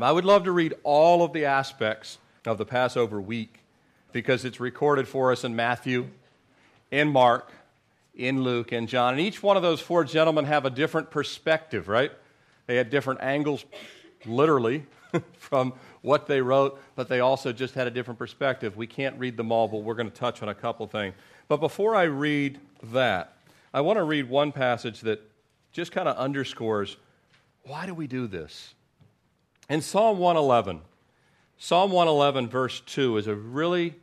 I 0.00 0.12
would 0.12 0.24
love 0.24 0.44
to 0.44 0.52
read 0.52 0.74
all 0.84 1.24
of 1.24 1.32
the 1.32 1.46
aspects 1.46 2.18
of 2.46 2.56
the 2.56 2.64
Passover 2.64 3.20
week 3.20 3.58
because 4.12 4.44
it's 4.44 4.60
recorded 4.60 5.08
for 5.08 5.32
us 5.32 5.42
in 5.42 5.56
Matthew, 5.56 6.06
in 6.92 7.08
Mark, 7.08 7.50
in 8.14 8.44
Luke, 8.44 8.70
and 8.70 8.88
John. 8.88 9.14
And 9.14 9.20
each 9.20 9.42
one 9.42 9.56
of 9.56 9.64
those 9.64 9.80
four 9.80 10.04
gentlemen 10.04 10.44
have 10.44 10.64
a 10.64 10.70
different 10.70 11.10
perspective, 11.10 11.88
right? 11.88 12.12
They 12.68 12.76
had 12.76 12.90
different 12.90 13.22
angles, 13.22 13.64
literally, 14.24 14.86
from 15.36 15.72
what 16.02 16.28
they 16.28 16.40
wrote, 16.40 16.80
but 16.94 17.08
they 17.08 17.18
also 17.18 17.52
just 17.52 17.74
had 17.74 17.88
a 17.88 17.90
different 17.90 18.20
perspective. 18.20 18.76
We 18.76 18.86
can't 18.86 19.18
read 19.18 19.36
them 19.36 19.50
all, 19.50 19.66
but 19.66 19.78
we're 19.78 19.94
going 19.94 20.10
to 20.10 20.16
touch 20.16 20.42
on 20.42 20.48
a 20.48 20.54
couple 20.54 20.86
things. 20.86 21.16
But 21.48 21.56
before 21.56 21.96
I 21.96 22.04
read 22.04 22.60
that, 22.92 23.32
I 23.74 23.80
want 23.80 23.96
to 23.96 24.04
read 24.04 24.28
one 24.28 24.52
passage 24.52 25.00
that 25.00 25.20
just 25.72 25.90
kind 25.90 26.08
of 26.08 26.16
underscores 26.16 26.96
why 27.64 27.84
do 27.84 27.94
we 27.94 28.06
do 28.06 28.28
this? 28.28 28.74
In 29.68 29.82
Psalm 29.82 30.18
111, 30.18 30.80
Psalm 31.58 31.90
111, 31.90 32.48
verse 32.48 32.80
2, 32.80 33.18
is 33.18 33.26
a 33.26 33.34
really 33.34 33.94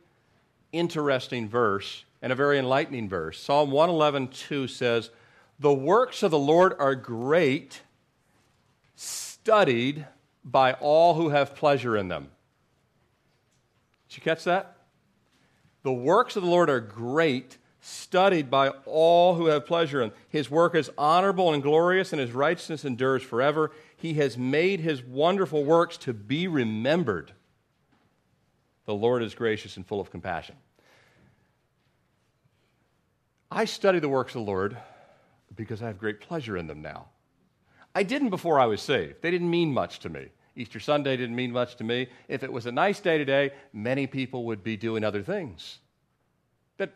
interesting 0.72 1.48
verse 1.48 2.04
and 2.22 2.30
a 2.30 2.36
very 2.36 2.58
enlightening 2.58 3.08
verse. 3.08 3.40
Psalm 3.40 3.72
111, 3.72 4.28
2 4.28 4.68
says, 4.68 5.10
The 5.58 5.74
works 5.74 6.22
of 6.22 6.30
the 6.30 6.38
Lord 6.38 6.74
are 6.78 6.94
great, 6.94 7.82
studied 8.94 10.06
by 10.44 10.74
all 10.74 11.14
who 11.14 11.30
have 11.30 11.56
pleasure 11.56 11.96
in 11.96 12.08
them. 12.08 12.28
Did 14.08 14.18
you 14.18 14.22
catch 14.22 14.44
that? 14.44 14.76
The 15.82 15.92
works 15.92 16.36
of 16.36 16.44
the 16.44 16.48
Lord 16.48 16.70
are 16.70 16.80
great, 16.80 17.58
studied 17.80 18.50
by 18.50 18.68
all 18.86 19.34
who 19.34 19.46
have 19.46 19.66
pleasure 19.66 20.00
in. 20.00 20.12
His 20.28 20.48
work 20.48 20.76
is 20.76 20.90
honorable 20.96 21.52
and 21.52 21.62
glorious, 21.62 22.12
and 22.12 22.20
his 22.20 22.32
righteousness 22.32 22.84
endures 22.84 23.22
forever. 23.22 23.72
He 23.96 24.14
has 24.14 24.36
made 24.36 24.80
his 24.80 25.02
wonderful 25.02 25.64
works 25.64 25.96
to 25.98 26.12
be 26.12 26.48
remembered. 26.48 27.32
The 28.84 28.94
Lord 28.94 29.22
is 29.22 29.34
gracious 29.34 29.76
and 29.76 29.86
full 29.86 30.00
of 30.00 30.10
compassion. 30.10 30.56
I 33.50 33.64
study 33.64 33.98
the 33.98 34.08
works 34.08 34.34
of 34.34 34.44
the 34.44 34.50
Lord 34.50 34.76
because 35.54 35.82
I 35.82 35.86
have 35.86 35.98
great 35.98 36.20
pleasure 36.20 36.56
in 36.56 36.66
them 36.66 36.82
now. 36.82 37.06
I 37.94 38.02
didn't 38.02 38.30
before 38.30 38.60
I 38.60 38.66
was 38.66 38.82
saved. 38.82 39.22
They 39.22 39.30
didn't 39.30 39.50
mean 39.50 39.72
much 39.72 40.00
to 40.00 40.10
me. 40.10 40.26
Easter 40.54 40.80
Sunday 40.80 41.16
didn't 41.16 41.36
mean 41.36 41.52
much 41.52 41.76
to 41.76 41.84
me. 41.84 42.08
If 42.28 42.42
it 42.42 42.52
was 42.52 42.66
a 42.66 42.72
nice 42.72 43.00
day 43.00 43.18
today, 43.18 43.52
many 43.72 44.06
people 44.06 44.44
would 44.44 44.62
be 44.62 44.76
doing 44.76 45.04
other 45.04 45.22
things. 45.22 45.78
That 46.76 46.92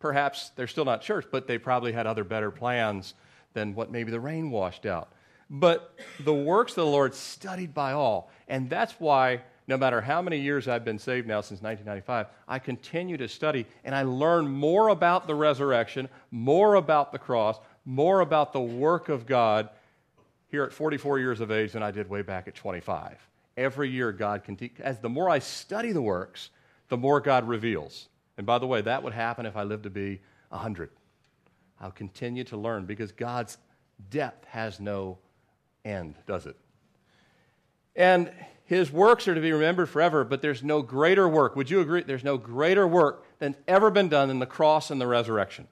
perhaps 0.00 0.50
they're 0.56 0.66
still 0.66 0.84
not 0.84 1.02
church, 1.02 1.26
but 1.30 1.46
they 1.46 1.58
probably 1.58 1.92
had 1.92 2.06
other 2.06 2.24
better 2.24 2.50
plans 2.50 3.14
than 3.52 3.74
what 3.74 3.90
maybe 3.90 4.10
the 4.10 4.20
rain 4.20 4.50
washed 4.50 4.86
out. 4.86 5.12
But 5.50 5.98
the 6.20 6.34
works 6.34 6.72
of 6.72 6.76
the 6.76 6.86
Lord 6.86 7.14
studied 7.14 7.74
by 7.74 7.92
all. 7.92 8.30
And 8.48 8.68
that's 8.68 8.94
why, 8.98 9.42
no 9.66 9.76
matter 9.76 10.00
how 10.00 10.22
many 10.22 10.38
years 10.38 10.68
I've 10.68 10.84
been 10.84 10.98
saved 10.98 11.26
now 11.26 11.40
since 11.40 11.62
1995, 11.62 12.26
I 12.48 12.58
continue 12.58 13.16
to 13.16 13.28
study 13.28 13.66
and 13.84 13.94
I 13.94 14.02
learn 14.02 14.48
more 14.48 14.88
about 14.88 15.26
the 15.26 15.34
resurrection, 15.34 16.08
more 16.30 16.74
about 16.74 17.12
the 17.12 17.18
cross, 17.18 17.58
more 17.84 18.20
about 18.20 18.52
the 18.52 18.60
work 18.60 19.08
of 19.08 19.26
God 19.26 19.68
here 20.50 20.64
at 20.64 20.72
44 20.72 21.18
years 21.18 21.40
of 21.40 21.50
age 21.50 21.72
than 21.72 21.82
I 21.82 21.90
did 21.90 22.08
way 22.08 22.22
back 22.22 22.48
at 22.48 22.54
25. 22.54 23.28
Every 23.56 23.90
year, 23.90 24.12
God 24.12 24.44
continues. 24.44 24.80
As 24.80 24.98
the 24.98 25.08
more 25.08 25.28
I 25.28 25.38
study 25.38 25.92
the 25.92 26.02
works, 26.02 26.50
the 26.88 26.96
more 26.96 27.20
God 27.20 27.46
reveals. 27.46 28.08
And 28.36 28.46
by 28.46 28.58
the 28.58 28.66
way, 28.66 28.80
that 28.80 29.02
would 29.02 29.12
happen 29.12 29.46
if 29.46 29.56
I 29.56 29.62
lived 29.62 29.84
to 29.84 29.90
be 29.90 30.20
100. 30.48 30.90
I'll 31.80 31.90
continue 31.90 32.44
to 32.44 32.56
learn 32.56 32.86
because 32.86 33.12
God's 33.12 33.58
depth 34.10 34.46
has 34.46 34.80
no 34.80 35.18
end, 35.84 36.16
does 36.26 36.46
it? 36.46 36.56
And 37.96 38.32
his 38.64 38.90
works 38.90 39.28
are 39.28 39.34
to 39.34 39.40
be 39.40 39.52
remembered 39.52 39.88
forever, 39.88 40.24
but 40.24 40.40
there's 40.40 40.62
no 40.62 40.82
greater 40.82 41.28
work. 41.28 41.54
Would 41.54 41.70
you 41.70 41.80
agree? 41.80 42.02
There's 42.02 42.24
no 42.24 42.38
greater 42.38 42.88
work 42.88 43.24
than 43.38 43.56
ever 43.68 43.90
been 43.90 44.08
done 44.08 44.28
than 44.28 44.38
the 44.38 44.46
cross 44.46 44.90
and 44.90 45.00
the 45.00 45.06
resurrection. 45.06 45.68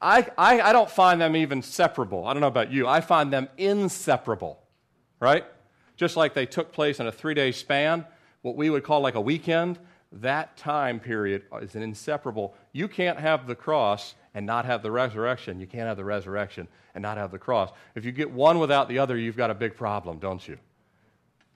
I, 0.00 0.26
I, 0.36 0.60
I 0.60 0.72
don't 0.72 0.90
find 0.90 1.20
them 1.20 1.36
even 1.36 1.62
separable. 1.62 2.26
I 2.26 2.34
don't 2.34 2.40
know 2.40 2.48
about 2.48 2.72
you. 2.72 2.86
I 2.88 3.00
find 3.00 3.32
them 3.32 3.48
inseparable, 3.56 4.60
right? 5.20 5.44
Just 5.96 6.16
like 6.16 6.34
they 6.34 6.46
took 6.46 6.72
place 6.72 7.00
in 7.00 7.06
a 7.06 7.12
three 7.12 7.34
day 7.34 7.52
span, 7.52 8.04
what 8.42 8.56
we 8.56 8.68
would 8.68 8.82
call 8.82 9.00
like 9.00 9.14
a 9.14 9.20
weekend, 9.20 9.78
that 10.10 10.56
time 10.56 11.00
period 11.00 11.44
is 11.62 11.74
an 11.74 11.82
inseparable. 11.82 12.54
You 12.72 12.88
can't 12.88 13.18
have 13.18 13.46
the 13.46 13.54
cross 13.54 14.14
and 14.34 14.46
not 14.46 14.64
have 14.64 14.82
the 14.82 14.90
resurrection. 14.90 15.60
You 15.60 15.66
can't 15.66 15.86
have 15.86 15.96
the 15.96 16.04
resurrection 16.04 16.68
and 16.94 17.02
not 17.02 17.16
have 17.18 17.30
the 17.30 17.38
cross. 17.38 17.70
If 17.94 18.04
you 18.04 18.12
get 18.12 18.30
one 18.30 18.58
without 18.58 18.88
the 18.88 18.98
other, 18.98 19.16
you've 19.16 19.36
got 19.36 19.50
a 19.50 19.54
big 19.54 19.76
problem, 19.76 20.18
don't 20.18 20.46
you? 20.46 20.58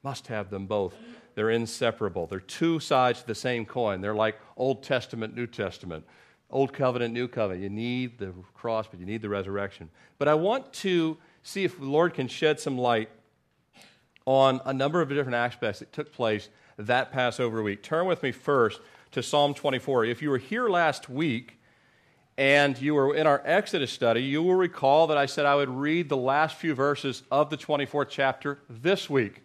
Must 0.02 0.26
have 0.28 0.50
them 0.50 0.66
both. 0.66 0.94
They're 1.34 1.50
inseparable. 1.50 2.26
They're 2.26 2.40
two 2.40 2.80
sides 2.80 3.20
of 3.20 3.26
the 3.26 3.34
same 3.34 3.66
coin. 3.66 4.00
They're 4.00 4.14
like 4.14 4.38
Old 4.56 4.82
Testament, 4.82 5.34
New 5.34 5.46
Testament. 5.46 6.04
Old 6.50 6.72
covenant, 6.72 7.12
new 7.12 7.28
covenant. 7.28 7.62
You 7.62 7.70
need 7.70 8.18
the 8.18 8.32
cross, 8.54 8.86
but 8.86 9.00
you 9.00 9.06
need 9.06 9.20
the 9.20 9.28
resurrection. 9.28 9.90
But 10.18 10.28
I 10.28 10.34
want 10.34 10.72
to 10.74 11.18
see 11.42 11.64
if 11.64 11.78
the 11.78 11.86
Lord 11.86 12.14
can 12.14 12.28
shed 12.28 12.60
some 12.60 12.78
light 12.78 13.10
on 14.26 14.60
a 14.64 14.72
number 14.72 15.00
of 15.00 15.08
different 15.08 15.34
aspects 15.34 15.80
that 15.80 15.92
took 15.92 16.12
place 16.12 16.48
that 16.78 17.12
Passover 17.12 17.62
week. 17.62 17.82
Turn 17.82 18.06
with 18.06 18.22
me 18.22 18.32
first 18.32 18.80
to 19.12 19.22
Psalm 19.22 19.54
24. 19.54 20.04
If 20.04 20.22
you 20.22 20.30
were 20.30 20.38
here 20.38 20.68
last 20.68 21.08
week, 21.08 21.55
and 22.38 22.80
you 22.80 22.94
were 22.94 23.14
in 23.14 23.26
our 23.26 23.42
Exodus 23.44 23.90
study, 23.90 24.22
you 24.22 24.42
will 24.42 24.54
recall 24.54 25.06
that 25.06 25.16
I 25.16 25.26
said 25.26 25.46
I 25.46 25.54
would 25.54 25.70
read 25.70 26.08
the 26.08 26.16
last 26.16 26.56
few 26.56 26.74
verses 26.74 27.22
of 27.30 27.48
the 27.50 27.56
24th 27.56 28.08
chapter 28.10 28.58
this 28.68 29.08
week. 29.08 29.42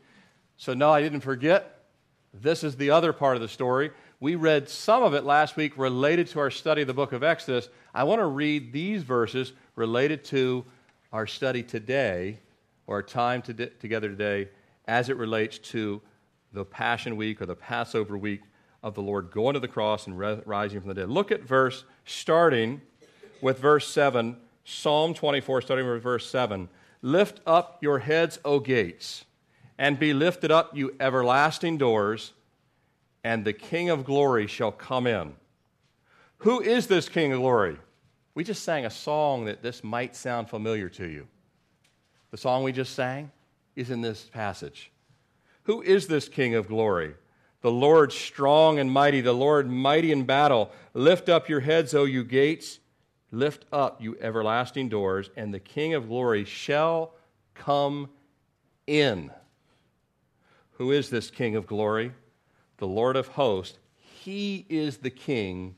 So, 0.58 0.74
no, 0.74 0.92
I 0.92 1.02
didn't 1.02 1.22
forget. 1.22 1.86
This 2.34 2.64
is 2.64 2.76
the 2.76 2.92
other 2.92 3.14
part 3.14 3.36
of 3.36 3.42
the 3.42 3.48
story. 3.48 3.92
We 4.20 4.36
read 4.36 4.70
some 4.70 5.04
of 5.04 5.14
it 5.14 5.24
last 5.24 5.56
week 5.56 5.78
related 5.78 6.28
to 6.28 6.40
our 6.40 6.52
study 6.52 6.82
of 6.82 6.88
the 6.88 6.94
book 6.94 7.14
of 7.14 7.24
Exodus. 7.24 7.70
I 7.94 8.04
want 8.04 8.20
to 8.20 8.28
read 8.28 8.72
these 8.72 9.04
verses 9.04 9.54
related 9.76 10.24
to 10.26 10.64
our 11.12 11.28
study 11.28 11.64
today, 11.64 12.40
or 12.88 12.98
our 12.98 13.04
time 13.04 13.42
to 13.44 13.54
together 13.54 14.10
today, 14.10 14.50
as 14.86 15.10
it 15.10 15.18
relates 15.18 15.58
to 15.58 16.02
the 16.54 16.66
Passion 16.66 17.16
Week 17.16 17.42
or 17.42 17.46
the 17.46 17.56
Passover 17.56 18.18
week 18.18 18.42
of 18.84 18.96
the 18.96 19.02
Lord 19.02 19.32
going 19.32 19.54
to 19.54 19.60
the 19.60 19.68
cross 19.68 20.08
and 20.08 20.18
rising 20.20 20.80
from 20.80 20.90
the 20.90 20.96
dead. 20.96 21.10
Look 21.10 21.32
at 21.32 21.44
verse, 21.44 21.84
starting 22.06 22.82
with 23.42 23.60
verse 23.60 23.88
7, 23.88 24.38
Psalm 24.64 25.14
24, 25.14 25.62
starting 25.62 25.90
with 25.90 26.04
verse 26.04 26.30
7. 26.30 26.70
Lift 27.02 27.42
up 27.48 27.80
your 27.82 28.00
heads, 28.00 28.40
O 28.46 28.60
gates, 28.60 29.26
and 29.78 29.98
be 29.98 30.14
lifted 30.14 30.52
up, 30.52 30.76
you 30.76 30.96
everlasting 31.00 31.78
doors, 31.78 32.34
and 33.24 33.46
the 33.46 33.54
King 33.54 33.90
of 33.90 34.06
glory 34.06 34.48
shall 34.48 34.72
come 34.72 35.08
in. 35.08 35.34
Who 36.40 36.60
is 36.62 36.88
this 36.88 37.10
King 37.10 37.34
of 37.34 37.40
glory? 37.40 37.78
We 38.34 38.44
just 38.44 38.64
sang 38.64 38.86
a 38.86 38.90
song 38.90 39.46
that 39.46 39.62
this 39.62 39.84
might 39.84 40.16
sound 40.16 40.50
familiar 40.50 40.90
to 40.90 41.08
you. 41.08 41.28
The 42.32 42.38
song 42.38 42.64
we 42.64 42.72
just 42.72 42.96
sang 42.96 43.32
is 43.76 43.90
in 43.90 44.02
this 44.02 44.24
passage. 44.24 44.92
Who 45.64 45.82
is 45.82 46.08
this 46.08 46.30
King 46.30 46.56
of 46.56 46.68
glory? 46.68 47.14
The 47.62 47.72
Lord 47.72 48.12
strong 48.12 48.80
and 48.80 48.92
mighty, 48.92 49.22
the 49.22 49.34
Lord 49.34 49.70
mighty 49.70 50.12
in 50.12 50.26
battle. 50.26 50.72
Lift 50.94 51.30
up 51.30 51.48
your 51.48 51.60
heads, 51.60 51.94
O 51.94 52.06
you 52.06 52.24
gates. 52.24 52.80
Lift 53.32 53.66
up, 53.72 54.02
you 54.02 54.18
everlasting 54.20 54.90
doors, 54.90 55.30
and 55.38 55.54
the 55.54 55.60
King 55.60 55.94
of 55.94 56.08
glory 56.08 56.44
shall 56.44 57.14
come 57.54 58.10
in. 58.88 59.32
Who 60.74 60.92
is 60.92 61.10
this 61.10 61.30
King 61.30 61.56
of 61.56 61.68
glory? 61.68 62.12
The 62.78 62.88
Lord 62.88 63.16
of 63.16 63.28
hosts. 63.28 63.78
He 63.96 64.66
is 64.68 64.98
the 64.98 65.12
King 65.12 65.76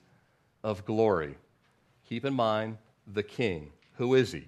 of 0.64 0.86
glory. 0.86 1.36
Keep 2.08 2.26
in 2.26 2.34
mind 2.34 2.78
the 3.14 3.24
King. 3.24 3.72
Who 3.98 4.16
is 4.16 4.32
he? 4.32 4.48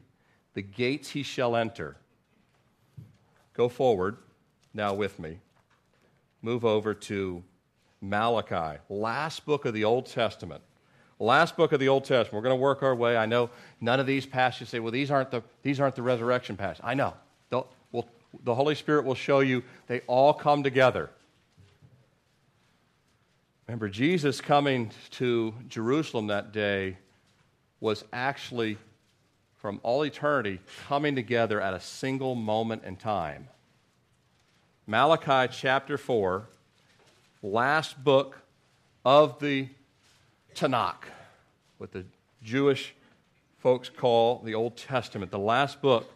The 0.53 0.61
gates 0.61 1.09
he 1.09 1.21
shall 1.21 1.55
enter. 1.55 1.97
Go 3.53 3.67
forward 3.67 4.17
now 4.73 4.93
with 4.93 5.19
me 5.19 5.39
move 6.45 6.63
over 6.63 6.93
to 6.93 7.43
Malachi, 8.01 8.79
last 8.87 9.45
book 9.45 9.65
of 9.65 9.73
the 9.73 9.83
Old 9.83 10.05
Testament. 10.05 10.61
Last 11.17 11.57
book 11.57 11.71
of 11.71 11.79
the 11.79 11.87
Old 11.87 12.03
Testament. 12.03 12.33
We're 12.33 12.47
going 12.47 12.57
to 12.57 12.61
work 12.61 12.83
our 12.83 12.93
way. 12.93 13.17
I 13.17 13.25
know 13.25 13.49
none 13.81 13.99
of 13.99 14.05
these 14.05 14.25
passages 14.27 14.69
say, 14.69 14.79
well, 14.79 14.91
these 14.91 15.09
aren't 15.09 15.31
the, 15.31 15.41
these 15.63 15.79
aren't 15.79 15.95
the 15.95 16.03
resurrection 16.03 16.55
passages. 16.55 16.83
I 16.83 16.93
know. 16.93 17.15
We'll, 17.91 18.07
the 18.43 18.53
Holy 18.53 18.75
Spirit 18.75 19.05
will 19.05 19.15
show 19.15 19.39
you 19.39 19.63
they 19.87 20.01
all 20.01 20.33
come 20.33 20.61
together. 20.61 21.09
Remember, 23.67 23.89
Jesus 23.89 24.39
coming 24.39 24.91
to 25.11 25.53
Jerusalem 25.67 26.27
that 26.27 26.51
day 26.51 26.97
was 27.79 28.03
actually, 28.13 28.77
from 29.55 29.79
all 29.81 30.03
eternity, 30.03 30.59
coming 30.87 31.15
together 31.15 31.59
at 31.59 31.73
a 31.73 31.79
single 31.79 32.35
moment 32.35 32.83
in 32.83 32.97
time. 32.97 33.47
Malachi 34.87 35.51
chapter 35.51 35.97
4, 35.97 36.47
last 37.41 38.03
book 38.03 38.37
of 39.03 39.39
the 39.39 39.67
Tanakh, 40.53 41.05
what 41.79 41.91
the 41.91 42.05
Jewish 42.43 42.93
folks 43.57 43.89
call 43.89 44.43
the 44.43 44.53
Old 44.53 44.77
Testament, 44.77 45.31
the 45.31 45.39
last 45.39 45.81
book, 45.81 46.13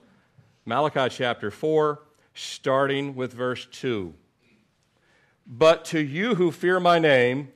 Malachi 0.67 1.09
chapter 1.09 1.49
4, 1.49 1.99
starting 2.35 3.15
with 3.15 3.33
verse 3.33 3.67
2. 3.71 4.13
But 5.47 5.83
to 5.85 5.99
you 5.99 6.35
who 6.35 6.51
fear 6.51 6.79
my 6.79 6.99
name, 6.99 7.51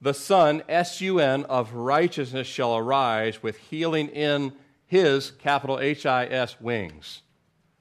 the 0.00 0.14
Sun, 0.14 0.62
S 0.66 1.02
U 1.02 1.18
N, 1.18 1.44
of 1.44 1.74
righteousness 1.74 2.46
shall 2.46 2.74
arise 2.74 3.42
with 3.42 3.58
healing 3.58 4.08
in 4.08 4.54
his, 4.86 5.30
capital 5.30 5.78
H 5.78 6.06
I 6.06 6.24
S, 6.24 6.58
wings. 6.58 7.20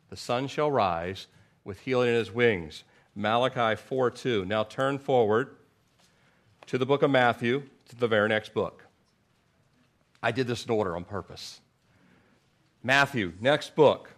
The 0.10 0.18
sun 0.18 0.48
shall 0.48 0.70
rise 0.70 1.28
with 1.68 1.82
healing 1.82 2.08
in 2.08 2.16
his 2.16 2.32
wings. 2.32 2.86
Malachi 3.14 3.76
4 3.76 4.10
2. 4.10 4.46
Now 4.46 4.64
turn 4.64 4.98
forward 4.98 5.58
to 6.66 6.78
the 6.78 6.86
book 6.86 7.04
of 7.04 7.12
Matthew, 7.12 7.64
to 7.90 7.96
the 7.96 8.08
very 8.08 8.30
next 8.30 8.54
book. 8.54 8.86
I 10.24 10.32
did 10.32 10.48
this 10.48 10.66
in 10.66 10.72
order 10.72 10.96
on 10.96 11.04
purpose. 11.04 11.60
Matthew, 12.84 13.34
next 13.42 13.76
book, 13.76 14.12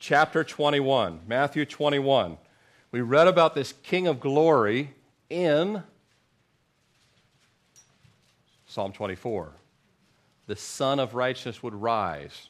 chapter 0.00 0.42
21. 0.42 1.20
Matthew 1.28 1.64
21. 1.64 2.36
We 2.90 3.02
read 3.02 3.28
about 3.28 3.54
this 3.54 3.72
King 3.84 4.08
of 4.08 4.18
glory 4.18 4.92
in 5.30 5.84
Psalm 8.66 8.92
24. 8.92 9.52
The 10.48 10.56
Sun 10.56 10.98
of 10.98 11.14
Righteousness 11.14 11.62
would 11.62 11.74
rise. 11.74 12.48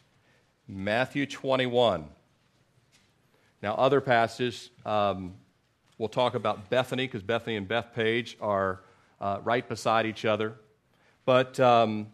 Matthew 0.67 1.27
21. 1.27 2.09
Now, 3.63 3.75
other 3.75 4.01
passages, 4.01 4.71
um, 4.87 5.35
we'll 5.99 6.09
talk 6.09 6.35
about 6.35 6.71
Bethany, 6.71 7.07
because 7.07 7.23
Bethany 7.23 7.57
and 7.57 7.69
Bethphage 7.69 8.37
are 8.41 8.81
uh, 9.21 9.39
right 9.45 9.69
beside 9.69 10.07
each 10.07 10.25
other. 10.25 10.55
But 11.27 11.61
um, 11.61 12.09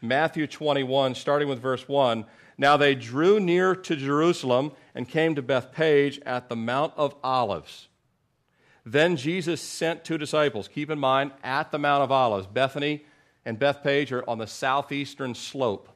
Matthew 0.00 0.46
21, 0.46 1.14
starting 1.16 1.48
with 1.48 1.60
verse 1.60 1.88
1 1.88 2.24
Now 2.56 2.76
they 2.76 2.94
drew 2.94 3.40
near 3.40 3.74
to 3.74 3.96
Jerusalem 3.96 4.72
and 4.94 5.08
came 5.08 5.34
to 5.34 5.42
Bethphage 5.42 6.20
at 6.24 6.48
the 6.48 6.56
Mount 6.56 6.92
of 6.96 7.16
Olives. 7.24 7.88
Then 8.86 9.16
Jesus 9.16 9.60
sent 9.60 10.04
two 10.04 10.18
disciples. 10.18 10.68
Keep 10.68 10.90
in 10.90 10.98
mind, 10.98 11.32
at 11.42 11.72
the 11.72 11.78
Mount 11.78 12.02
of 12.02 12.12
Olives. 12.12 12.46
Bethany 12.46 13.04
and 13.44 13.58
Bethphage 13.58 14.12
are 14.12 14.28
on 14.28 14.38
the 14.38 14.46
southeastern 14.46 15.34
slope 15.34 15.88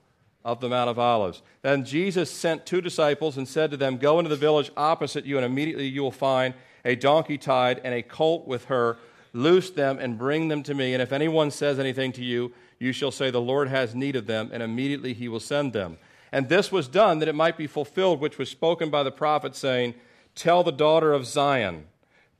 of 0.48 0.60
the 0.60 0.68
Mount 0.70 0.88
of 0.88 0.98
Olives. 0.98 1.42
Then 1.60 1.84
Jesus 1.84 2.30
sent 2.30 2.64
two 2.64 2.80
disciples 2.80 3.36
and 3.36 3.46
said 3.46 3.70
to 3.70 3.76
them, 3.76 3.98
Go 3.98 4.18
into 4.18 4.30
the 4.30 4.36
village 4.36 4.70
opposite 4.78 5.26
you, 5.26 5.36
and 5.36 5.44
immediately 5.44 5.86
you 5.86 6.02
will 6.02 6.10
find 6.10 6.54
a 6.86 6.96
donkey 6.96 7.36
tied 7.36 7.82
and 7.84 7.92
a 7.92 8.00
colt 8.00 8.48
with 8.48 8.64
her. 8.64 8.96
Loose 9.34 9.68
them 9.68 9.98
and 9.98 10.16
bring 10.16 10.48
them 10.48 10.62
to 10.62 10.72
me. 10.72 10.94
And 10.94 11.02
if 11.02 11.12
anyone 11.12 11.50
says 11.50 11.78
anything 11.78 12.12
to 12.12 12.24
you, 12.24 12.50
you 12.78 12.92
shall 12.92 13.10
say, 13.10 13.30
The 13.30 13.42
Lord 13.42 13.68
has 13.68 13.94
need 13.94 14.16
of 14.16 14.26
them, 14.26 14.48
and 14.50 14.62
immediately 14.62 15.12
he 15.12 15.28
will 15.28 15.38
send 15.38 15.74
them. 15.74 15.98
And 16.32 16.48
this 16.48 16.72
was 16.72 16.88
done 16.88 17.18
that 17.18 17.28
it 17.28 17.34
might 17.34 17.58
be 17.58 17.66
fulfilled, 17.66 18.18
which 18.18 18.38
was 18.38 18.48
spoken 18.48 18.88
by 18.88 19.02
the 19.02 19.12
prophet, 19.12 19.54
saying, 19.54 19.96
Tell 20.34 20.64
the 20.64 20.72
daughter 20.72 21.12
of 21.12 21.26
Zion, 21.26 21.84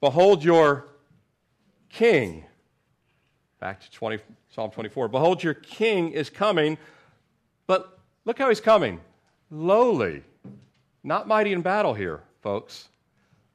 Behold 0.01 0.43
your 0.43 0.89
king. 1.91 2.47
Back 3.61 3.83
to 3.83 3.91
20, 3.91 4.19
Psalm 4.49 4.71
24. 4.71 5.09
Behold, 5.09 5.43
your 5.43 5.53
king 5.53 6.13
is 6.13 6.31
coming, 6.31 6.79
but 7.67 7.98
look 8.29 8.39
how 8.39 8.51
he's 8.51 8.61
coming. 8.61 9.01
Lowly. 9.51 10.23
Not 11.03 11.27
mighty 11.27 11.53
in 11.53 11.63
battle 11.63 11.95
here, 11.95 12.23
folks. 12.43 12.91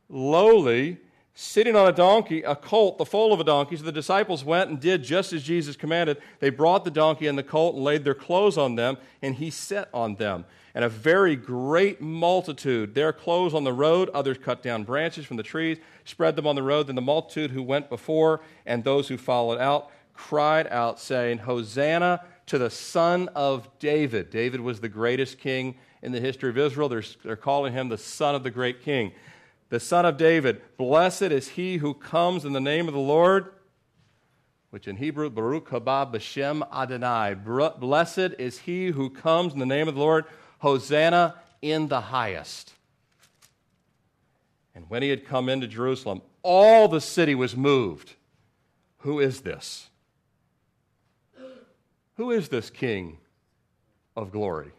Lowly 0.10 0.98
sitting 1.36 1.76
on 1.76 1.88
a 1.88 1.92
donkey, 1.92 2.42
a 2.42 2.56
colt, 2.56 2.98
the 2.98 3.06
foal 3.06 3.34
of 3.34 3.40
a 3.40 3.44
donkey. 3.44 3.78
So 3.78 3.84
the 3.84 3.92
disciples 3.92 4.44
went 4.44 4.72
and 4.72 4.80
did 4.80 5.04
just 5.04 5.32
as 5.32 5.44
Jesus 5.44 5.76
commanded. 5.76 6.18
They 6.40 6.50
brought 6.50 6.86
the 6.86 6.92
donkey 6.92 7.28
and 7.28 7.38
the 7.38 7.44
colt 7.44 7.76
and 7.76 7.84
laid 7.84 8.04
their 8.04 8.16
clothes 8.16 8.58
on 8.58 8.76
them, 8.76 8.98
and 9.22 9.36
he 9.36 9.52
sat 9.52 9.90
on 9.94 10.16
them. 10.16 10.46
And 10.74 10.84
a 10.84 10.90
very 10.90 11.36
great 11.36 12.02
multitude, 12.02 12.96
their 12.96 13.14
clothes 13.14 13.54
on 13.54 13.64
the 13.64 13.74
road, 13.74 14.10
others 14.10 14.40
cut 14.40 14.64
down 14.64 14.86
branches 14.86 15.24
from 15.24 15.38
the 15.38 15.44
trees, 15.44 15.78
spread 16.04 16.36
them 16.36 16.48
on 16.48 16.56
the 16.56 16.64
road. 16.64 16.88
Then 16.88 16.96
the 16.96 17.02
multitude 17.02 17.52
who 17.52 17.62
went 17.62 17.90
before 17.90 18.42
and 18.66 18.84
those 18.84 19.08
who 19.08 19.18
followed 19.18 19.60
out 19.60 19.92
cried 20.16 20.68
out, 20.68 21.00
saying, 21.00 21.40
Hosanna 21.40 22.22
to 22.48 22.58
the 22.58 22.70
Son 22.70 23.30
of 23.36 23.70
David. 23.80 24.30
David 24.30 24.62
was 24.62 24.80
the 24.80 24.90
greatest 24.90 25.40
king 25.40 25.76
in 26.02 26.12
the 26.12 26.20
history 26.20 26.50
of 26.50 26.58
Israel. 26.58 26.90
They're, 26.90 27.04
they're 27.24 27.36
calling 27.36 27.74
him 27.74 27.90
the 27.90 27.98
Son 27.98 28.36
of 28.36 28.44
the 28.44 28.52
great 28.52 28.82
king 28.82 29.14
the 29.74 29.80
son 29.80 30.06
of 30.06 30.18
David. 30.18 30.62
Blessed 30.78 31.24
is 31.24 31.48
he 31.48 31.78
who 31.78 31.96
comes 31.96 32.46
in 32.46 32.54
the 32.54 32.62
name 32.62 32.88
of 32.88 32.94
the 32.94 33.00
Lord, 33.00 33.54
which 34.70 34.88
in 34.88 34.98
Hebrew, 34.98 35.32
Baruch 35.32 35.70
haba 35.70 36.14
b'shem 36.14 36.62
Adonai. 36.72 37.34
Blessed 37.80 38.36
is 38.38 38.60
he 38.60 38.90
who 38.90 39.10
comes 39.10 39.52
in 39.52 39.58
the 39.58 39.66
name 39.66 39.88
of 39.88 39.96
the 39.96 40.00
Lord. 40.00 40.26
Hosanna 40.60 41.40
in 41.64 41.88
the 41.88 42.02
highest. 42.02 42.74
And 44.76 44.88
when 44.92 45.02
he 45.02 45.10
had 45.10 45.26
come 45.26 45.50
into 45.50 45.66
Jerusalem, 45.66 46.22
all 46.44 46.88
the 46.88 47.02
city 47.02 47.34
was 47.34 47.58
moved. 47.58 48.14
Who 49.00 49.20
is 49.20 49.42
this? 49.42 49.90
Who 52.16 52.32
is 52.32 52.50
this 52.50 52.70
King 52.70 53.18
of 54.16 54.32
glory? 54.32 54.72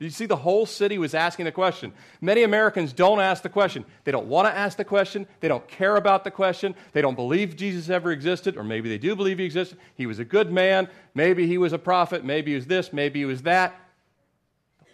Did 0.00 0.06
you 0.06 0.10
see 0.12 0.24
the 0.24 0.36
whole 0.36 0.64
city 0.64 0.96
was 0.96 1.12
asking 1.12 1.44
the 1.44 1.52
question? 1.52 1.92
Many 2.22 2.42
Americans 2.42 2.94
don't 2.94 3.20
ask 3.20 3.42
the 3.42 3.50
question. 3.50 3.84
They 4.04 4.12
don't 4.12 4.28
want 4.28 4.48
to 4.48 4.56
ask 4.56 4.78
the 4.78 4.84
question. 4.84 5.26
They 5.40 5.48
don't 5.48 5.66
care 5.68 5.96
about 5.96 6.24
the 6.24 6.30
question. 6.30 6.74
They 6.92 7.02
don't 7.02 7.16
believe 7.16 7.54
Jesus 7.54 7.90
ever 7.90 8.10
existed, 8.10 8.56
or 8.56 8.64
maybe 8.64 8.88
they 8.88 8.96
do 8.96 9.14
believe 9.14 9.36
he 9.38 9.44
existed. 9.44 9.76
He 9.96 10.06
was 10.06 10.18
a 10.18 10.24
good 10.24 10.50
man. 10.50 10.88
Maybe 11.14 11.46
he 11.46 11.58
was 11.58 11.74
a 11.74 11.78
prophet. 11.78 12.24
Maybe 12.24 12.52
he 12.52 12.54
was 12.54 12.66
this. 12.66 12.94
Maybe 12.94 13.18
he 13.18 13.26
was 13.26 13.42
that. 13.42 13.78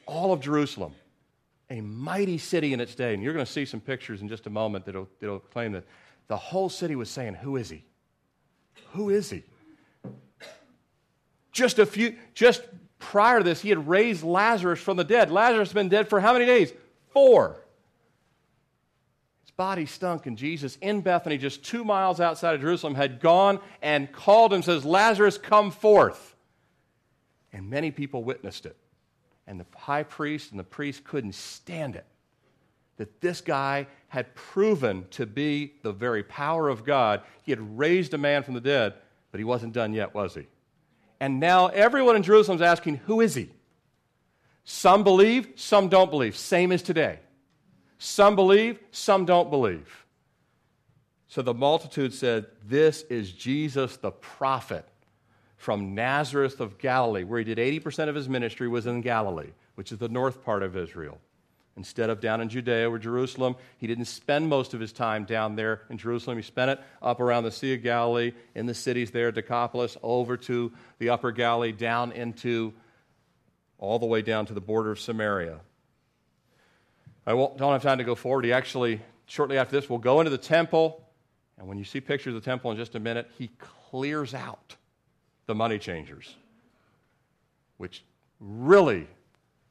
All 0.06 0.33
of 0.33 0.41
Jerusalem, 0.41 0.93
a 1.71 1.81
mighty 1.81 2.38
city 2.38 2.73
in 2.73 2.81
its 2.81 2.97
day. 2.97 3.15
And 3.15 3.23
you're 3.23 3.33
going 3.33 3.47
to 3.47 3.53
see 3.53 3.65
some 3.65 3.81
pictures 3.81 4.23
in 4.23 4.29
just 4.29 4.49
a 4.49 4.50
moment 4.50 4.87
that'll, 4.87 5.09
that'll 5.21 5.38
claim 5.38 5.71
that 5.73 5.85
the 6.27 6.37
whole 6.37 6.69
city 6.69 6.97
was 6.97 7.09
saying, 7.09 7.35
Who 7.35 7.56
is 7.56 7.71
he? 7.71 7.85
Who 8.94 9.11
is 9.11 9.31
he? 9.31 9.44
Just 11.56 11.79
a 11.79 11.87
few, 11.87 12.14
just 12.35 12.61
prior 12.99 13.38
to 13.38 13.44
this, 13.44 13.62
he 13.62 13.70
had 13.70 13.88
raised 13.88 14.23
Lazarus 14.23 14.79
from 14.79 14.99
the 14.99 15.05
dead. 15.05 15.31
Lazarus 15.31 15.70
had 15.70 15.75
been 15.75 15.88
dead 15.88 16.06
for 16.06 16.20
how 16.20 16.35
many 16.35 16.44
days? 16.44 16.70
Four. 17.14 17.56
His 19.41 19.53
body 19.53 19.87
stunk, 19.87 20.26
and 20.26 20.37
Jesus 20.37 20.76
in 20.82 21.00
Bethany, 21.00 21.38
just 21.38 21.64
two 21.64 21.82
miles 21.82 22.20
outside 22.20 22.55
of 22.55 22.61
Jerusalem, 22.61 22.94
had 22.94 23.20
gone 23.20 23.58
and 23.81 24.12
called 24.12 24.53
him, 24.53 24.62
says, 24.62 24.85
Lazarus, 24.85 25.38
come 25.38 25.70
forth. 25.70 26.37
And 27.55 27.70
many 27.70 27.91
people 27.91 28.23
witnessed 28.23 28.67
it. 28.67 28.76
And 29.47 29.59
the 29.59 29.64
high 29.75 30.02
priest 30.02 30.50
and 30.50 30.61
the 30.61 30.64
priest 30.64 31.05
couldn't 31.05 31.35
stand 31.35 31.97
it. 31.97 32.05
That 32.99 33.23
this 33.23 33.41
guy 33.41 33.87
had 34.09 34.35
proven 34.35 35.06
to 35.12 35.25
be 35.25 35.73
the 35.81 35.93
very 35.93 36.23
power 36.23 36.69
of 36.69 36.85
God. 36.85 37.23
He 37.45 37.50
had 37.50 37.78
raised 37.78 38.12
a 38.12 38.19
man 38.19 38.42
from 38.42 38.52
the 38.52 38.61
dead, 38.61 38.92
but 39.33 39.38
he 39.38 39.45
wasn't 39.45 39.73
done 39.73 39.95
yet, 39.95 40.12
was 40.12 40.35
he? 40.35 40.49
And 41.20 41.40
now 41.40 41.68
everyone 41.68 42.16
in 42.16 42.23
Jerusalem 42.23 42.56
is 42.56 42.62
asking, 42.62 42.96
Who 43.06 43.20
is 43.20 43.35
he? 43.35 43.50
Some 44.64 45.04
believe, 45.04 45.49
some 45.54 45.88
don't 45.88 46.11
believe. 46.11 46.37
Same 46.37 46.73
as 46.73 46.82
today. 46.82 47.20
Some 47.99 48.37
believe, 48.37 48.78
some 48.90 49.25
don't 49.25 49.49
believe. 49.49 50.04
So 51.28 51.42
the 51.42 51.54
multitude 51.54 52.12
said, 52.12 52.46
This 52.64 53.02
is 53.02 53.32
Jesus 53.32 53.96
the 53.96 54.11
prophet 54.11 54.87
from 55.56 55.94
Nazareth 55.94 56.61
of 56.61 56.78
Galilee, 56.78 57.25
where 57.25 57.38
he 57.38 57.44
did 57.44 57.58
80% 57.58 58.08
of 58.08 58.14
his 58.14 58.28
ministry 58.28 58.68
was 58.68 58.87
in 58.87 59.00
Galilee, 59.00 59.50
which 59.75 59.92
is 59.92 59.99
the 59.99 60.08
north 60.08 60.44
part 60.44 60.62
of 60.62 60.76
Israel. 60.76 61.18
Instead 61.76 62.09
of 62.09 62.21
down 62.21 62.40
in 62.40 62.49
Judea 62.49 62.90
or 62.90 62.99
Jerusalem, 62.99 63.54
he 63.76 63.87
didn't 63.87 64.06
spend 64.06 64.49
most 64.49 64.73
of 64.73 64.80
his 64.80 64.92
time 64.92 65.25
down 65.25 65.56
there 65.56 65.83
in 65.90 65.99
Jerusalem. 65.99 66.38
He 66.38 66.42
spent 66.42 66.71
it 66.71 66.80
up 67.02 67.21
around 67.21 67.45
the 67.45 67.50
Sea 67.50 67.75
of 67.75 67.83
Galilee, 67.83 68.33
in 68.54 68.64
the 68.64 68.73
cities 68.73 69.11
there, 69.11 69.30
Decapolis, 69.30 69.97
over 70.02 70.38
to 70.38 70.73
the 70.99 71.11
upper 71.11 71.33
Galilee, 71.33 71.73
down 71.73 72.12
into 72.12 72.73
all 73.78 73.99
the 73.99 74.06
way 74.06 74.23
down 74.23 74.47
to 74.47 74.54
the 74.54 74.61
border 74.61 74.90
of 74.90 74.99
Samaria. 74.99 75.61
I 77.26 77.33
don't 77.33 77.61
have 77.61 77.83
time 77.83 77.99
to 77.99 78.04
go 78.04 78.14
forward. 78.14 78.47
He 78.47 78.52
actually, 78.52 79.02
shortly 79.26 79.59
after 79.59 79.78
this, 79.78 79.90
will 79.90 79.99
go 79.99 80.21
into 80.21 80.30
the 80.30 80.38
temple. 80.38 81.02
And 81.59 81.68
when 81.68 81.76
you 81.76 81.85
see 81.85 82.00
pictures 82.00 82.35
of 82.35 82.42
the 82.42 82.50
temple 82.50 82.71
in 82.71 82.78
just 82.78 82.95
a 82.95 83.00
minute, 83.00 83.30
he 83.37 83.50
clears 83.90 84.33
out 84.33 84.76
the 85.45 85.54
money 85.54 85.78
changers, 85.78 86.37
which 87.76 88.02
really 88.40 89.06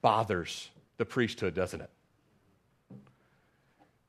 bothers 0.02 0.70
the 0.98 1.06
priesthood, 1.06 1.56
doesn't 1.56 1.82
it? 1.82 1.90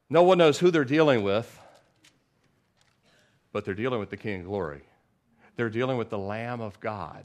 No 0.09 0.23
one 0.23 0.39
knows 0.39 0.59
who 0.59 0.71
they're 0.71 0.85
dealing 0.85 1.23
with, 1.23 1.61
but 3.53 3.65
they're 3.65 3.75
dealing 3.75 3.99
with 3.99 4.11
the 4.11 4.17
King 4.17 4.41
of 4.41 4.47
Glory. 4.47 4.83
They're 5.57 5.71
dealing 5.71 5.97
with 5.97 6.11
the 6.11 6.19
Lamb 6.19 6.61
of 6.61 6.79
God. 6.81 7.25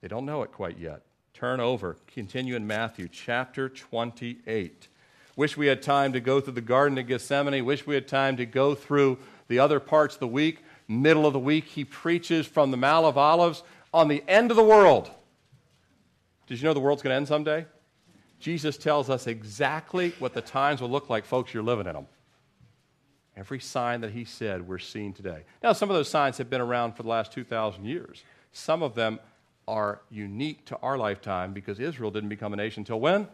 They 0.00 0.08
don't 0.08 0.24
know 0.24 0.42
it 0.42 0.52
quite 0.52 0.78
yet. 0.78 1.02
Turn 1.34 1.60
over, 1.60 1.96
continue 2.06 2.54
in 2.54 2.66
Matthew 2.66 3.08
chapter 3.08 3.68
28. 3.68 4.88
Wish 5.36 5.56
we 5.56 5.66
had 5.66 5.82
time 5.82 6.12
to 6.12 6.20
go 6.20 6.40
through 6.40 6.52
the 6.52 6.60
Garden 6.60 6.96
of 6.96 7.08
Gethsemane. 7.08 7.64
Wish 7.64 7.86
we 7.86 7.96
had 7.96 8.06
time 8.06 8.36
to 8.36 8.46
go 8.46 8.74
through 8.74 9.18
the 9.48 9.58
other 9.58 9.80
parts 9.80 10.14
of 10.14 10.20
the 10.20 10.28
week. 10.28 10.60
Middle 10.86 11.26
of 11.26 11.32
the 11.32 11.40
week, 11.40 11.64
he 11.64 11.84
preaches 11.84 12.46
from 12.46 12.70
the 12.70 12.76
Mount 12.76 13.04
of 13.04 13.18
Olives 13.18 13.62
on 13.92 14.08
the 14.08 14.22
end 14.28 14.50
of 14.50 14.56
the 14.56 14.62
world. 14.62 15.10
Did 16.46 16.60
you 16.60 16.64
know 16.64 16.74
the 16.74 16.80
world's 16.80 17.02
going 17.02 17.12
to 17.12 17.16
end 17.16 17.28
someday? 17.28 17.66
Jesus 18.44 18.76
tells 18.76 19.08
us 19.08 19.26
exactly 19.26 20.12
what 20.18 20.34
the 20.34 20.42
times 20.42 20.82
will 20.82 20.90
look 20.90 21.08
like, 21.08 21.24
folks, 21.24 21.54
you're 21.54 21.62
living 21.62 21.86
in 21.86 21.94
them. 21.94 22.06
Every 23.38 23.58
sign 23.58 24.02
that 24.02 24.10
he 24.10 24.26
said 24.26 24.68
we're 24.68 24.78
seeing 24.78 25.14
today. 25.14 25.44
Now, 25.62 25.72
some 25.72 25.88
of 25.88 25.96
those 25.96 26.10
signs 26.10 26.36
have 26.36 26.50
been 26.50 26.60
around 26.60 26.92
for 26.92 27.04
the 27.04 27.08
last 27.08 27.32
2,000 27.32 27.86
years. 27.86 28.22
Some 28.52 28.82
of 28.82 28.94
them 28.94 29.18
are 29.66 30.02
unique 30.10 30.66
to 30.66 30.76
our 30.82 30.98
lifetime 30.98 31.54
because 31.54 31.80
Israel 31.80 32.10
didn't 32.10 32.28
become 32.28 32.52
a 32.52 32.56
nation 32.56 32.82
until 32.82 33.00
when? 33.00 33.28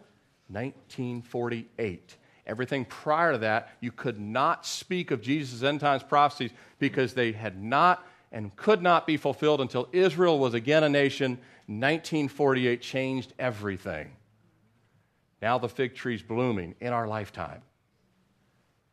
1948. 0.46 2.16
Everything 2.46 2.84
prior 2.84 3.32
to 3.32 3.38
that, 3.38 3.70
you 3.80 3.90
could 3.90 4.20
not 4.20 4.64
speak 4.64 5.10
of 5.10 5.20
Jesus' 5.20 5.64
end 5.64 5.80
times 5.80 6.04
prophecies 6.04 6.52
because 6.78 7.14
they 7.14 7.32
had 7.32 7.60
not 7.60 8.06
and 8.30 8.54
could 8.54 8.80
not 8.80 9.08
be 9.08 9.16
fulfilled 9.16 9.60
until 9.60 9.88
Israel 9.90 10.38
was 10.38 10.54
again 10.54 10.84
a 10.84 10.88
nation. 10.88 11.32
1948 11.66 12.80
changed 12.80 13.34
everything. 13.40 14.12
Now 15.42 15.58
the 15.58 15.68
fig 15.68 15.94
tree's 15.94 16.22
blooming 16.22 16.74
in 16.80 16.92
our 16.92 17.06
lifetime. 17.06 17.62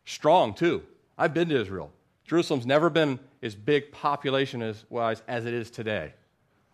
Strong, 0.05 0.55
too. 0.55 0.83
I've 1.17 1.33
been 1.33 1.49
to 1.49 1.59
Israel. 1.59 1.91
Jerusalem's 2.25 2.65
never 2.65 2.89
been 2.89 3.19
as 3.41 3.55
big 3.55 3.91
population 3.91 4.73
wise 4.89 5.21
as 5.27 5.45
it 5.45 5.53
is 5.53 5.71
today, 5.71 6.13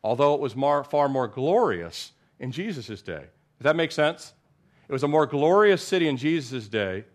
although 0.04 0.34
it 0.34 0.40
was 0.40 0.56
more, 0.56 0.84
far 0.84 1.08
more 1.08 1.28
glorious 1.28 2.12
in 2.40 2.52
Jesus' 2.52 3.02
day. 3.02 3.26
Does 3.58 3.64
that 3.64 3.76
make 3.76 3.92
sense? 3.92 4.34
It 4.88 4.92
was 4.92 5.04
a 5.04 5.08
more 5.08 5.26
glorious 5.26 5.82
city 5.82 6.08
in 6.08 6.18
Jesus' 6.18 6.68
day, 6.68 7.06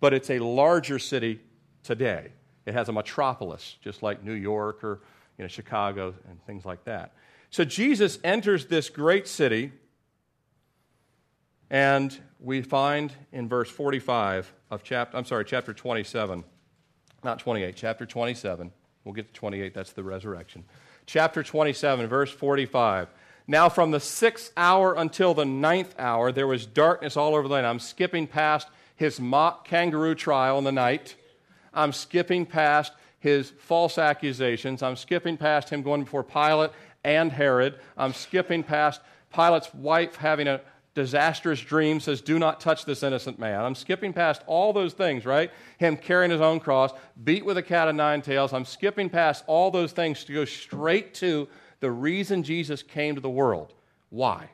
but 0.00 0.12
it's 0.12 0.30
a 0.30 0.38
larger 0.38 0.98
city 0.98 1.40
today. 1.82 2.32
It 2.66 2.74
has 2.74 2.88
a 2.88 2.92
metropolis, 2.92 3.76
just 3.80 4.02
like 4.02 4.24
New 4.24 4.34
York 4.34 4.82
or 4.82 5.00
you 5.38 5.44
know, 5.44 5.48
Chicago 5.48 6.14
and 6.28 6.44
things 6.46 6.64
like 6.64 6.84
that. 6.84 7.14
So 7.50 7.64
Jesus 7.64 8.18
enters 8.24 8.66
this 8.66 8.88
great 8.88 9.28
city, 9.28 9.72
and 11.70 12.16
we 12.38 12.62
find 12.62 13.12
in 13.32 13.48
verse 13.48 13.70
45 13.70 14.52
of 14.70 14.82
chapter, 14.82 15.16
I'm 15.16 15.24
sorry, 15.24 15.44
chapter 15.44 15.72
27, 15.72 16.44
not 17.24 17.38
28, 17.38 17.74
chapter 17.76 18.06
27. 18.06 18.70
We'll 19.04 19.14
get 19.14 19.32
to 19.32 19.38
28, 19.38 19.74
that's 19.74 19.92
the 19.92 20.02
resurrection. 20.02 20.64
Chapter 21.06 21.42
27, 21.42 22.06
verse 22.08 22.30
45. 22.30 23.08
Now, 23.48 23.68
from 23.68 23.92
the 23.92 24.00
sixth 24.00 24.52
hour 24.56 24.94
until 24.94 25.32
the 25.32 25.44
ninth 25.44 25.94
hour, 25.98 26.32
there 26.32 26.48
was 26.48 26.66
darkness 26.66 27.16
all 27.16 27.34
over 27.34 27.46
the 27.46 27.54
land. 27.54 27.66
I'm 27.66 27.78
skipping 27.78 28.26
past 28.26 28.68
his 28.96 29.20
mock 29.20 29.66
kangaroo 29.66 30.16
trial 30.16 30.58
in 30.58 30.64
the 30.64 30.72
night. 30.72 31.14
I'm 31.72 31.92
skipping 31.92 32.46
past 32.46 32.92
his 33.20 33.50
false 33.50 33.98
accusations. 33.98 34.82
I'm 34.82 34.96
skipping 34.96 35.36
past 35.36 35.70
him 35.70 35.82
going 35.82 36.04
before 36.04 36.24
Pilate 36.24 36.70
and 37.04 37.30
Herod. 37.30 37.78
I'm 37.96 38.12
skipping 38.12 38.64
past 38.64 39.00
Pilate's 39.32 39.72
wife 39.74 40.16
having 40.16 40.48
a 40.48 40.60
disastrous 40.96 41.60
dream, 41.60 42.00
says, 42.00 42.22
Do 42.22 42.38
not 42.38 42.58
touch 42.58 42.86
this 42.86 43.02
innocent 43.02 43.38
man. 43.38 43.60
I'm 43.60 43.74
skipping 43.74 44.14
past 44.14 44.42
all 44.46 44.72
those 44.72 44.94
things, 44.94 45.26
right? 45.26 45.52
Him 45.76 45.98
carrying 45.98 46.30
his 46.30 46.40
own 46.40 46.58
cross, 46.58 46.90
beat 47.22 47.44
with 47.44 47.58
a 47.58 47.62
cat 47.62 47.86
of 47.86 47.94
nine 47.94 48.22
tails. 48.22 48.54
I'm 48.54 48.64
skipping 48.64 49.10
past 49.10 49.44
all 49.46 49.70
those 49.70 49.92
things 49.92 50.24
to 50.24 50.32
go 50.32 50.46
straight 50.46 51.12
to 51.16 51.48
the 51.80 51.90
reason 51.90 52.42
Jesus 52.42 52.82
came 52.82 53.14
to 53.14 53.20
the 53.20 53.28
world. 53.28 53.74
Why? 54.08 54.48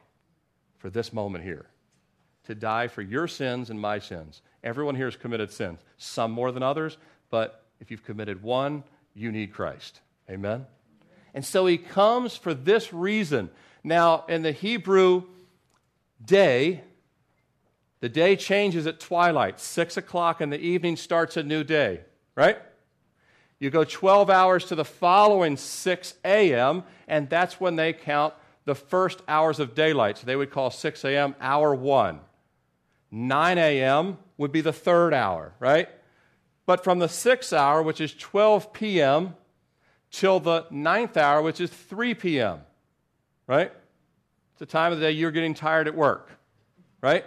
For 0.78 0.90
this 0.90 1.12
moment 1.12 1.44
here 1.44 1.66
to 2.44 2.56
die 2.56 2.88
for 2.88 3.02
your 3.02 3.28
sins 3.28 3.70
and 3.70 3.80
my 3.80 4.00
sins. 4.00 4.42
Everyone 4.64 4.96
here 4.96 5.06
has 5.06 5.14
committed 5.14 5.52
sins, 5.52 5.78
some 5.96 6.32
more 6.32 6.50
than 6.50 6.64
others, 6.64 6.99
but 7.30 7.64
if 7.78 7.88
you've 7.92 8.04
committed 8.04 8.42
one, 8.42 8.82
you 9.14 9.30
need 9.30 9.52
Christ. 9.52 10.00
Amen? 10.28 10.66
And 11.34 11.44
so 11.44 11.66
he 11.66 11.78
comes 11.78 12.37
for 12.37 12.52
this 12.52 12.92
reason. 12.92 13.49
Now, 13.84 14.25
in 14.28 14.42
the 14.42 14.50
Hebrew 14.50 15.22
day, 16.25 16.83
the 18.00 18.09
day 18.09 18.37
changes 18.37 18.87
at 18.87 19.00
twilight. 19.00 19.61
Six 19.61 19.97
o'clock 19.97 20.41
in 20.41 20.50
the 20.50 20.59
evening 20.59 20.97
starts 20.97 21.37
a 21.37 21.43
new 21.43 21.64
day, 21.64 22.00
right? 22.35 22.59
You 23.59 23.71
go 23.71 23.85
12 23.85 24.29
hours 24.29 24.64
to 24.67 24.75
the 24.75 24.85
following 24.85 25.57
6 25.57 26.14
a.m., 26.25 26.83
and 27.07 27.31
that's 27.31 27.61
when 27.61 27.76
they 27.76 27.93
count 27.93 28.35
the 28.64 28.75
first 28.75 29.23
hours 29.29 29.61
of 29.61 29.75
daylight. 29.75 30.19
So 30.19 30.26
they 30.26 30.37
would 30.37 30.50
call 30.50 30.71
6 30.71 31.05
a.m. 31.05 31.37
hour 31.41 31.75
one. 31.75 32.21
9 33.12 33.59
a.m. 33.59 34.19
would 34.37 34.50
be 34.50 34.62
the 34.62 34.73
third 34.73 35.14
hour, 35.14 35.55
right? 35.61 35.88
But 36.67 36.83
from 36.83 36.99
the 36.99 37.09
sixth 37.09 37.52
hour, 37.52 37.83
which 37.83 38.00
is 38.00 38.14
12 38.14 38.73
p.m., 38.73 39.35
till 40.11 40.41
the 40.41 40.67
ninth 40.71 41.17
hour, 41.17 41.41
which 41.43 41.61
is 41.61 41.71
3 41.71 42.14
p.m., 42.14 42.61
right? 43.47 43.73
The 44.62 44.66
time 44.66 44.92
of 44.92 45.00
the 45.00 45.07
day 45.07 45.11
you're 45.11 45.33
getting 45.33 45.54
tired 45.54 45.88
at 45.88 45.95
work, 45.97 46.31
right? 47.00 47.26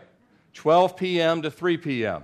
12 0.54 0.96
p.m. 0.96 1.42
to 1.42 1.51
3 1.51 1.75
p.m. 1.75 2.24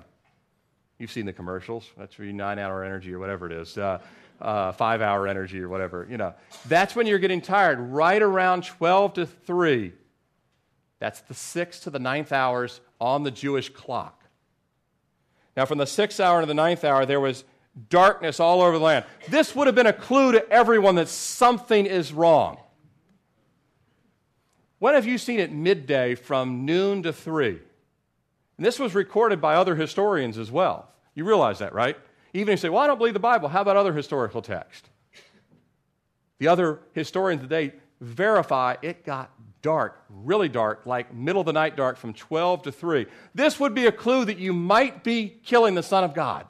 You've 1.00 1.12
seen 1.12 1.26
the 1.26 1.34
commercials. 1.34 1.86
That's 1.98 2.16
for 2.16 2.24
your 2.24 2.32
nine 2.32 2.58
hour 2.58 2.82
energy 2.82 3.14
or 3.14 3.20
whatever 3.20 3.46
it 3.46 3.52
is, 3.52 3.78
uh, 3.78 4.00
uh, 4.40 4.72
five 4.72 5.02
hour 5.02 5.28
energy 5.28 5.60
or 5.60 5.68
whatever. 5.68 6.08
You 6.10 6.16
know, 6.16 6.34
that's 6.70 6.96
when 6.96 7.08
you're 7.08 7.20
getting 7.20 7.42
tired, 7.42 7.78
right 7.82 8.22
around 8.22 8.64
12 8.64 9.16
to 9.16 9.26
3. 9.26 9.92
That's 11.00 11.20
the 11.20 11.34
sixth 11.34 11.84
to 11.84 11.90
the 11.90 12.00
ninth 12.00 12.32
hours 12.32 12.80
on 13.02 13.24
the 13.24 13.32
Jewish 13.32 13.68
clock. 13.68 14.24
Now, 15.58 15.66
from 15.66 15.78
the 15.78 15.88
sixth 15.88 16.22
hour 16.22 16.40
to 16.40 16.48
the 16.48 16.54
ninth 16.54 16.86
hour, 16.86 17.06
there 17.06 17.20
was 17.20 17.44
darkness 17.90 18.40
all 18.40 18.62
over 18.62 18.78
the 18.78 18.86
land. 18.86 19.04
This 19.28 19.54
would 19.58 19.68
have 19.68 19.76
been 19.76 19.88
a 19.88 19.92
clue 19.92 20.32
to 20.32 20.50
everyone 20.50 20.96
that 20.96 21.10
something 21.10 21.86
is 21.86 22.14
wrong. 22.14 22.60
When 24.82 24.96
have 24.96 25.06
you 25.06 25.20
seen 25.20 25.40
it 25.40 25.52
midday 25.52 26.16
from 26.16 26.66
noon 26.66 27.04
to 27.04 27.14
3? 27.14 27.50
And 27.50 28.66
this 28.66 28.80
was 28.80 28.96
recorded 28.96 29.40
by 29.40 29.54
other 29.54 29.76
historians 29.76 30.40
as 30.40 30.50
well. 30.50 30.90
You 31.14 31.24
realize 31.24 31.60
that, 31.60 31.76
right? 31.76 31.96
Even 32.34 32.52
if 32.52 32.58
you 32.58 32.62
say, 32.62 32.70
well, 32.70 32.82
I 32.82 32.88
don't 32.88 32.98
believe 32.98 33.14
the 33.14 33.20
Bible, 33.20 33.48
how 33.48 33.62
about 33.62 33.78
other 33.78 33.94
historical 33.94 34.42
text? 34.42 34.90
The 36.40 36.48
other 36.48 36.80
historians 36.94 37.44
today 37.44 37.74
verify 38.00 38.78
it 38.82 39.06
got 39.06 39.30
dark, 39.62 40.04
really 40.10 40.50
dark, 40.50 40.88
like 40.88 41.14
middle 41.14 41.42
of 41.42 41.46
the 41.46 41.54
night 41.54 41.78
dark 41.78 41.96
from 41.96 42.16
12 42.16 42.64
to 42.64 42.72
3. 42.72 43.06
This 43.36 43.60
would 43.60 43.76
be 43.76 43.86
a 43.86 43.92
clue 43.92 44.26
that 44.26 44.40
you 44.40 44.52
might 44.52 45.04
be 45.04 45.38
killing 45.46 45.76
the 45.76 45.84
Son 45.84 46.04
of 46.04 46.16
God. 46.16 46.48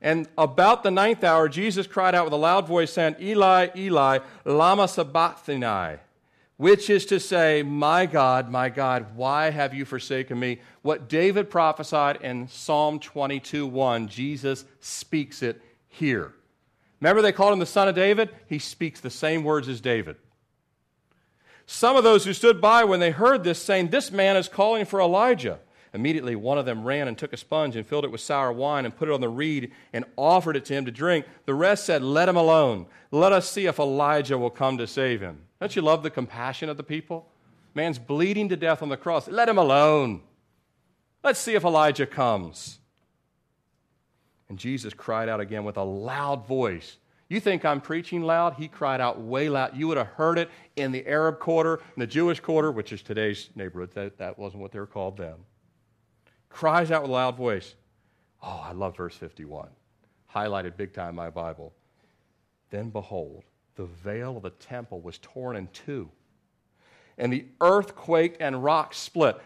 And 0.00 0.26
about 0.36 0.82
the 0.82 0.90
ninth 0.90 1.22
hour, 1.22 1.48
Jesus 1.48 1.86
cried 1.86 2.16
out 2.16 2.24
with 2.24 2.32
a 2.32 2.36
loud 2.36 2.66
voice, 2.66 2.92
saying, 2.92 3.14
Eli, 3.20 3.68
Eli, 3.76 4.18
lama 4.44 4.88
sabachthani 4.88 6.00
which 6.60 6.90
is 6.90 7.06
to 7.06 7.18
say, 7.18 7.62
My 7.62 8.04
God, 8.04 8.50
my 8.50 8.68
God, 8.68 9.16
why 9.16 9.48
have 9.48 9.72
you 9.72 9.86
forsaken 9.86 10.38
me? 10.38 10.60
What 10.82 11.08
David 11.08 11.48
prophesied 11.48 12.20
in 12.20 12.48
Psalm 12.48 12.98
22 12.98 13.66
1, 13.66 14.08
Jesus 14.08 14.66
speaks 14.78 15.42
it 15.42 15.62
here. 15.88 16.34
Remember, 17.00 17.22
they 17.22 17.32
called 17.32 17.54
him 17.54 17.60
the 17.60 17.64
son 17.64 17.88
of 17.88 17.94
David? 17.94 18.28
He 18.46 18.58
speaks 18.58 19.00
the 19.00 19.08
same 19.08 19.42
words 19.42 19.70
as 19.70 19.80
David. 19.80 20.16
Some 21.64 21.96
of 21.96 22.04
those 22.04 22.26
who 22.26 22.34
stood 22.34 22.60
by 22.60 22.84
when 22.84 23.00
they 23.00 23.10
heard 23.10 23.42
this, 23.42 23.58
saying, 23.58 23.88
This 23.88 24.10
man 24.10 24.36
is 24.36 24.46
calling 24.46 24.84
for 24.84 25.00
Elijah. 25.00 25.60
Immediately, 25.94 26.36
one 26.36 26.58
of 26.58 26.66
them 26.66 26.84
ran 26.84 27.08
and 27.08 27.16
took 27.16 27.32
a 27.32 27.38
sponge 27.38 27.74
and 27.74 27.86
filled 27.86 28.04
it 28.04 28.12
with 28.12 28.20
sour 28.20 28.52
wine 28.52 28.84
and 28.84 28.94
put 28.94 29.08
it 29.08 29.14
on 29.14 29.22
the 29.22 29.30
reed 29.30 29.72
and 29.94 30.04
offered 30.14 30.56
it 30.56 30.66
to 30.66 30.74
him 30.74 30.84
to 30.84 30.90
drink. 30.90 31.24
The 31.46 31.54
rest 31.54 31.86
said, 31.86 32.02
Let 32.02 32.28
him 32.28 32.36
alone. 32.36 32.84
Let 33.10 33.32
us 33.32 33.50
see 33.50 33.64
if 33.64 33.78
Elijah 33.78 34.36
will 34.36 34.50
come 34.50 34.76
to 34.76 34.86
save 34.86 35.22
him. 35.22 35.46
Don't 35.60 35.76
you 35.76 35.82
love 35.82 36.02
the 36.02 36.10
compassion 36.10 36.68
of 36.68 36.76
the 36.76 36.82
people? 36.82 37.28
Man's 37.74 37.98
bleeding 37.98 38.48
to 38.48 38.56
death 38.56 38.82
on 38.82 38.88
the 38.88 38.96
cross. 38.96 39.28
Let 39.28 39.48
him 39.48 39.58
alone. 39.58 40.22
Let's 41.22 41.38
see 41.38 41.54
if 41.54 41.64
Elijah 41.64 42.06
comes. 42.06 42.78
And 44.48 44.58
Jesus 44.58 44.94
cried 44.94 45.28
out 45.28 45.38
again 45.38 45.64
with 45.64 45.76
a 45.76 45.82
loud 45.82 46.46
voice. 46.46 46.96
You 47.28 47.38
think 47.38 47.64
I'm 47.64 47.80
preaching 47.80 48.22
loud? 48.22 48.54
He 48.54 48.66
cried 48.66 49.00
out 49.00 49.20
way 49.20 49.48
loud. 49.48 49.76
You 49.76 49.86
would 49.86 49.98
have 49.98 50.08
heard 50.08 50.38
it 50.38 50.50
in 50.74 50.90
the 50.90 51.06
Arab 51.06 51.38
quarter, 51.38 51.74
in 51.94 52.00
the 52.00 52.06
Jewish 52.06 52.40
quarter, 52.40 52.72
which 52.72 52.92
is 52.92 53.02
today's 53.02 53.50
neighborhood. 53.54 53.92
That, 53.94 54.18
that 54.18 54.38
wasn't 54.38 54.62
what 54.62 54.72
they 54.72 54.80
were 54.80 54.86
called 54.86 55.18
then. 55.18 55.36
Cries 56.48 56.90
out 56.90 57.02
with 57.02 57.10
a 57.10 57.14
loud 57.14 57.36
voice. 57.36 57.76
Oh, 58.42 58.60
I 58.64 58.72
love 58.72 58.96
verse 58.96 59.14
51. 59.14 59.68
Highlighted 60.34 60.76
big 60.76 60.92
time 60.92 61.10
in 61.10 61.14
my 61.14 61.30
Bible. 61.30 61.72
Then 62.70 62.90
behold, 62.90 63.44
the 63.80 63.86
veil 63.86 64.36
of 64.36 64.42
the 64.42 64.50
temple 64.50 65.00
was 65.00 65.16
torn 65.16 65.56
in 65.56 65.66
two, 65.68 66.10
and 67.16 67.32
the 67.32 67.46
earth 67.62 67.96
quaked 67.96 68.36
and 68.38 68.62
rocks 68.62 68.98
split. 68.98 69.40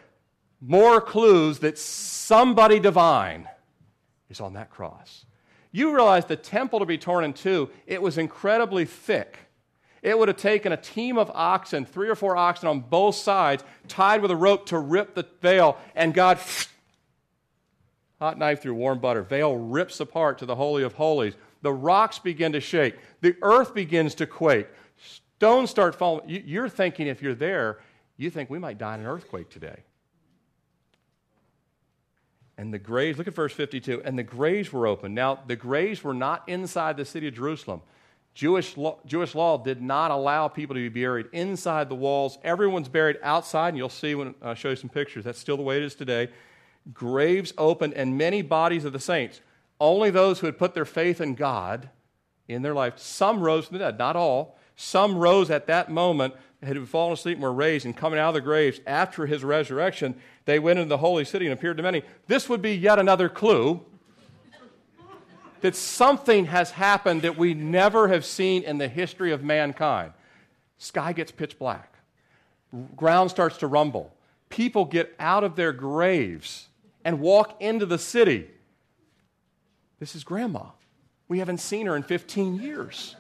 More 0.61 1.01
clues 1.01 1.61
that 1.61 1.79
somebody 1.79 2.81
divine 2.81 3.49
is 4.29 4.41
on 4.41 4.55
that 4.55 4.71
cross. 4.71 5.25
You 5.71 5.95
realize 5.95 6.25
the 6.25 6.35
temple 6.35 6.81
to 6.81 6.85
be 6.85 6.99
torn 6.99 7.23
in 7.23 7.33
two, 7.33 7.71
it 7.87 8.03
was 8.03 8.19
incredibly 8.19 8.85
thick. 8.85 9.39
It 10.03 10.19
would 10.19 10.27
have 10.27 10.37
taken 10.37 10.73
a 10.73 10.77
team 10.77 11.17
of 11.17 11.31
oxen, 11.33 11.85
three 11.85 12.09
or 12.09 12.17
four 12.17 12.37
oxen 12.37 12.69
on 12.69 12.81
both 12.81 13.15
sides, 13.15 13.63
tied 13.87 14.21
with 14.21 14.33
a 14.33 14.37
rope 14.37 14.67
to 14.67 14.79
rip 14.81 15.15
the 15.15 15.29
veil, 15.43 15.79
and 15.95 16.13
God, 16.13 16.41
hot 18.19 18.37
knife 18.37 18.63
through 18.63 18.75
warm 18.75 18.99
butter, 18.99 19.23
veil 19.23 19.57
rips 19.57 20.01
apart 20.01 20.39
to 20.39 20.47
the 20.47 20.57
Holy 20.57 20.83
of 20.83 20.95
Holies. 20.95 21.35
The 21.65 21.73
rocks 21.73 22.19
begin 22.19 22.53
to 22.53 22.61
shake. 22.61 22.95
The 23.23 23.37
earth 23.41 23.75
begins 23.75 24.15
to 24.17 24.27
quake. 24.27 24.69
Stones 25.39 25.71
start 25.71 25.95
falling. 25.95 26.29
You're 26.29 26.69
thinking 26.69 27.07
if 27.07 27.23
you're 27.23 27.35
there, 27.35 27.79
you 28.19 28.29
think 28.29 28.51
we 28.51 28.59
might 28.59 28.77
die 28.77 28.97
in 28.97 29.01
an 29.01 29.07
earthquake 29.07 29.49
today. 29.49 29.79
And 32.59 32.73
the 32.73 32.79
graves, 32.79 33.17
look 33.17 33.29
at 33.29 33.35
verse 33.35 33.55
52, 33.55 34.03
and 34.05 34.19
the 34.19 34.23
graves 34.23 34.75
were 34.75 34.87
open. 34.87 35.15
Now, 35.15 35.41
the 35.47 35.57
graves 35.57 36.05
were 36.05 36.13
not 36.13 36.47
inside 36.51 36.99
the 36.99 37.05
city 37.07 37.29
of 37.29 37.35
Jerusalem. 37.35 37.81
Jewish 38.35 38.77
law, 38.77 38.99
Jewish 39.07 39.35
law 39.35 39.57
did 39.57 39.81
not 39.81 40.11
allow 40.11 40.49
people 40.49 40.75
to 40.75 40.91
be 40.91 40.91
buried 40.91 41.29
inside 41.33 41.89
the 41.89 41.95
walls. 41.95 42.37
Everyone's 42.45 42.91
buried 42.91 43.17
outside, 43.23 43.69
and 43.69 43.79
you'll 43.79 43.89
see 43.89 44.15
when 44.15 44.35
I 44.43 44.53
show 44.53 44.69
you 44.69 44.77
some 44.77 44.91
pictures. 44.91 45.25
That's 45.25 45.39
still 45.39 45.57
the 45.57 45.63
way 45.63 45.79
it 45.79 45.83
is 45.83 45.95
today. 45.95 46.29
Graves 46.93 47.55
opened, 47.57 47.95
and 47.95 48.19
many 48.19 48.43
bodies 48.43 48.85
of 48.85 48.93
the 48.93 49.01
saints. 49.01 49.41
Only 49.81 50.11
those 50.11 50.41
who 50.41 50.47
had 50.47 50.59
put 50.59 50.75
their 50.75 50.85
faith 50.85 51.21
in 51.21 51.35
God 51.35 51.91
in 52.49 52.63
their 52.63 52.75
life. 52.75 52.99
Some 52.99 53.41
rose 53.41 53.67
from 53.67 53.79
the 53.79 53.85
dead, 53.85 53.99
not 53.99 54.17
all. 54.17 54.59
Some 54.77 55.17
rose 55.17 55.51
at 55.51 55.67
that 55.67 55.91
moment, 55.91 56.35
had 56.63 56.89
fallen 56.89 57.13
asleep 57.13 57.37
and 57.37 57.43
were 57.43 57.53
raised, 57.53 57.85
and 57.85 57.97
coming 57.97 58.19
out 58.19 58.29
of 58.29 58.35
the 58.35 58.41
graves 58.41 58.81
after 58.87 59.27
his 59.27 59.45
resurrection, 59.45 60.15
they 60.47 60.59
went 60.59 60.79
into 60.79 60.89
the 60.89 60.99
holy 60.99 61.25
city 61.25 61.47
and 61.47 61.53
appeared 61.53 61.77
to 61.77 61.83
many. 61.83 62.03
This 62.27 62.49
would 62.49 62.63
be 62.63 62.75
yet 62.75 62.99
another 62.99 63.29
clue 63.29 63.85
that 65.61 65.77
something 65.77 66.47
has 66.47 66.73
happened 66.73 67.23
that 67.23 67.39
we 67.39 67.55
never 67.55 68.09
have 68.09 68.25
seen 68.25 68.63
in 68.63 68.79
the 68.79 68.89
history 68.89 69.33
of 69.33 69.43
mankind. 69.43 70.13
Sky 70.79 71.13
gets 71.13 71.33
pitch 71.33 71.59
black, 71.59 71.95
ground 72.97 73.31
starts 73.31 73.59
to 73.59 73.67
rumble, 73.67 74.13
people 74.49 74.85
get 74.85 75.15
out 75.19 75.45
of 75.45 75.57
their 75.57 75.73
graves 75.73 76.69
and 77.05 77.21
walk 77.21 77.61
into 77.61 77.87
the 77.87 77.99
city. 77.99 78.49
This 79.99 80.15
is 80.15 80.25
grandma. 80.25 80.67
We 81.29 81.39
haven't 81.39 81.59
seen 81.59 81.87
her 81.87 81.97
in 81.97 82.03
15 82.03 82.61
years. 82.61 83.17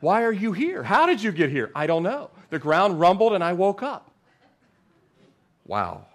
Why 0.00 0.22
are 0.22 0.32
you 0.32 0.52
here? 0.52 0.82
How 0.82 1.06
did 1.06 1.22
you 1.22 1.32
get 1.32 1.50
here? 1.50 1.70
I 1.74 1.86
don't 1.86 2.02
know. 2.02 2.30
The 2.50 2.58
ground 2.58 3.00
rumbled 3.00 3.32
and 3.32 3.42
I 3.42 3.52
woke 3.52 3.82
up. 3.82 4.10
Wow. 5.66 6.06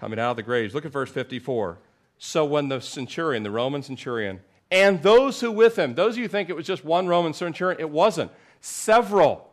Coming 0.00 0.18
out 0.18 0.32
of 0.32 0.36
the 0.36 0.42
graves. 0.42 0.74
Look 0.74 0.84
at 0.84 0.92
verse 0.92 1.10
54. 1.10 1.78
So 2.18 2.44
when 2.44 2.68
the 2.68 2.80
centurion, 2.80 3.42
the 3.42 3.50
Roman 3.50 3.82
centurion, 3.82 4.40
and 4.70 5.02
those 5.02 5.40
who 5.40 5.52
with 5.52 5.76
him, 5.76 5.94
those 5.94 6.14
of 6.14 6.18
you 6.18 6.28
think 6.28 6.48
it 6.48 6.56
was 6.56 6.66
just 6.66 6.84
one 6.84 7.06
Roman 7.06 7.34
centurion, 7.34 7.80
it 7.80 7.90
wasn't. 7.90 8.30
Several 8.60 9.52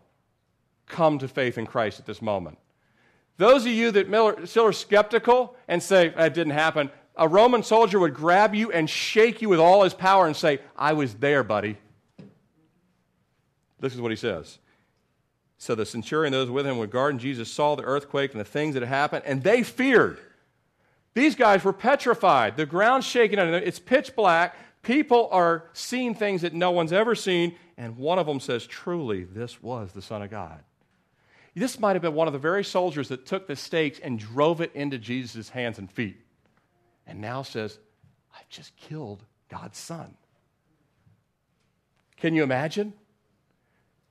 come 0.87 1.19
to 1.19 1.27
faith 1.27 1.57
in 1.57 1.65
Christ 1.65 1.99
at 1.99 2.05
this 2.05 2.21
moment. 2.21 2.57
Those 3.37 3.65
of 3.65 3.71
you 3.71 3.91
that 3.91 4.07
still 4.47 4.65
are 4.65 4.73
skeptical 4.73 5.55
and 5.67 5.81
say, 5.81 6.09
that 6.09 6.33
didn't 6.33 6.53
happen, 6.53 6.91
a 7.21 7.27
Roman 7.27 7.61
soldier 7.61 7.99
would 7.99 8.15
grab 8.15 8.55
you 8.55 8.71
and 8.71 8.89
shake 8.89 9.43
you 9.43 9.49
with 9.49 9.59
all 9.59 9.83
his 9.83 9.93
power 9.93 10.25
and 10.25 10.35
say, 10.35 10.57
I 10.75 10.93
was 10.93 11.13
there, 11.13 11.43
buddy. 11.43 11.77
This 13.79 13.93
is 13.93 14.01
what 14.01 14.09
he 14.09 14.17
says. 14.17 14.57
So 15.59 15.75
the 15.75 15.85
centurion, 15.85 16.33
those 16.33 16.49
with 16.49 16.65
him, 16.65 16.79
would 16.79 16.89
guard, 16.89 17.13
and 17.13 17.19
Jesus 17.19 17.51
saw 17.51 17.75
the 17.75 17.83
earthquake 17.83 18.31
and 18.31 18.39
the 18.39 18.45
things 18.45 18.73
that 18.73 18.81
had 18.81 18.89
happened, 18.89 19.21
and 19.27 19.43
they 19.43 19.61
feared. 19.61 20.17
These 21.13 21.35
guys 21.35 21.63
were 21.63 21.73
petrified. 21.73 22.57
The 22.57 22.65
ground's 22.65 23.05
shaking 23.05 23.37
under 23.37 23.51
them. 23.51 23.61
It's 23.63 23.77
pitch 23.77 24.15
black. 24.15 24.55
People 24.81 25.29
are 25.31 25.65
seeing 25.73 26.15
things 26.15 26.41
that 26.41 26.55
no 26.55 26.71
one's 26.71 26.91
ever 26.91 27.13
seen, 27.13 27.55
and 27.77 27.97
one 27.97 28.17
of 28.17 28.25
them 28.25 28.39
says, 28.39 28.65
Truly, 28.65 29.25
this 29.25 29.61
was 29.61 29.91
the 29.91 30.01
Son 30.01 30.23
of 30.23 30.31
God. 30.31 30.63
This 31.53 31.79
might 31.79 31.93
have 31.93 32.01
been 32.01 32.15
one 32.15 32.25
of 32.25 32.33
the 32.33 32.39
very 32.39 32.63
soldiers 32.63 33.09
that 33.09 33.27
took 33.27 33.45
the 33.45 33.55
stakes 33.55 33.99
and 33.99 34.17
drove 34.17 34.59
it 34.59 34.73
into 34.73 34.97
Jesus' 34.97 35.49
hands 35.49 35.77
and 35.77 35.91
feet, 35.91 36.17
and 37.07 37.19
now 37.19 37.41
says, 37.41 37.79
I've 38.37 38.49
just 38.49 38.75
killed 38.77 39.23
God's 39.49 39.77
Son. 39.77 40.15
Can 42.17 42.35
you 42.35 42.43
imagine? 42.43 42.93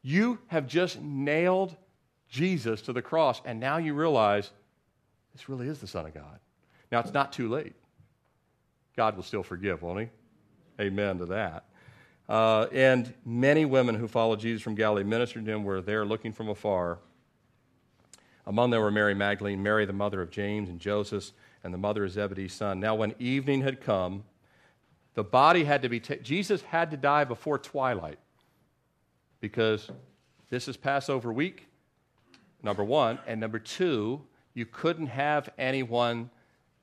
You 0.02 0.38
have 0.48 0.66
just 0.66 1.00
nailed 1.00 1.76
Jesus 2.28 2.82
to 2.82 2.92
the 2.92 3.02
cross, 3.02 3.40
and 3.44 3.60
now 3.60 3.76
you 3.76 3.94
realize 3.94 4.50
this 5.32 5.48
really 5.48 5.68
is 5.68 5.78
the 5.78 5.86
Son 5.86 6.06
of 6.06 6.14
God. 6.14 6.38
Now, 6.90 7.00
it's 7.00 7.12
not 7.12 7.32
too 7.32 7.48
late. 7.48 7.74
God 8.96 9.16
will 9.16 9.22
still 9.22 9.42
forgive, 9.42 9.82
won't 9.82 10.00
He? 10.00 10.82
Amen 10.82 11.18
to 11.18 11.26
that. 11.26 11.64
Uh, 12.28 12.66
and 12.72 13.12
many 13.24 13.64
women 13.64 13.96
who 13.96 14.06
followed 14.06 14.38
Jesus 14.38 14.62
from 14.62 14.76
Galilee 14.76 15.02
ministered 15.02 15.44
to 15.44 15.50
him 15.50 15.64
were 15.64 15.80
there 15.80 16.04
looking 16.04 16.32
from 16.32 16.48
afar. 16.48 16.98
Among 18.46 18.70
them 18.70 18.80
were 18.80 18.90
Mary 18.90 19.14
Magdalene, 19.14 19.62
Mary, 19.62 19.84
the 19.84 19.92
mother 19.92 20.22
of 20.22 20.30
James 20.30 20.68
and 20.68 20.78
Joseph, 20.78 21.32
and 21.62 21.74
the 21.74 21.78
mother 21.78 22.04
of 22.04 22.12
Zebedee's 22.12 22.52
son. 22.52 22.80
Now, 22.80 22.94
when 22.94 23.14
evening 23.18 23.62
had 23.62 23.80
come, 23.80 24.24
the 25.14 25.24
body 25.24 25.64
had 25.64 25.82
to 25.82 25.88
be 25.88 26.00
taken. 26.00 26.24
Jesus 26.24 26.62
had 26.62 26.90
to 26.90 26.96
die 26.96 27.24
before 27.24 27.58
twilight 27.58 28.18
because 29.40 29.90
this 30.50 30.68
is 30.68 30.76
Passover 30.76 31.32
week, 31.32 31.66
number 32.62 32.84
one. 32.84 33.18
And 33.26 33.40
number 33.40 33.58
two, 33.58 34.22
you 34.54 34.66
couldn't 34.66 35.08
have 35.08 35.48
anyone 35.58 36.30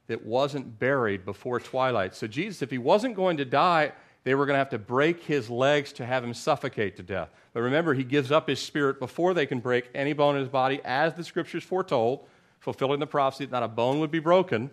that 0.08 0.26
wasn't 0.26 0.80
buried 0.80 1.26
before 1.26 1.60
twilight. 1.60 2.16
So, 2.16 2.28
Jesus, 2.28 2.62
if 2.62 2.72
he 2.72 2.78
wasn't 2.78 3.16
going 3.16 3.38
to 3.38 3.46
die, 3.46 3.92
they 4.24 4.36
were 4.36 4.46
going 4.46 4.56
to 4.56 4.60
have 4.60 4.70
to 4.70 4.78
break 4.78 5.24
his 5.24 5.50
legs 5.50 5.94
to 5.94 6.06
have 6.06 6.24
him 6.24 6.34
suffocate 6.34 6.98
to 6.98 7.04
death. 7.04 7.30
But 7.54 7.62
remember, 7.62 7.94
he 7.94 8.04
gives 8.04 8.32
up 8.32 8.48
his 8.48 8.60
spirit 8.60 9.00
before 9.00 9.34
they 9.34 9.46
can 9.46 9.60
break 9.60 9.90
any 9.96 10.14
bone 10.14 10.36
in 10.36 10.42
his 10.42 10.50
body, 10.50 10.82
as 10.84 11.14
the 11.14 11.24
scriptures 11.24 11.64
foretold, 11.64 12.28
fulfilling 12.60 13.00
the 13.00 13.08
prophecy 13.08 13.46
that 13.46 13.52
not 13.52 13.64
a 13.64 13.68
bone 13.68 14.00
would 14.00 14.12
be 14.12 14.20
broken. 14.20 14.70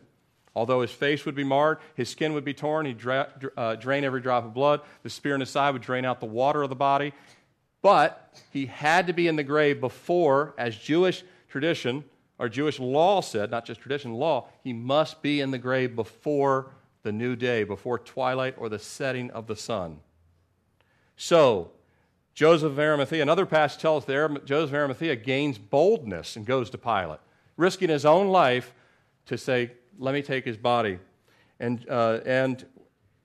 Although 0.56 0.82
his 0.82 0.92
face 0.92 1.24
would 1.26 1.34
be 1.34 1.44
marred, 1.44 1.78
his 1.96 2.08
skin 2.08 2.32
would 2.32 2.44
be 2.44 2.54
torn, 2.54 2.86
he'd 2.86 2.98
dra- 2.98 3.28
uh, 3.56 3.74
drain 3.74 4.04
every 4.04 4.20
drop 4.20 4.44
of 4.44 4.54
blood, 4.54 4.80
the 5.02 5.10
spear 5.10 5.34
in 5.34 5.40
his 5.40 5.50
side 5.50 5.72
would 5.72 5.82
drain 5.82 6.04
out 6.04 6.20
the 6.20 6.26
water 6.26 6.62
of 6.62 6.68
the 6.68 6.76
body, 6.76 7.12
but 7.82 8.32
he 8.52 8.66
had 8.66 9.08
to 9.08 9.12
be 9.12 9.26
in 9.26 9.36
the 9.36 9.42
grave 9.42 9.80
before, 9.80 10.54
as 10.56 10.76
Jewish 10.76 11.24
tradition 11.48 12.04
or 12.38 12.48
Jewish 12.48 12.78
law 12.78 13.20
said, 13.20 13.50
not 13.50 13.64
just 13.64 13.80
tradition, 13.80 14.14
law, 14.14 14.48
he 14.62 14.72
must 14.72 15.22
be 15.22 15.40
in 15.40 15.50
the 15.50 15.58
grave 15.58 15.94
before 15.94 16.70
the 17.02 17.12
new 17.12 17.36
day, 17.36 17.64
before 17.64 17.98
twilight 17.98 18.54
or 18.56 18.68
the 18.68 18.78
setting 18.78 19.30
of 19.32 19.46
the 19.46 19.56
sun. 19.56 20.00
So, 21.16 21.70
Joseph 22.34 22.72
of 22.72 22.78
Arimathea, 22.78 23.22
another 23.22 23.46
passage 23.46 23.80
tells 23.80 24.02
us 24.02 24.06
that 24.06 24.44
Joseph 24.44 24.70
of 24.70 24.74
Arimathea 24.74 25.16
gains 25.16 25.58
boldness 25.58 26.34
and 26.34 26.44
goes 26.44 26.70
to 26.70 26.78
Pilate, 26.78 27.20
risking 27.56 27.88
his 27.88 28.04
own 28.04 28.28
life 28.28 28.72
to 29.26 29.38
say, 29.38 29.72
Let 29.98 30.14
me 30.14 30.22
take 30.22 30.44
his 30.44 30.56
body. 30.56 30.98
And, 31.60 31.88
uh, 31.88 32.20
and 32.26 32.64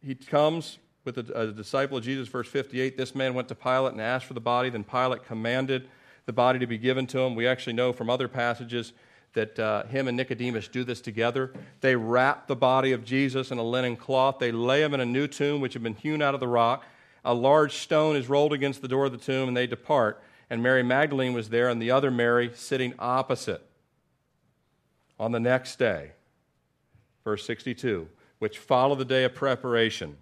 he 0.01 0.15
comes 0.15 0.77
with 1.05 1.17
a, 1.17 1.41
a 1.41 1.51
disciple 1.51 1.97
of 1.97 2.03
Jesus, 2.03 2.27
verse 2.27 2.47
58. 2.47 2.97
This 2.97 3.15
man 3.15 3.33
went 3.33 3.47
to 3.47 3.55
Pilate 3.55 3.93
and 3.93 4.01
asked 4.01 4.25
for 4.25 4.33
the 4.33 4.41
body. 4.41 4.69
Then 4.69 4.83
Pilate 4.83 5.23
commanded 5.23 5.89
the 6.25 6.33
body 6.33 6.59
to 6.59 6.67
be 6.67 6.77
given 6.77 7.07
to 7.07 7.19
him. 7.19 7.35
We 7.35 7.47
actually 7.47 7.73
know 7.73 7.91
from 7.91 8.09
other 8.09 8.27
passages 8.27 8.93
that 9.33 9.59
uh, 9.59 9.83
him 9.85 10.07
and 10.07 10.17
Nicodemus 10.17 10.67
do 10.67 10.83
this 10.83 11.01
together. 11.01 11.53
They 11.81 11.95
wrap 11.95 12.47
the 12.47 12.55
body 12.55 12.91
of 12.91 13.05
Jesus 13.05 13.51
in 13.51 13.57
a 13.57 13.63
linen 13.63 13.95
cloth. 13.95 14.39
They 14.39 14.51
lay 14.51 14.83
him 14.83 14.93
in 14.93 14.99
a 14.99 15.05
new 15.05 15.27
tomb 15.27 15.61
which 15.61 15.73
had 15.73 15.83
been 15.83 15.95
hewn 15.95 16.21
out 16.21 16.33
of 16.33 16.39
the 16.39 16.47
rock. 16.47 16.85
A 17.25 17.33
large 17.33 17.73
stone 17.75 18.15
is 18.15 18.29
rolled 18.29 18.53
against 18.53 18.81
the 18.81 18.87
door 18.87 19.05
of 19.05 19.11
the 19.11 19.17
tomb, 19.17 19.47
and 19.47 19.55
they 19.55 19.67
depart. 19.67 20.21
And 20.49 20.63
Mary 20.63 20.83
Magdalene 20.83 21.33
was 21.33 21.49
there, 21.49 21.69
and 21.69 21.81
the 21.81 21.91
other 21.91 22.09
Mary 22.09 22.51
sitting 22.55 22.93
opposite. 22.97 23.68
On 25.19 25.31
the 25.31 25.39
next 25.39 25.77
day, 25.77 26.11
verse 27.23 27.45
62, 27.45 28.07
which 28.39 28.57
followed 28.57 28.99
the 28.99 29.05
day 29.05 29.25
of 29.25 29.35
preparation, 29.35 30.17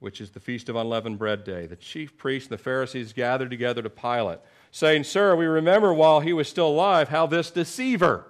which 0.00 0.20
is 0.20 0.30
the 0.30 0.40
Feast 0.40 0.68
of 0.68 0.76
Unleavened 0.76 1.18
Bread 1.18 1.44
Day. 1.44 1.66
The 1.66 1.76
chief 1.76 2.16
priests 2.16 2.48
and 2.48 2.58
the 2.58 2.62
Pharisees 2.62 3.12
gathered 3.12 3.50
together 3.50 3.82
to 3.82 3.90
Pilate, 3.90 4.38
saying, 4.70 5.04
Sir, 5.04 5.34
we 5.36 5.46
remember 5.46 5.92
while 5.92 6.20
he 6.20 6.32
was 6.32 6.48
still 6.48 6.68
alive 6.68 7.08
how 7.08 7.26
this 7.26 7.50
deceiver, 7.50 8.26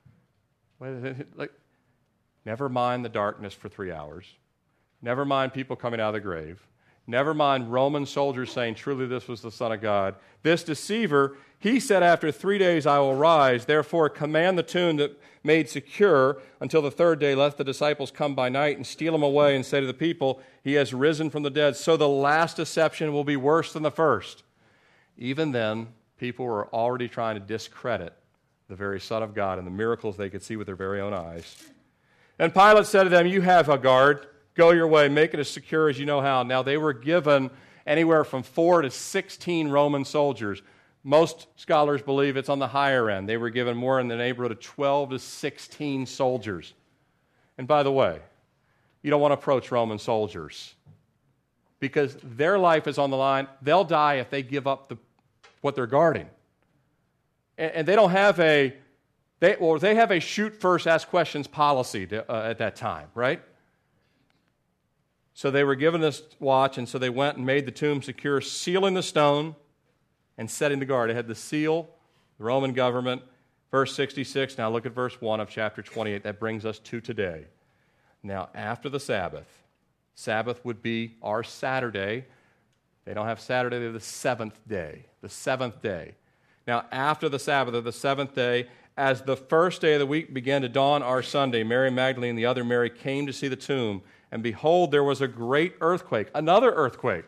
like, 0.80 1.52
never 2.44 2.68
mind 2.68 3.04
the 3.04 3.08
darkness 3.08 3.54
for 3.54 3.68
three 3.68 3.92
hours, 3.92 4.26
never 5.00 5.24
mind 5.24 5.52
people 5.54 5.76
coming 5.76 6.00
out 6.00 6.08
of 6.08 6.14
the 6.14 6.20
grave, 6.20 6.66
never 7.06 7.34
mind 7.34 7.72
Roman 7.72 8.06
soldiers 8.06 8.52
saying, 8.52 8.74
Truly 8.74 9.06
this 9.06 9.28
was 9.28 9.40
the 9.40 9.50
Son 9.50 9.72
of 9.72 9.80
God. 9.80 10.14
This 10.42 10.64
deceiver, 10.64 11.36
he 11.58 11.78
said, 11.80 12.02
After 12.02 12.32
three 12.32 12.58
days 12.58 12.86
I 12.86 12.98
will 12.98 13.14
rise, 13.14 13.64
therefore 13.64 14.08
command 14.08 14.58
the 14.58 14.62
tomb 14.62 14.96
that 14.96 15.20
made 15.44 15.68
secure 15.68 16.40
until 16.60 16.82
the 16.82 16.90
third 16.90 17.18
day, 17.18 17.34
let 17.34 17.56
the 17.56 17.64
disciples 17.64 18.10
come 18.10 18.34
by 18.34 18.48
night 18.48 18.76
and 18.76 18.86
steal 18.86 19.14
him 19.14 19.22
away 19.22 19.56
and 19.56 19.66
say 19.66 19.80
to 19.80 19.86
the 19.86 19.94
people, 19.94 20.40
He 20.62 20.74
has 20.74 20.94
risen 20.94 21.30
from 21.30 21.42
the 21.42 21.50
dead. 21.50 21.76
So 21.76 21.96
the 21.96 22.08
last 22.08 22.56
deception 22.56 23.12
will 23.12 23.24
be 23.24 23.36
worse 23.36 23.72
than 23.72 23.82
the 23.82 23.90
first. 23.90 24.42
Even 25.18 25.52
then, 25.52 25.88
people 26.18 26.46
were 26.46 26.68
already 26.68 27.08
trying 27.08 27.34
to 27.34 27.40
discredit 27.40 28.14
the 28.68 28.76
very 28.76 29.00
Son 29.00 29.22
of 29.22 29.34
God 29.34 29.58
and 29.58 29.66
the 29.66 29.72
miracles 29.72 30.16
they 30.16 30.30
could 30.30 30.42
see 30.42 30.56
with 30.56 30.66
their 30.66 30.76
very 30.76 31.00
own 31.00 31.12
eyes. 31.12 31.62
And 32.38 32.54
Pilate 32.54 32.86
said 32.86 33.04
to 33.04 33.08
them, 33.08 33.26
You 33.26 33.40
have 33.42 33.68
a 33.68 33.78
guard. 33.78 34.26
Go 34.54 34.70
your 34.70 34.86
way. 34.86 35.08
Make 35.08 35.34
it 35.34 35.40
as 35.40 35.48
secure 35.48 35.88
as 35.88 35.98
you 35.98 36.06
know 36.06 36.20
how. 36.20 36.42
Now, 36.42 36.62
they 36.62 36.76
were 36.76 36.92
given 36.92 37.50
anywhere 37.86 38.24
from 38.24 38.42
four 38.42 38.82
to 38.82 38.90
16 38.90 39.68
Roman 39.68 40.04
soldiers 40.04 40.62
most 41.04 41.48
scholars 41.56 42.00
believe 42.00 42.36
it's 42.36 42.48
on 42.48 42.58
the 42.58 42.68
higher 42.68 43.10
end. 43.10 43.28
They 43.28 43.36
were 43.36 43.50
given 43.50 43.76
more 43.76 43.98
in 43.98 44.08
the 44.08 44.16
neighborhood 44.16 44.52
of 44.52 44.60
12 44.60 45.10
to 45.10 45.18
16 45.18 46.06
soldiers. 46.06 46.74
And 47.58 47.66
by 47.66 47.82
the 47.82 47.92
way, 47.92 48.20
you 49.02 49.10
don't 49.10 49.20
want 49.20 49.32
to 49.32 49.38
approach 49.38 49.70
Roman 49.72 49.98
soldiers 49.98 50.74
because 51.80 52.16
their 52.22 52.58
life 52.58 52.86
is 52.86 52.98
on 52.98 53.10
the 53.10 53.16
line. 53.16 53.48
They'll 53.62 53.84
die 53.84 54.14
if 54.14 54.30
they 54.30 54.42
give 54.42 54.68
up 54.68 54.88
the, 54.88 54.96
what 55.60 55.74
they're 55.74 55.86
guarding. 55.86 56.28
and, 57.58 57.72
and 57.72 57.88
they 57.88 57.96
don't 57.96 58.10
have 58.10 58.38
a 58.38 58.74
they, 59.40 59.56
or 59.56 59.80
they 59.80 59.96
have 59.96 60.12
a 60.12 60.20
shoot 60.20 60.54
first, 60.54 60.86
ask 60.86 61.08
questions 61.08 61.48
policy 61.48 62.06
to, 62.06 62.32
uh, 62.32 62.48
at 62.48 62.58
that 62.58 62.76
time, 62.76 63.08
right? 63.12 63.42
So 65.34 65.50
they 65.50 65.64
were 65.64 65.74
given 65.74 66.00
this 66.00 66.22
watch, 66.40 66.78
and 66.78 66.88
so 66.88 66.98
they 66.98 67.10
went 67.10 67.36
and 67.36 67.46
made 67.46 67.66
the 67.66 67.72
tomb 67.72 68.02
secure, 68.02 68.40
sealing 68.40 68.94
the 68.94 69.02
stone 69.02 69.56
and 70.36 70.50
setting 70.50 70.78
the 70.78 70.84
guard. 70.84 71.10
It 71.10 71.16
had 71.16 71.26
the 71.26 71.34
seal, 71.34 71.88
the 72.38 72.44
Roman 72.44 72.72
government. 72.72 73.22
Verse 73.70 73.94
66, 73.94 74.58
now 74.58 74.68
look 74.68 74.84
at 74.84 74.92
verse 74.92 75.20
1 75.20 75.40
of 75.40 75.48
chapter 75.48 75.80
28. 75.80 76.22
That 76.22 76.38
brings 76.38 76.66
us 76.66 76.78
to 76.80 77.00
today. 77.00 77.46
Now, 78.22 78.50
after 78.54 78.90
the 78.90 79.00
Sabbath, 79.00 79.48
Sabbath 80.14 80.62
would 80.64 80.82
be 80.82 81.16
our 81.22 81.42
Saturday. 81.42 82.26
They 83.06 83.14
don't 83.14 83.26
have 83.26 83.40
Saturday, 83.40 83.78
they 83.78 83.86
have 83.86 83.94
the 83.94 84.00
seventh 84.00 84.60
day. 84.68 85.06
The 85.22 85.30
seventh 85.30 85.80
day. 85.80 86.14
Now, 86.66 86.84
after 86.92 87.30
the 87.30 87.38
Sabbath, 87.38 87.74
of 87.74 87.84
the 87.84 87.92
seventh 87.92 88.34
day, 88.34 88.68
as 88.96 89.22
the 89.22 89.36
first 89.36 89.80
day 89.80 89.94
of 89.94 90.00
the 90.00 90.06
week 90.06 90.34
began 90.34 90.62
to 90.62 90.68
dawn, 90.68 91.02
our 91.02 91.22
Sunday, 91.22 91.64
Mary 91.64 91.90
Magdalene 91.90 92.30
and 92.30 92.38
the 92.38 92.46
other 92.46 92.62
Mary 92.62 92.90
came 92.90 93.26
to 93.26 93.32
see 93.32 93.48
the 93.48 93.56
tomb 93.56 94.02
and 94.32 94.42
behold, 94.42 94.90
there 94.90 95.04
was 95.04 95.20
a 95.20 95.28
great 95.28 95.74
earthquake, 95.82 96.28
another 96.34 96.72
earthquake. 96.72 97.26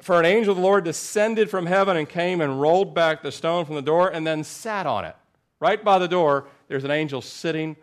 For 0.00 0.18
an 0.18 0.24
angel 0.24 0.52
of 0.52 0.56
the 0.56 0.62
Lord 0.62 0.84
descended 0.84 1.50
from 1.50 1.66
heaven 1.66 1.98
and 1.98 2.08
came 2.08 2.40
and 2.40 2.60
rolled 2.60 2.94
back 2.94 3.22
the 3.22 3.30
stone 3.30 3.66
from 3.66 3.74
the 3.74 3.82
door 3.82 4.08
and 4.08 4.26
then 4.26 4.42
sat 4.42 4.86
on 4.86 5.04
it. 5.04 5.14
Right 5.60 5.84
by 5.84 5.98
the 5.98 6.08
door, 6.08 6.46
there's 6.66 6.84
an 6.84 6.90
angel 6.90 7.20
sitting 7.20 7.76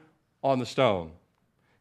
on 0.44 0.58
the 0.58 0.66
stone. 0.66 1.12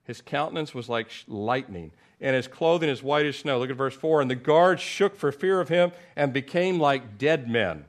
His 0.04 0.20
countenance 0.20 0.74
was 0.74 0.88
like 0.88 1.08
lightning, 1.26 1.92
and 2.20 2.36
his 2.36 2.46
clothing 2.46 2.90
as 2.90 3.02
white 3.02 3.24
as 3.24 3.36
snow. 3.36 3.58
Look 3.58 3.70
at 3.70 3.76
verse 3.76 3.94
4. 3.94 4.20
And 4.20 4.30
the 4.30 4.34
guards 4.34 4.82
shook 4.82 5.16
for 5.16 5.32
fear 5.32 5.62
of 5.62 5.70
him 5.70 5.92
and 6.14 6.32
became 6.32 6.78
like 6.78 7.16
dead 7.16 7.48
men. 7.48 7.86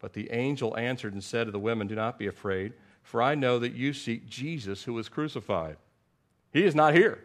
But 0.00 0.12
the 0.12 0.30
angel 0.32 0.76
answered 0.76 1.14
and 1.14 1.24
said 1.24 1.44
to 1.44 1.50
the 1.50 1.58
women, 1.58 1.86
Do 1.86 1.94
not 1.94 2.18
be 2.18 2.26
afraid, 2.26 2.74
for 3.02 3.22
I 3.22 3.34
know 3.34 3.58
that 3.58 3.72
you 3.72 3.94
seek 3.94 4.28
Jesus 4.28 4.84
who 4.84 4.92
was 4.92 5.08
crucified. 5.08 5.78
He 6.52 6.64
is 6.64 6.74
not 6.74 6.92
here 6.92 7.24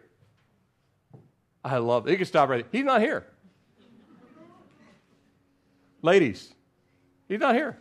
I 1.64 1.78
love 1.78 2.06
it. 2.06 2.12
You 2.12 2.16
can 2.16 2.26
stop 2.26 2.48
right 2.48 2.62
there. 2.62 2.68
He's 2.72 2.84
not 2.84 3.00
here. 3.00 3.26
Ladies, 6.02 6.54
he's 7.28 7.40
not 7.40 7.54
here. 7.54 7.76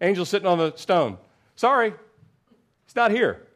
Angel 0.00 0.24
sitting 0.24 0.46
on 0.46 0.58
the 0.58 0.74
stone. 0.76 1.16
Sorry, 1.56 1.94
he's 2.86 2.96
not 2.96 3.10
here. 3.10 3.48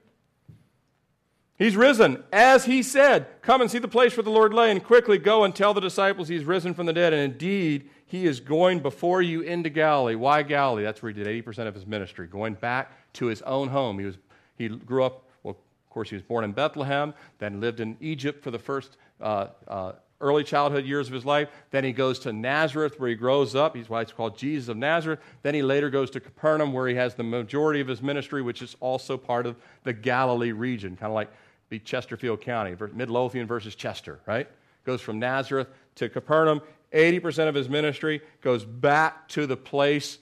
He's 1.58 1.76
risen, 1.76 2.24
as 2.32 2.64
he 2.64 2.82
said. 2.82 3.26
Come 3.42 3.60
and 3.60 3.70
see 3.70 3.78
the 3.78 3.86
place 3.86 4.16
where 4.16 4.24
the 4.24 4.30
Lord 4.30 4.52
lay, 4.52 4.70
and 4.70 4.82
quickly 4.82 5.18
go 5.18 5.44
and 5.44 5.54
tell 5.54 5.74
the 5.74 5.80
disciples 5.80 6.26
he's 6.26 6.44
risen 6.44 6.74
from 6.74 6.86
the 6.86 6.92
dead. 6.92 7.12
And 7.12 7.22
indeed, 7.22 7.88
he 8.06 8.26
is 8.26 8.40
going 8.40 8.80
before 8.80 9.22
you 9.22 9.42
into 9.42 9.70
Galilee. 9.70 10.16
Why 10.16 10.42
Galilee? 10.42 10.82
That's 10.82 11.02
where 11.02 11.12
he 11.12 11.22
did 11.22 11.44
80% 11.44 11.68
of 11.68 11.74
his 11.74 11.86
ministry, 11.86 12.26
going 12.26 12.54
back 12.54 12.90
to 13.14 13.26
his 13.26 13.42
own 13.42 13.68
home. 13.68 13.98
He, 14.00 14.06
was, 14.06 14.18
he 14.56 14.68
grew 14.68 15.04
up, 15.04 15.28
well, 15.44 15.52
of 15.52 15.90
course, 15.90 16.10
he 16.10 16.16
was 16.16 16.22
born 16.22 16.42
in 16.42 16.50
Bethlehem, 16.50 17.14
then 17.38 17.60
lived 17.60 17.78
in 17.78 17.96
Egypt 18.00 18.42
for 18.42 18.50
the 18.50 18.58
first 18.58 18.96
uh, 19.22 19.48
uh, 19.68 19.92
early 20.20 20.44
childhood 20.44 20.84
years 20.84 21.08
of 21.08 21.14
his 21.14 21.24
life. 21.24 21.48
Then 21.70 21.84
he 21.84 21.92
goes 21.92 22.20
to 22.20 22.32
Nazareth, 22.32 22.98
where 22.98 23.10
he 23.10 23.14
grows 23.14 23.54
up. 23.54 23.76
He's 23.76 23.88
why 23.88 24.02
it's 24.02 24.12
called 24.12 24.38
Jesus 24.38 24.68
of 24.68 24.76
Nazareth. 24.76 25.20
Then 25.42 25.54
he 25.54 25.62
later 25.62 25.90
goes 25.90 26.10
to 26.10 26.20
Capernaum, 26.20 26.72
where 26.72 26.88
he 26.88 26.94
has 26.94 27.14
the 27.14 27.24
majority 27.24 27.80
of 27.80 27.88
his 27.88 28.00
ministry, 28.00 28.40
which 28.40 28.62
is 28.62 28.76
also 28.80 29.16
part 29.16 29.46
of 29.46 29.56
the 29.82 29.92
Galilee 29.92 30.52
region, 30.52 30.96
kind 30.96 31.10
of 31.10 31.14
like 31.14 31.30
be 31.68 31.78
Chesterfield 31.78 32.40
County, 32.42 32.76
Midlothian 32.92 33.46
versus 33.46 33.74
Chester, 33.74 34.20
right? 34.26 34.46
Goes 34.84 35.00
from 35.00 35.18
Nazareth 35.18 35.68
to 35.96 36.08
Capernaum. 36.08 36.60
80% 36.92 37.48
of 37.48 37.54
his 37.54 37.68
ministry 37.68 38.20
goes 38.42 38.64
back 38.64 39.26
to 39.28 39.46
the 39.46 39.56
place 39.56 40.18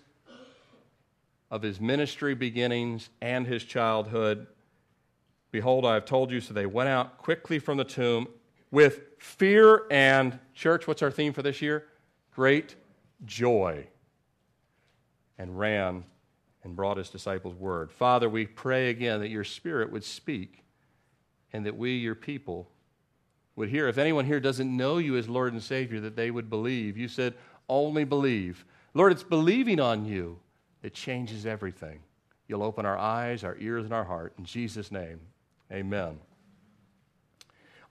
of 1.50 1.62
his 1.62 1.80
ministry 1.80 2.34
beginnings 2.34 3.10
and 3.20 3.46
his 3.46 3.64
childhood. 3.64 4.46
Behold, 5.50 5.84
I 5.84 5.94
have 5.94 6.04
told 6.04 6.30
you. 6.30 6.40
So 6.40 6.54
they 6.54 6.66
went 6.66 6.88
out 6.88 7.18
quickly 7.18 7.58
from 7.58 7.76
the 7.76 7.84
tomb 7.84 8.28
with 8.70 9.00
fear 9.18 9.86
and, 9.90 10.38
church, 10.54 10.86
what's 10.86 11.02
our 11.02 11.10
theme 11.10 11.32
for 11.32 11.42
this 11.42 11.60
year? 11.60 11.86
Great 12.34 12.76
joy. 13.24 13.86
And 15.38 15.58
ran 15.58 16.04
and 16.62 16.76
brought 16.76 16.98
his 16.98 17.08
disciples 17.08 17.54
word. 17.54 17.90
Father, 17.90 18.28
we 18.28 18.46
pray 18.46 18.90
again 18.90 19.20
that 19.20 19.30
your 19.30 19.44
spirit 19.44 19.90
would 19.90 20.04
speak 20.04 20.62
and 21.52 21.66
that 21.66 21.76
we, 21.76 21.96
your 21.96 22.14
people, 22.14 22.70
would 23.56 23.70
hear. 23.70 23.88
If 23.88 23.98
anyone 23.98 24.26
here 24.26 24.40
doesn't 24.40 24.76
know 24.76 24.98
you 24.98 25.16
as 25.16 25.28
Lord 25.28 25.52
and 25.52 25.62
Savior, 25.62 26.00
that 26.00 26.16
they 26.16 26.30
would 26.30 26.48
believe. 26.48 26.96
You 26.96 27.08
said, 27.08 27.34
only 27.68 28.04
believe. 28.04 28.64
Lord, 28.94 29.12
it's 29.12 29.22
believing 29.22 29.80
on 29.80 30.04
you 30.04 30.38
that 30.82 30.94
changes 30.94 31.46
everything. 31.46 32.00
You'll 32.48 32.62
open 32.62 32.84
our 32.84 32.98
eyes, 32.98 33.44
our 33.44 33.56
ears, 33.58 33.84
and 33.84 33.94
our 33.94 34.04
heart. 34.04 34.34
In 34.38 34.44
Jesus' 34.44 34.90
name, 34.90 35.20
amen. 35.72 36.18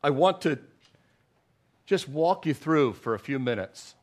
I 0.02 0.10
want 0.12 0.42
to 0.42 0.60
just 1.86 2.08
walk 2.08 2.46
you 2.46 2.54
through 2.54 2.94
for 2.94 3.14
a 3.14 3.20
few 3.20 3.40
minutes 3.40 3.96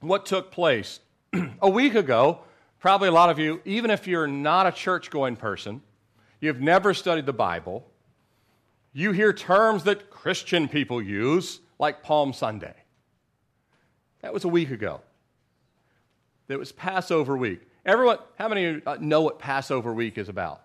what 0.00 0.26
took 0.26 0.50
place. 0.50 1.00
a 1.62 1.68
week 1.68 1.94
ago, 1.94 2.40
probably 2.78 3.08
a 3.08 3.12
lot 3.12 3.30
of 3.30 3.38
you, 3.38 3.60
even 3.64 3.90
if 3.90 4.06
you're 4.06 4.26
not 4.26 4.66
a 4.66 4.72
church 4.72 5.10
going 5.10 5.36
person, 5.36 5.82
you've 6.40 6.60
never 6.60 6.94
studied 6.94 7.26
the 7.26 7.32
Bible, 7.32 7.86
you 8.92 9.12
hear 9.12 9.32
terms 9.32 9.84
that 9.84 10.10
Christian 10.10 10.68
people 10.68 11.02
use, 11.02 11.60
like 11.78 12.02
Palm 12.02 12.32
Sunday. 12.32 12.74
That 14.22 14.32
was 14.32 14.44
a 14.44 14.48
week 14.48 14.70
ago. 14.70 15.00
It 16.48 16.58
was 16.58 16.72
Passover 16.72 17.36
week. 17.36 17.60
Everyone, 17.84 18.18
how 18.38 18.48
many 18.48 18.64
of 18.64 18.74
you 18.76 18.82
uh, 18.86 18.96
know 19.00 19.20
what 19.20 19.38
Passover 19.38 19.92
week 19.92 20.18
is 20.18 20.28
about? 20.28 20.62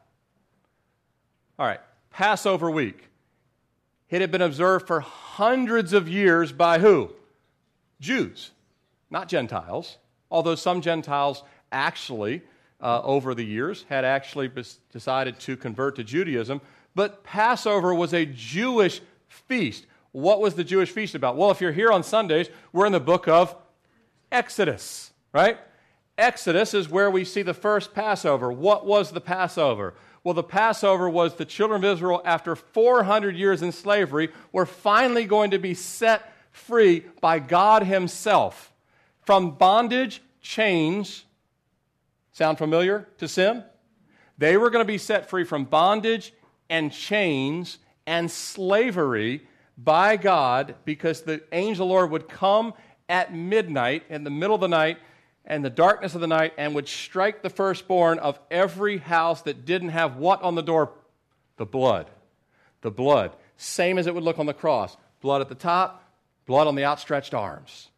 All 1.60 1.66
right, 1.66 1.82
Passover 2.12 2.70
week. 2.70 3.10
It 4.10 4.22
had 4.22 4.32
been 4.32 4.42
observed 4.42 4.88
for 4.88 5.00
hundreds 5.00 5.94
of 5.94 6.08
years 6.08 6.52
by 6.52 6.80
who? 6.80 7.14
Jews, 8.00 8.52
not 9.10 9.30
Gentiles, 9.30 9.98
although 10.30 10.56
some 10.56 10.82
Gentiles 10.82 11.44
actually, 11.72 12.42
uh, 12.82 13.02
over 13.04 13.34
the 13.34 13.46
years, 13.46 13.86
had 13.88 14.04
actually 14.04 14.52
decided 14.92 15.40
to 15.40 15.56
convert 15.56 15.96
to 15.96 16.04
Judaism. 16.04 16.60
But 16.94 17.24
Passover 17.24 17.94
was 17.96 18.14
a 18.14 18.26
Jewish 18.26 19.02
feast. 19.28 19.86
What 20.12 20.42
was 20.42 20.56
the 20.56 20.64
Jewish 20.64 20.90
feast 20.90 21.16
about? 21.16 21.38
Well, 21.38 21.52
if 21.52 21.62
you're 21.62 21.72
here 21.72 21.92
on 21.92 22.04
Sundays, 22.04 22.50
we're 22.74 22.86
in 22.86 22.92
the 22.92 23.00
book 23.00 23.30
of 23.30 23.56
Exodus, 24.30 25.14
right? 25.32 25.58
Exodus 26.18 26.74
is 26.74 26.90
where 26.90 27.10
we 27.10 27.24
see 27.24 27.42
the 27.42 27.54
first 27.54 27.94
Passover. 27.94 28.52
What 28.52 28.86
was 28.86 29.12
the 29.12 29.22
Passover? 29.22 29.94
Well, 30.24 30.34
the 30.36 30.44
Passover 30.44 31.10
was 31.10 31.36
the 31.36 31.46
children 31.46 31.84
of 31.84 31.92
Israel, 31.92 32.22
after 32.24 32.56
400 32.56 33.36
years 33.36 33.62
in 33.62 33.72
slavery, 33.72 34.30
were 34.52 34.68
finally 34.68 35.26
going 35.26 35.52
to 35.52 35.60
be 35.60 35.74
set 35.74 36.32
free 36.52 37.06
by 37.22 37.40
God 37.40 37.84
Himself 37.84 38.72
from 39.26 39.52
bondage, 39.52 40.22
chains. 40.42 41.26
Sound 42.34 42.58
familiar 42.58 43.08
to 43.18 43.28
sin? 43.28 43.64
They 44.38 44.58
were 44.58 44.70
going 44.70 44.86
to 44.86 44.92
be 44.92 44.98
set 44.98 45.30
free 45.30 45.44
from 45.44 45.66
bondage 45.66 46.34
and 46.70 46.92
chains 46.92 47.80
and 48.06 48.30
slavery 48.30 49.48
by 49.78 50.18
God 50.18 50.76
because 50.86 51.22
the 51.22 51.42
angel 51.52 51.86
of 51.86 51.90
the 51.90 51.94
Lord 51.94 52.12
would 52.12 52.28
come 52.28 52.74
at 53.10 53.34
midnight, 53.34 54.04
in 54.10 54.24
the 54.24 54.30
middle 54.30 54.56
of 54.56 54.62
the 54.62 54.68
night, 54.68 54.98
and 55.46 55.66
the 55.66 55.70
darkness 55.70 56.16
of 56.16 56.22
the 56.22 56.28
night 56.28 56.54
and 56.58 56.76
would 56.76 56.88
strike 56.88 57.42
the 57.42 57.50
firstborn 57.50 58.20
of 58.20 58.40
every 58.50 58.98
house 58.98 59.42
that 59.44 59.66
didn't 59.66 59.90
have 59.90 60.18
what 60.18 60.42
on 60.42 60.56
the 60.56 60.62
door? 60.62 60.92
The 61.58 61.66
blood. 61.66 62.10
The 62.82 62.92
blood. 62.92 63.32
Same 63.58 63.98
as 63.98 64.08
it 64.08 64.16
would 64.16 64.24
look 64.24 64.40
on 64.40 64.46
the 64.46 64.54
cross. 64.54 64.98
Blood 65.22 65.42
at 65.42 65.50
the 65.50 65.56
top, 65.56 66.04
blood 66.46 66.68
on 66.68 66.76
the 66.76 66.86
outstretched 66.86 67.34
arms, 67.34 67.90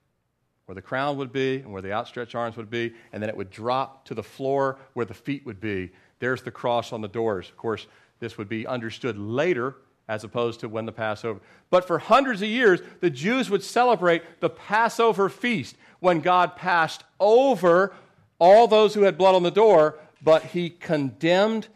where 0.66 0.76
the 0.76 0.82
crown 0.82 1.18
would 1.18 1.32
be 1.32 1.58
and 1.58 1.72
where 1.72 1.82
the 1.82 1.94
outstretched 1.94 2.36
arms 2.36 2.58
would 2.58 2.70
be, 2.70 2.94
and 3.14 3.22
then 3.22 3.30
it 3.30 3.38
would 3.38 3.50
drop 3.50 4.06
to 4.06 4.14
the 4.14 4.24
floor 4.24 4.78
where 4.94 5.06
the 5.06 5.14
feet 5.14 5.46
would 5.46 5.62
be. 5.62 5.92
There's 6.20 6.42
the 6.42 6.52
cross 6.52 6.92
on 6.92 7.02
the 7.02 7.08
doors. 7.08 7.50
Of 7.50 7.58
course, 7.58 7.88
this 8.20 8.38
would 8.38 8.50
be 8.50 8.68
understood 8.68 9.18
later 9.18 9.76
as 10.08 10.24
opposed 10.24 10.60
to 10.60 10.70
when 10.70 10.86
the 10.86 10.92
Passover. 10.92 11.40
But 11.70 11.86
for 11.86 11.98
hundreds 11.98 12.42
of 12.42 12.50
years, 12.50 12.82
the 13.00 13.10
Jews 13.10 13.50
would 13.50 13.64
celebrate 13.64 14.42
the 14.42 14.50
Passover 14.50 15.30
feast 15.30 15.76
when 16.00 16.20
God 16.20 16.56
passed 16.56 17.04
over 17.20 17.94
all 18.40 18.68
those 18.68 18.94
who 18.94 19.04
had 19.04 19.18
blood 19.18 19.36
on 19.36 19.44
the 19.44 19.52
door, 19.52 19.98
but 20.22 20.44
he 20.44 20.70
condemned 20.70 21.68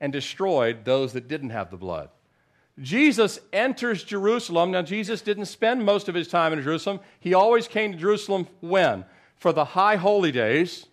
and 0.00 0.12
destroyed 0.12 0.84
those 0.84 1.12
that 1.14 1.28
didn't 1.28 1.50
have 1.50 1.70
the 1.70 1.76
blood. 1.76 2.10
Jesus 2.80 3.40
enters 3.52 4.04
Jerusalem. 4.04 4.70
Now, 4.70 4.82
Jesus 4.82 5.20
didn't 5.20 5.46
spend 5.46 5.84
most 5.84 6.08
of 6.08 6.14
his 6.14 6.28
time 6.28 6.52
in 6.52 6.62
Jerusalem. 6.62 7.00
He 7.18 7.34
always 7.34 7.66
came 7.66 7.92
to 7.92 7.98
Jerusalem 7.98 8.46
when? 8.60 9.04
For 9.36 9.52
the 9.52 9.64
high 9.64 9.96
holy 9.96 10.30
days 10.30 10.86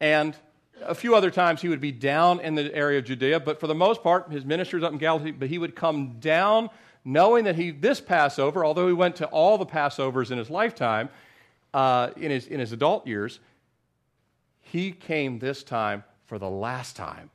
and 0.00 0.36
a 0.82 0.94
few 0.94 1.14
other 1.14 1.30
times 1.30 1.62
he 1.62 1.68
would 1.68 1.80
be 1.80 1.92
down 1.92 2.40
in 2.40 2.54
the 2.54 2.74
area 2.74 2.98
of 2.98 3.04
Judea, 3.04 3.40
but 3.40 3.60
for 3.60 3.66
the 3.66 3.74
most 3.74 4.02
part, 4.02 4.30
his 4.30 4.44
ministry 4.44 4.78
was 4.78 4.84
up 4.84 4.92
in 4.92 4.98
Galilee, 4.98 5.30
but 5.30 5.48
he 5.48 5.58
would 5.58 5.74
come 5.74 6.18
down 6.20 6.70
knowing 7.04 7.44
that 7.44 7.56
he, 7.56 7.70
this 7.70 8.00
Passover, 8.00 8.64
although 8.64 8.86
he 8.86 8.92
went 8.92 9.16
to 9.16 9.26
all 9.26 9.58
the 9.58 9.66
Passovers 9.66 10.30
in 10.30 10.38
his 10.38 10.50
lifetime, 10.50 11.08
uh, 11.74 12.10
in, 12.16 12.30
his, 12.30 12.46
in 12.46 12.60
his 12.60 12.72
adult 12.72 13.06
years, 13.06 13.40
he 14.62 14.90
came 14.90 15.38
this 15.38 15.62
time 15.62 16.02
for 16.26 16.38
the 16.38 16.48
last 16.48 16.96
time 16.96 17.30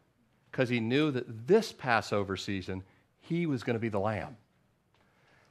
because 0.51 0.69
he 0.69 0.79
knew 0.79 1.11
that 1.11 1.47
this 1.47 1.71
Passover 1.71 2.35
season, 2.35 2.83
he 3.21 3.45
was 3.45 3.63
going 3.63 3.75
to 3.75 3.79
be 3.79 3.89
the 3.89 3.99
lamb. 3.99 4.35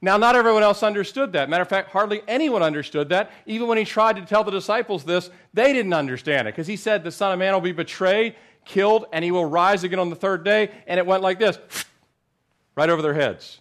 Now, 0.00 0.16
not 0.16 0.36
everyone 0.36 0.62
else 0.62 0.82
understood 0.82 1.32
that. 1.32 1.48
Matter 1.48 1.62
of 1.62 1.68
fact, 1.68 1.90
hardly 1.90 2.22
anyone 2.28 2.62
understood 2.62 3.08
that. 3.08 3.32
Even 3.46 3.66
when 3.66 3.78
he 3.78 3.84
tried 3.84 4.16
to 4.16 4.22
tell 4.22 4.44
the 4.44 4.50
disciples 4.50 5.04
this, 5.04 5.28
they 5.52 5.72
didn't 5.72 5.92
understand 5.92 6.46
it 6.46 6.52
because 6.52 6.68
he 6.68 6.76
said 6.76 7.02
the 7.02 7.10
Son 7.10 7.32
of 7.32 7.38
Man 7.38 7.52
will 7.52 7.60
be 7.60 7.72
betrayed, 7.72 8.36
killed, 8.64 9.06
and 9.12 9.24
he 9.24 9.32
will 9.32 9.44
rise 9.44 9.82
again 9.82 9.98
on 9.98 10.08
the 10.08 10.16
third 10.16 10.44
day. 10.44 10.70
And 10.86 10.98
it 10.98 11.06
went 11.06 11.22
like 11.22 11.40
this 11.40 11.58
right 12.76 12.88
over 12.88 13.02
their 13.02 13.14
heads. 13.14 13.60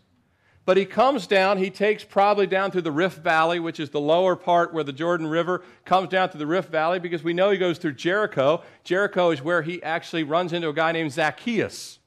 But 0.64 0.78
he 0.78 0.86
comes 0.86 1.28
down, 1.28 1.58
he 1.58 1.72
takes 1.72 2.04
probably 2.04 2.46
down 2.46 2.72
through 2.72 2.82
the 2.82 2.92
Rift 2.92 3.24
Valley, 3.24 3.58
which 3.58 3.80
is 3.80 3.90
the 3.90 4.02
lower 4.02 4.36
part 4.36 4.74
where 4.74 4.84
the 4.84 4.92
Jordan 4.92 5.26
River 5.26 5.64
comes 5.86 6.10
down 6.10 6.30
to 6.32 6.38
the 6.38 6.46
Rift 6.46 6.70
Valley, 6.70 7.00
because 7.00 7.24
we 7.24 7.34
know 7.34 7.50
he 7.50 7.58
goes 7.58 7.78
through 7.78 7.94
Jericho. 7.94 8.62
Jericho 8.84 9.32
is 9.32 9.42
where 9.42 9.62
he 9.62 9.82
actually 9.82 10.24
runs 10.24 10.52
into 10.52 10.68
a 10.68 10.74
guy 10.74 10.92
named 10.92 11.14
Zacchaeus. 11.14 12.00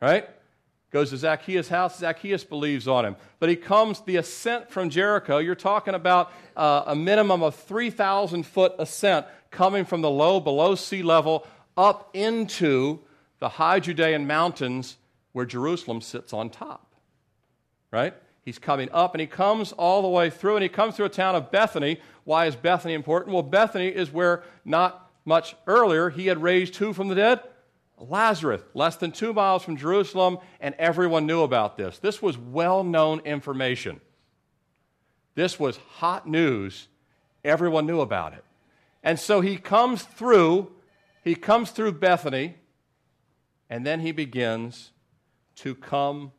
Right? 0.00 0.28
Goes 0.96 1.10
to 1.10 1.18
Zacchaeus' 1.18 1.68
house. 1.68 1.98
Zacchaeus 1.98 2.42
believes 2.42 2.88
on 2.88 3.04
him. 3.04 3.16
But 3.38 3.50
he 3.50 3.56
comes, 3.56 4.00
the 4.00 4.16
ascent 4.16 4.70
from 4.70 4.88
Jericho, 4.88 5.36
you're 5.36 5.54
talking 5.54 5.92
about 5.92 6.32
uh, 6.56 6.84
a 6.86 6.96
minimum 6.96 7.42
of 7.42 7.54
3,000 7.54 8.44
foot 8.44 8.72
ascent 8.78 9.26
coming 9.50 9.84
from 9.84 10.00
the 10.00 10.08
low, 10.08 10.40
below 10.40 10.74
sea 10.74 11.02
level, 11.02 11.46
up 11.76 12.08
into 12.14 13.00
the 13.40 13.50
high 13.50 13.78
Judean 13.78 14.26
mountains 14.26 14.96
where 15.32 15.44
Jerusalem 15.44 16.00
sits 16.00 16.32
on 16.32 16.48
top 16.48 16.86
right? 17.90 18.14
He's 18.42 18.58
coming 18.58 18.88
up 18.92 19.14
and 19.14 19.20
he 19.20 19.26
comes 19.26 19.72
all 19.72 20.02
the 20.02 20.08
way 20.08 20.30
through 20.30 20.56
and 20.56 20.62
he 20.62 20.68
comes 20.68 20.96
through 20.96 21.06
a 21.06 21.10
town 21.10 21.34
of 21.34 21.50
Bethany. 21.50 22.00
Why 22.24 22.46
is 22.46 22.56
Bethany 22.56 22.94
important? 22.94 23.34
Well, 23.34 23.42
Bethany 23.42 23.88
is 23.88 24.12
where 24.12 24.44
not 24.64 25.10
much 25.24 25.56
earlier 25.66 26.10
he 26.10 26.26
had 26.26 26.42
raised 26.42 26.76
who 26.76 26.92
from 26.92 27.08
the 27.08 27.14
dead? 27.14 27.40
Lazarus, 27.98 28.62
less 28.74 28.96
than 28.96 29.12
two 29.12 29.32
miles 29.32 29.62
from 29.62 29.76
Jerusalem, 29.76 30.38
and 30.60 30.74
everyone 30.78 31.26
knew 31.26 31.42
about 31.42 31.76
this. 31.76 31.98
This 31.98 32.20
was 32.20 32.36
well 32.36 32.84
known 32.84 33.20
information. 33.20 34.00
This 35.34 35.58
was 35.58 35.78
hot 35.96 36.28
news. 36.28 36.88
Everyone 37.44 37.86
knew 37.86 38.00
about 38.00 38.32
it. 38.32 38.44
And 39.02 39.18
so 39.18 39.40
he 39.40 39.56
comes 39.56 40.02
through, 40.02 40.72
he 41.22 41.34
comes 41.34 41.70
through 41.70 41.92
Bethany, 41.92 42.56
and 43.70 43.86
then 43.86 44.00
he 44.00 44.12
begins 44.12 44.90
to 45.56 45.74
come 45.74 46.32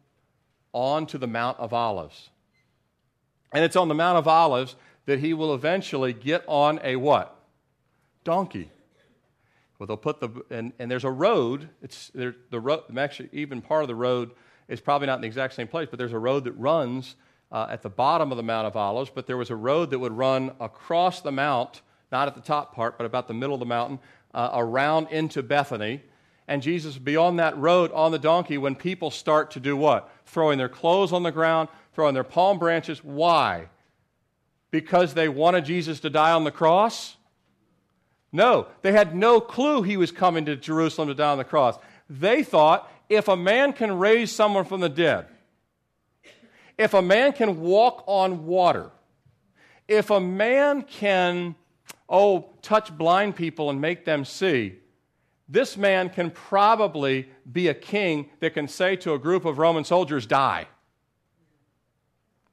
on 0.74 1.08
to 1.08 1.18
the 1.18 1.28
Mount 1.28 1.60
of 1.60 1.74
Olives. 1.74 2.30
And 3.52 3.64
it's 3.64 3.76
on 3.76 3.88
the 3.88 3.96
Mount 3.96 4.18
of 4.18 4.28
Olives 4.28 4.76
that 5.06 5.20
he 5.20 5.34
will 5.34 5.54
eventually 5.54 6.14
get 6.14 6.44
on 6.48 6.80
a 6.84 6.98
what? 6.98 7.34
Donkey. 8.24 8.70
Well, 9.80 9.88
they'll 9.88 9.98
put 9.98 10.20
the, 10.20 10.30
and, 10.50 10.74
and 10.80 10.90
there's 10.90 11.04
a 11.04 11.12
road. 11.12 11.70
It's 11.82 12.10
there, 12.16 12.36
the 12.50 12.60
road, 12.60 12.98
actually, 12.98 13.30
even 13.32 13.62
part 13.62 13.84
of 13.84 13.88
the 13.88 13.96
road 13.96 14.32
is 14.68 14.82
probably 14.82 15.08
not 15.08 15.16
in 15.16 15.22
the 15.22 15.28
exact 15.28 15.54
same 15.54 15.68
place, 15.68 15.88
but 15.90 16.00
there's 16.00 16.14
a 16.14 16.20
road 16.20 16.44
that 16.46 16.54
runs 16.54 17.16
uh, 17.52 17.68
at 17.70 17.82
the 17.82 17.90
bottom 17.90 18.32
of 18.32 18.38
the 18.38 18.44
Mount 18.44 18.68
of 18.68 18.76
Olives, 18.76 19.12
but 19.14 19.28
there 19.28 19.38
was 19.38 19.50
a 19.50 19.56
road 19.56 19.92
that 19.92 20.00
would 20.00 20.12
run 20.12 20.52
across 20.60 21.22
the 21.22 21.32
mount, 21.32 21.82
not 22.12 22.28
at 22.28 22.36
the 22.36 22.42
top 22.42 22.76
part, 22.76 22.98
but 22.98 23.06
about 23.06 23.28
the 23.28 23.34
middle 23.34 23.54
of 23.54 23.60
the 23.60 23.66
mountain, 23.66 24.00
uh, 24.34 24.50
around 24.54 25.08
into 25.10 25.42
Bethany 25.44 26.02
and 26.48 26.62
Jesus 26.62 26.94
would 26.96 27.06
be 27.06 27.18
on 27.18 27.36
that 27.38 27.58
road 27.58 27.92
on 27.92 28.12
the 28.12 28.20
donkey 28.20 28.58
when 28.58 28.76
people 28.76 29.12
start 29.12 29.52
to 29.52 29.60
do 29.60 29.76
what? 29.76 30.10
Throwing 30.26 30.58
their 30.58 30.70
clothes 30.70 31.12
on 31.12 31.24
the 31.24 31.32
ground, 31.32 31.68
throwing 31.94 32.14
their 32.14 32.24
palm 32.24 32.58
branches. 32.58 33.04
Why? 33.04 33.68
Because 34.72 35.14
they 35.14 35.28
wanted 35.28 35.66
Jesus 35.66 36.00
to 36.02 36.10
die 36.10 36.32
on 36.32 36.46
the 36.46 36.52
cross? 36.52 37.17
No, 38.38 38.68
they 38.84 38.92
had 38.92 39.16
no 39.16 39.42
clue 39.42 39.82
he 39.82 39.98
was 39.98 40.12
coming 40.12 40.46
to 40.46 40.56
Jerusalem 40.56 41.08
to 41.08 41.16
die 41.16 41.32
on 41.32 41.40
the 41.40 41.44
cross. 41.44 41.76
They 42.08 42.44
thought 42.44 42.88
if 43.10 43.28
a 43.28 43.36
man 43.36 43.74
can 43.74 43.98
raise 43.98 44.32
someone 44.32 44.64
from 44.64 44.80
the 44.80 44.90
dead, 44.90 45.26
if 46.78 46.94
a 46.94 47.02
man 47.02 47.34
can 47.34 47.60
walk 47.60 48.04
on 48.06 48.46
water, 48.46 48.92
if 49.88 50.12
a 50.12 50.20
man 50.20 50.84
can, 50.84 51.56
oh, 52.08 52.54
touch 52.62 52.96
blind 52.96 53.36
people 53.36 53.72
and 53.72 53.82
make 53.82 54.06
them 54.06 54.24
see, 54.24 54.76
this 55.50 55.76
man 55.76 56.08
can 56.08 56.30
probably 56.30 57.28
be 57.52 57.70
a 57.70 57.74
king 57.74 58.30
that 58.40 58.54
can 58.54 58.68
say 58.68 58.96
to 58.98 59.14
a 59.14 59.20
group 59.20 59.46
of 59.46 59.58
Roman 59.58 59.84
soldiers, 59.84 60.28
die. 60.28 60.68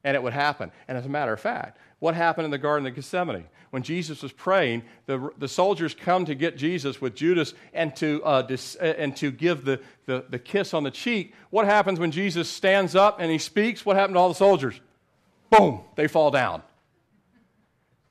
And 0.02 0.14
it 0.14 0.22
would 0.22 0.32
happen. 0.32 0.72
And 0.88 0.96
as 0.96 1.04
a 1.04 1.10
matter 1.10 1.34
of 1.34 1.40
fact, 1.40 1.76
what 2.04 2.14
happened 2.14 2.44
in 2.44 2.50
the 2.50 2.58
Garden 2.58 2.86
of 2.86 2.94
Gethsemane? 2.94 3.46
When 3.70 3.82
Jesus 3.82 4.22
was 4.22 4.30
praying, 4.30 4.82
the, 5.06 5.30
the 5.38 5.48
soldiers 5.48 5.94
come 5.94 6.26
to 6.26 6.34
get 6.34 6.54
Jesus 6.54 7.00
with 7.00 7.14
Judas 7.14 7.54
and 7.72 7.96
to, 7.96 8.22
uh, 8.22 8.42
dis, 8.42 8.76
uh, 8.78 8.92
and 8.98 9.16
to 9.16 9.30
give 9.30 9.64
the, 9.64 9.80
the, 10.04 10.22
the 10.28 10.38
kiss 10.38 10.74
on 10.74 10.82
the 10.82 10.90
cheek. 10.90 11.32
What 11.48 11.64
happens 11.64 11.98
when 11.98 12.10
Jesus 12.10 12.46
stands 12.46 12.94
up 12.94 13.20
and 13.20 13.32
he 13.32 13.38
speaks? 13.38 13.86
What 13.86 13.96
happened 13.96 14.16
to 14.16 14.18
all 14.20 14.28
the 14.28 14.34
soldiers? 14.34 14.78
Boom, 15.48 15.80
they 15.96 16.06
fall 16.06 16.30
down. 16.30 16.60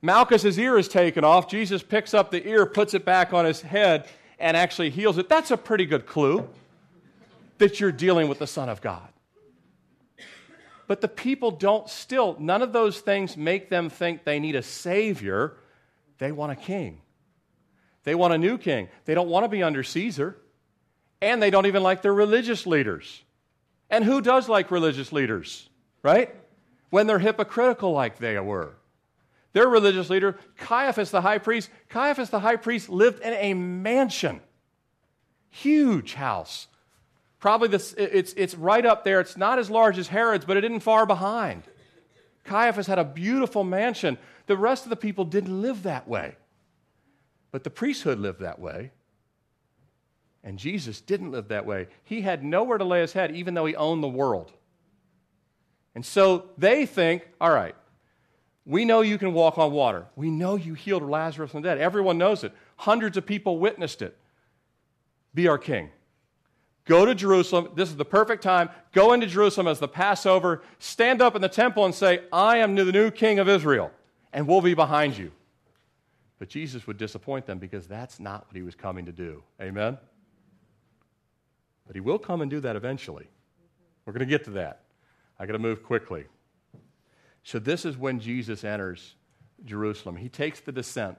Malchus's 0.02 0.58
ear 0.58 0.76
is 0.80 0.88
taken 0.88 1.24
off. 1.24 1.48
Jesus 1.48 1.84
picks 1.84 2.16
up 2.16 2.32
the 2.32 2.44
ear, 2.48 2.66
puts 2.66 2.96
it 2.96 3.06
back 3.06 3.32
on 3.32 3.46
his 3.46 3.62
head, 3.62 4.08
and 4.40 4.58
actually 4.58 4.90
heals 4.90 5.20
it, 5.20 5.30
that's 5.30 5.52
a 5.52 5.58
pretty 5.58 5.86
good 5.86 6.08
clue 6.08 6.50
that 7.60 7.80
you're 7.80 7.92
dealing 7.92 8.28
with 8.28 8.40
the 8.40 8.48
Son 8.48 8.70
of 8.70 8.82
God. 8.82 9.13
But 10.88 11.02
the 11.02 11.08
people 11.08 11.52
don't 11.52 11.90
still, 11.90 12.36
none 12.40 12.62
of 12.62 12.74
those 12.74 13.00
things 13.00 13.38
make 13.38 13.70
them 13.70 13.90
think 13.90 14.24
they 14.24 14.40
need 14.40 14.56
a 14.56 14.64
Savior. 14.64 15.58
They 16.18 16.32
want 16.32 16.52
a 16.52 16.56
king. 16.56 17.02
They 18.04 18.16
want 18.16 18.34
a 18.34 18.38
new 18.38 18.58
king. 18.58 18.90
They 19.06 19.14
don't 19.14 19.30
want 19.30 19.46
to 19.46 19.50
be 19.50 19.64
under 19.64 19.84
Caesar. 19.84 20.38
And 21.22 21.42
they 21.42 21.50
don't 21.50 21.66
even 21.68 21.84
like 21.84 22.02
their 22.02 22.14
religious 22.14 22.68
leaders. 22.68 23.24
And 23.90 24.04
who 24.04 24.22
does 24.22 24.50
like 24.50 24.72
religious 24.72 25.14
leaders, 25.14 25.70
right? 26.02 26.36
When 26.90 27.08
they're 27.08 27.20
hypocritical 27.20 27.94
like 27.94 28.18
they 28.18 28.38
were. 28.40 28.76
Their 29.54 29.68
religious 29.68 30.10
leader, 30.10 30.38
Caiaphas 30.58 31.12
the 31.12 31.22
high 31.22 31.38
priest, 31.38 31.70
Caiaphas 31.90 32.30
the 32.30 32.40
high 32.40 32.56
priest 32.56 32.90
lived 32.90 33.22
in 33.22 33.34
a 33.34 33.54
mansion, 33.54 34.42
huge 35.50 36.16
house. 36.16 36.68
Probably 37.44 37.68
this, 37.68 37.94
it's, 37.98 38.32
it's 38.38 38.56
right 38.56 38.86
up 38.86 39.04
there. 39.04 39.20
It's 39.20 39.36
not 39.36 39.60
as 39.60 39.70
large 39.70 39.98
as 39.98 40.08
Herod's, 40.08 40.46
but 40.46 40.56
it 40.56 40.64
isn't 40.64 40.80
far 40.80 41.06
behind. 41.06 41.64
Caiaphas 42.46 42.88
had 42.88 43.00
a 43.00 43.04
beautiful 43.04 43.66
mansion. 43.66 44.18
The 44.46 44.56
rest 44.56 44.86
of 44.86 44.90
the 44.90 44.96
people 44.96 45.26
didn't 45.26 45.62
live 45.62 45.84
that 45.84 46.08
way. 46.08 46.38
But 47.52 47.66
the 47.66 47.70
priesthood 47.70 48.18
lived 48.18 48.40
that 48.40 48.60
way. 48.60 48.92
And 50.42 50.58
Jesus 50.58 51.02
didn't 51.02 51.32
live 51.32 51.50
that 51.50 51.66
way. 51.66 51.88
He 52.06 52.22
had 52.22 52.46
nowhere 52.46 52.78
to 52.78 52.86
lay 52.86 53.02
his 53.02 53.12
head, 53.12 53.36
even 53.36 53.56
though 53.56 53.66
he 53.66 53.76
owned 53.76 54.02
the 54.02 54.08
world. 54.08 54.54
And 55.96 56.06
so 56.06 56.46
they 56.58 56.86
think, 56.86 57.28
all 57.42 57.52
right, 57.52 57.76
we 58.66 58.86
know 58.86 59.02
you 59.02 59.18
can 59.18 59.34
walk 59.34 59.58
on 59.58 59.74
water. 59.74 60.06
We 60.16 60.32
know 60.32 60.56
you 60.56 60.76
healed 60.76 61.04
Lazarus 61.04 61.52
from 61.52 61.62
the 61.62 61.68
dead. 61.68 61.78
Everyone 61.78 62.18
knows 62.18 62.46
it. 62.46 62.54
Hundreds 62.78 63.18
of 63.18 63.26
people 63.26 63.60
witnessed 63.60 64.02
it. 64.02 64.18
Be 65.34 65.50
our 65.50 65.58
king. 65.58 65.90
Go 66.86 67.06
to 67.06 67.16
Jerusalem. 67.16 67.70
This 67.76 67.90
is 67.90 67.96
the 67.96 68.06
perfect 68.06 68.44
time. 68.44 68.70
Go 68.92 69.14
into 69.14 69.26
Jerusalem 69.26 69.68
as 69.68 69.80
the 69.80 69.88
Passover. 69.88 70.62
Stand 70.80 71.22
up 71.22 71.36
in 71.36 71.42
the 71.42 71.50
temple 71.50 71.86
and 71.86 71.96
say, 71.96 72.22
I 72.32 72.58
am 72.58 72.76
the 72.76 72.86
new 72.92 73.10
king 73.10 73.40
of 73.40 73.48
Israel, 73.48 73.92
and 74.34 74.48
we'll 74.48 74.62
be 74.62 74.74
behind 74.74 75.18
you. 75.18 75.32
But 76.40 76.50
Jesus 76.50 76.86
would 76.86 76.98
disappoint 76.98 77.46
them 77.46 77.58
because 77.58 77.88
that's 77.88 78.20
not 78.20 78.46
what 78.48 78.56
he 78.56 78.64
was 78.64 78.76
coming 78.76 79.06
to 79.06 79.14
do. 79.14 79.44
Amen? 79.62 79.98
But 81.88 81.96
he 81.96 82.02
will 82.02 82.20
come 82.20 82.42
and 82.42 82.52
do 82.52 82.60
that 82.60 82.76
eventually. 82.76 83.28
We're 84.06 84.14
going 84.14 84.20
to 84.20 84.26
get 84.26 84.44
to 84.46 84.52
that. 84.52 84.82
I 85.40 85.46
got 85.46 85.54
to 85.54 85.60
move 85.60 85.84
quickly. 85.84 86.26
So, 87.44 87.60
this 87.60 87.86
is 87.86 87.98
when 87.98 88.20
Jesus 88.20 88.64
enters 88.64 89.16
Jerusalem. 89.66 90.16
He 90.16 90.30
takes 90.30 90.60
the 90.60 90.72
descent 90.72 91.18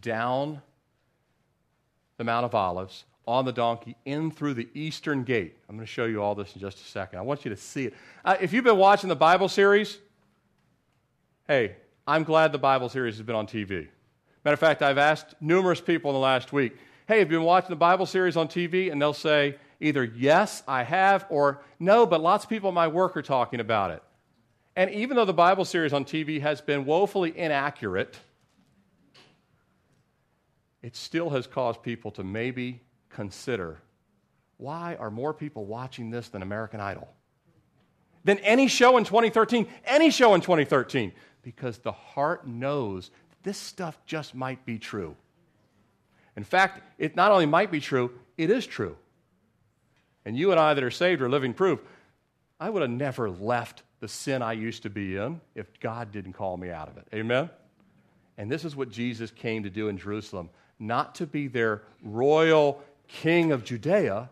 down 0.00 0.62
the 2.16 2.24
Mount 2.24 2.44
of 2.44 2.54
Olives 2.54 3.04
on 3.26 3.44
the 3.44 3.52
donkey 3.52 3.96
in 4.04 4.30
through 4.30 4.54
the 4.54 4.68
eastern 4.74 5.24
gate. 5.24 5.56
I'm 5.68 5.76
going 5.76 5.86
to 5.86 5.92
show 5.92 6.06
you 6.06 6.22
all 6.22 6.34
this 6.34 6.54
in 6.54 6.60
just 6.60 6.78
a 6.78 6.84
second. 6.84 7.18
I 7.18 7.22
want 7.22 7.44
you 7.44 7.50
to 7.50 7.56
see 7.56 7.86
it. 7.86 7.94
Uh, 8.24 8.36
if 8.40 8.52
you've 8.52 8.64
been 8.64 8.76
watching 8.76 9.08
the 9.08 9.16
Bible 9.16 9.48
series, 9.48 9.98
hey, 11.46 11.76
I'm 12.06 12.24
glad 12.24 12.52
the 12.52 12.58
Bible 12.58 12.88
series 12.88 13.16
has 13.16 13.22
been 13.26 13.36
on 13.36 13.46
TV. 13.46 13.88
Matter 14.44 14.54
of 14.54 14.60
fact, 14.60 14.82
I've 14.82 14.98
asked 14.98 15.34
numerous 15.40 15.80
people 15.80 16.10
in 16.10 16.14
the 16.14 16.20
last 16.20 16.52
week, 16.52 16.76
hey, 17.06 17.18
have 17.18 17.30
you 17.30 17.38
been 17.38 17.46
watching 17.46 17.70
the 17.70 17.76
Bible 17.76 18.06
series 18.06 18.36
on 18.36 18.48
TV? 18.48 18.90
And 18.90 19.00
they'll 19.00 19.12
say 19.12 19.56
either 19.80 20.04
yes, 20.04 20.62
I 20.66 20.82
have, 20.82 21.26
or 21.28 21.62
no, 21.78 22.06
but 22.06 22.20
lots 22.20 22.44
of 22.44 22.50
people 22.50 22.68
at 22.68 22.74
my 22.74 22.88
work 22.88 23.16
are 23.16 23.22
talking 23.22 23.60
about 23.60 23.90
it. 23.90 24.02
And 24.76 24.90
even 24.90 25.16
though 25.16 25.24
the 25.24 25.34
Bible 25.34 25.64
series 25.64 25.92
on 25.92 26.04
TV 26.04 26.40
has 26.40 26.60
been 26.60 26.84
woefully 26.84 27.36
inaccurate, 27.36 28.18
it 30.82 30.96
still 30.96 31.30
has 31.30 31.46
caused 31.46 31.82
people 31.82 32.10
to 32.12 32.24
maybe 32.24 32.80
consider 33.10 33.78
why 34.60 34.96
are 34.96 35.10
more 35.10 35.32
people 35.32 35.64
watching 35.64 36.10
this 36.10 36.28
than 36.28 36.42
American 36.42 36.80
Idol? 36.80 37.08
Than 38.24 38.38
any 38.40 38.68
show 38.68 38.98
in 38.98 39.04
2013, 39.04 39.66
any 39.86 40.10
show 40.10 40.34
in 40.34 40.42
2013. 40.42 41.12
Because 41.42 41.78
the 41.78 41.92
heart 41.92 42.46
knows 42.46 43.10
this 43.42 43.56
stuff 43.56 43.98
just 44.04 44.34
might 44.34 44.66
be 44.66 44.78
true. 44.78 45.16
In 46.36 46.44
fact, 46.44 46.82
it 46.98 47.16
not 47.16 47.32
only 47.32 47.46
might 47.46 47.70
be 47.70 47.80
true, 47.80 48.10
it 48.36 48.50
is 48.50 48.66
true. 48.66 48.96
And 50.26 50.36
you 50.36 50.50
and 50.50 50.60
I 50.60 50.74
that 50.74 50.84
are 50.84 50.90
saved 50.90 51.22
are 51.22 51.30
living 51.30 51.54
proof. 51.54 51.80
I 52.60 52.68
would 52.68 52.82
have 52.82 52.90
never 52.90 53.30
left 53.30 53.82
the 54.00 54.08
sin 54.08 54.42
I 54.42 54.52
used 54.52 54.82
to 54.82 54.90
be 54.90 55.16
in 55.16 55.40
if 55.54 55.80
God 55.80 56.12
didn't 56.12 56.34
call 56.34 56.58
me 56.58 56.70
out 56.70 56.88
of 56.88 56.98
it. 56.98 57.06
Amen? 57.14 57.48
And 58.36 58.50
this 58.50 58.66
is 58.66 58.76
what 58.76 58.90
Jesus 58.90 59.30
came 59.30 59.62
to 59.62 59.70
do 59.70 59.88
in 59.88 59.96
Jerusalem 59.96 60.50
not 60.80 61.14
to 61.16 61.26
be 61.26 61.46
their 61.46 61.82
royal 62.02 62.82
king 63.12 63.52
of 63.52 63.64
Judea, 63.64 64.30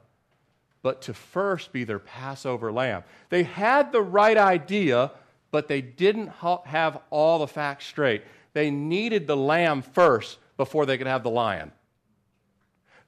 but 0.82 1.02
to 1.02 1.14
first 1.14 1.72
be 1.72 1.84
their 1.84 1.98
Passover 1.98 2.72
lamb. 2.72 3.04
They 3.28 3.42
had 3.42 3.92
the 3.92 4.02
right 4.02 4.36
idea, 4.36 5.10
but 5.50 5.68
they 5.68 5.80
didn't 5.80 6.28
have 6.28 7.00
all 7.10 7.40
the 7.40 7.48
facts 7.48 7.86
straight. 7.86 8.22
They 8.52 8.70
needed 8.70 9.26
the 9.26 9.36
lamb 9.36 9.82
first 9.82 10.38
before 10.56 10.86
they 10.86 10.96
could 10.98 11.06
have 11.06 11.22
the 11.22 11.30
lion. 11.30 11.72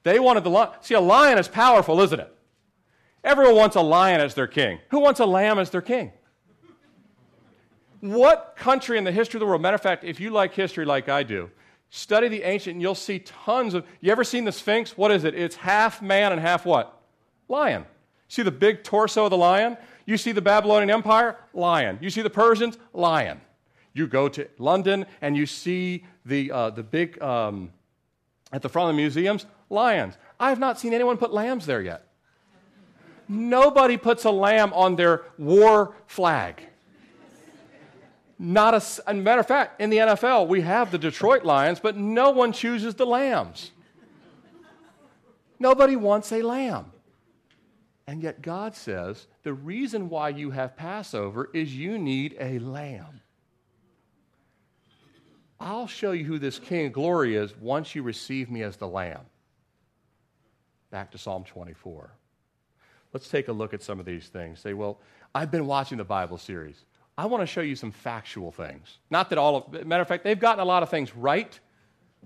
They 0.03 0.19
wanted 0.19 0.45
the 0.45 0.51
lion. 0.51 0.73
See, 0.81 0.95
a 0.95 1.01
lion 1.01 1.39
is 1.39 1.49
powerful, 1.49 2.01
isn't 2.01 2.21
it? 2.21 2.35
Everyone 3.23 3.57
wants 3.57 3.77
a 3.77 3.83
lion 3.83 4.21
as 4.21 4.35
their 4.35 4.47
king. 4.47 4.79
Who 4.91 5.01
wants 5.01 5.21
a 5.21 5.27
lamb 5.27 5.59
as 5.59 5.71
their 5.71 5.83
king? 5.83 6.13
What 8.01 8.55
country 8.57 8.97
in 8.97 9.05
the 9.05 9.13
history 9.13 9.37
of 9.39 9.41
the 9.41 9.47
world, 9.47 9.61
matter 9.61 9.75
of 9.75 9.83
fact, 9.83 10.05
if 10.05 10.21
you 10.21 10.31
like 10.31 10.55
history 10.55 10.87
like 10.87 11.11
I 11.11 11.23
do, 11.23 11.51
study 11.91 12.29
the 12.29 12.43
ancient 12.45 12.75
and 12.75 12.83
you'll 12.83 12.95
see 12.95 13.19
tons 13.19 13.75
of. 13.75 13.85
You 14.01 14.11
ever 14.11 14.25
seen 14.25 14.45
the 14.45 14.53
Sphinx? 14.53 14.97
What 14.97 15.11
is 15.11 15.25
it? 15.25 15.35
It's 15.35 15.57
half 15.57 16.01
man 16.01 16.33
and 16.33 16.41
half 16.41 16.65
what? 16.65 17.01
Lion. 17.49 17.85
See 18.29 18.43
the 18.43 18.53
big 18.53 18.85
torso 18.85 19.25
of 19.25 19.31
the 19.31 19.37
lion? 19.37 19.77
You 20.07 20.17
see 20.17 20.33
the 20.33 20.41
Babylonian 20.41 20.91
Empire? 20.91 21.37
Lion. 21.53 21.99
You 22.01 22.11
see 22.11 22.23
the 22.23 22.31
Persians? 22.31 22.79
Lion. 22.93 23.41
You 23.93 24.07
go 24.07 24.29
to 24.29 24.49
London 24.59 25.05
and 25.21 25.37
you 25.37 25.47
see 25.47 26.05
the, 26.25 26.53
uh, 26.53 26.71
the 26.71 26.85
big, 26.85 27.21
um, 27.21 27.73
at 28.53 28.63
the 28.63 28.69
front 28.69 28.91
of 28.91 28.97
the 28.97 29.03
museums, 29.03 29.47
lions. 29.69 30.17
I 30.39 30.49
have 30.51 30.61
not 30.61 30.79
seen 30.79 30.95
anyone 30.95 31.17
put 31.17 31.33
lambs 31.33 31.67
there 31.67 31.83
yet. 31.83 32.07
Nobody 33.29 33.97
puts 33.97 34.25
a 34.25 34.31
lamb 34.31 34.73
on 34.73 34.97
their 34.97 35.23
war 35.39 35.95
flag. 36.07 36.63
Not 38.43 38.73
a, 38.73 39.11
a 39.11 39.13
matter 39.13 39.41
of 39.41 39.47
fact, 39.47 39.83
in 39.83 39.91
the 39.91 39.99
NFL, 39.99 40.49
we 40.49 40.63
have 40.63 40.91
the 40.91 40.97
Detroit 40.97 41.45
Lions, 41.45 41.79
but 41.79 41.99
no 41.99 42.31
one 42.31 42.53
chooses 42.53 42.95
the 42.95 43.05
lambs. 43.05 43.71
Nobody 45.59 45.95
wants 45.95 46.33
a 46.33 46.41
lamb. 46.41 46.91
And 48.07 48.23
yet, 48.23 48.41
God 48.41 48.75
says 48.75 49.27
the 49.43 49.53
reason 49.53 50.09
why 50.09 50.31
you 50.31 50.53
have 50.53 50.75
Passover 50.75 51.51
is 51.53 51.77
you 51.77 51.99
need 51.99 52.35
a 52.41 52.59
lamb. 52.61 53.21
I'll 55.61 55.87
show 55.87 56.13
you 56.13 56.25
who 56.25 56.39
this 56.39 56.59
King 56.59 56.87
of 56.87 56.95
Glory 56.95 57.37
is 57.37 57.55
once 57.59 57.95
you 57.95 58.03
receive 58.03 58.51
me 58.51 58.63
as 58.63 58.79
the 58.79 58.89
lamb. 58.89 59.21
Back 60.91 61.11
to 61.11 61.19
Psalm 61.19 61.45
24. 61.45 62.11
Let's 63.13 63.29
take 63.29 63.49
a 63.49 63.53
look 63.53 63.75
at 63.75 63.83
some 63.83 64.01
of 64.01 64.07
these 64.07 64.29
things. 64.29 64.61
Say, 64.61 64.73
well, 64.73 64.99
I've 65.35 65.51
been 65.51 65.67
watching 65.67 65.99
the 65.99 66.05
Bible 66.05 66.39
series. 66.39 66.87
I 67.19 67.27
want 67.27 67.43
to 67.43 67.47
show 67.47 67.61
you 67.61 67.77
some 67.77 67.93
factual 67.93 68.51
things. 68.51 68.99
Not 69.11 69.31
that 69.31 69.39
all 69.39 69.57
of, 69.57 69.87
matter 69.87 70.03
of 70.03 70.09
fact, 70.09 70.25
they've 70.25 70.39
gotten 70.39 70.61
a 70.61 70.65
lot 70.65 70.83
of 70.83 70.89
things 70.89 71.15
right 71.15 71.59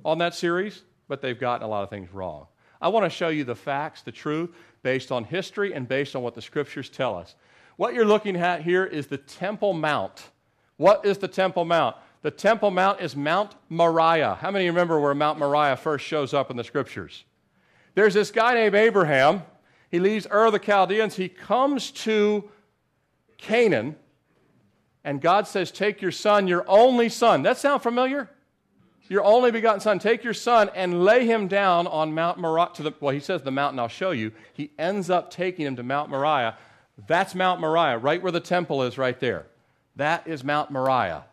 on 0.04 0.18
that 0.18 0.34
series, 0.34 0.82
but 1.08 1.20
they've 1.20 1.38
gotten 1.38 1.64
a 1.64 1.68
lot 1.68 1.82
of 1.82 1.90
things 1.90 2.12
wrong. 2.12 2.46
I 2.80 2.88
want 2.88 3.04
to 3.04 3.10
show 3.10 3.28
you 3.28 3.44
the 3.44 3.54
facts, 3.54 4.02
the 4.02 4.12
truth, 4.12 4.50
based 4.82 5.10
on 5.10 5.24
history 5.24 5.74
and 5.74 5.88
based 5.88 6.14
on 6.14 6.22
what 6.22 6.34
the 6.34 6.42
scriptures 6.42 6.90
tell 6.90 7.16
us. 7.16 7.34
What 7.76 7.94
you're 7.94 8.04
looking 8.04 8.36
at 8.36 8.62
here 8.62 8.84
is 8.84 9.06
the 9.06 9.18
Temple 9.18 9.72
Mount. 9.72 10.30
What 10.76 11.04
is 11.04 11.18
the 11.18 11.28
Temple 11.28 11.64
Mount? 11.64 11.96
The 12.22 12.30
Temple 12.30 12.70
Mount 12.70 13.00
is 13.00 13.16
Mount 13.16 13.54
Moriah. 13.68 14.36
How 14.40 14.50
many 14.50 14.66
remember 14.66 15.00
where 15.00 15.14
Mount 15.14 15.38
Moriah 15.38 15.76
first 15.76 16.04
shows 16.06 16.32
up 16.32 16.50
in 16.50 16.56
the 16.56 16.64
scriptures? 16.64 17.24
There's 17.94 18.14
this 18.14 18.30
guy 18.30 18.54
named 18.54 18.74
Abraham. 18.74 19.42
He 19.90 19.98
leaves 19.98 20.26
Ur 20.30 20.46
of 20.46 20.52
the 20.52 20.58
Chaldeans. 20.58 21.16
He 21.16 21.28
comes 21.28 21.90
to 21.92 22.50
Canaan, 23.38 23.96
and 25.04 25.20
God 25.20 25.46
says, 25.46 25.70
Take 25.70 26.00
your 26.00 26.10
son, 26.10 26.48
your 26.48 26.64
only 26.66 27.08
son. 27.08 27.42
That 27.42 27.58
sound 27.58 27.82
familiar? 27.82 28.30
Your 29.08 29.22
only 29.22 29.50
begotten 29.50 29.80
son. 29.80 29.98
Take 29.98 30.24
your 30.24 30.32
son 30.32 30.70
and 30.74 31.04
lay 31.04 31.26
him 31.26 31.46
down 31.46 31.86
on 31.86 32.14
Mount 32.14 32.38
Moriah. 32.38 32.70
To 32.74 32.82
the, 32.82 32.94
well, 33.00 33.12
he 33.12 33.20
says 33.20 33.42
the 33.42 33.50
mountain 33.50 33.78
I'll 33.78 33.88
show 33.88 34.12
you. 34.12 34.32
He 34.54 34.70
ends 34.78 35.10
up 35.10 35.30
taking 35.30 35.66
him 35.66 35.76
to 35.76 35.82
Mount 35.82 36.08
Moriah. 36.08 36.56
That's 37.06 37.34
Mount 37.34 37.60
Moriah, 37.60 37.98
right 37.98 38.22
where 38.22 38.32
the 38.32 38.40
temple 38.40 38.82
is, 38.82 38.96
right 38.96 39.18
there. 39.20 39.46
That 39.96 40.26
is 40.26 40.42
Mount 40.42 40.70
Moriah. 40.70 41.24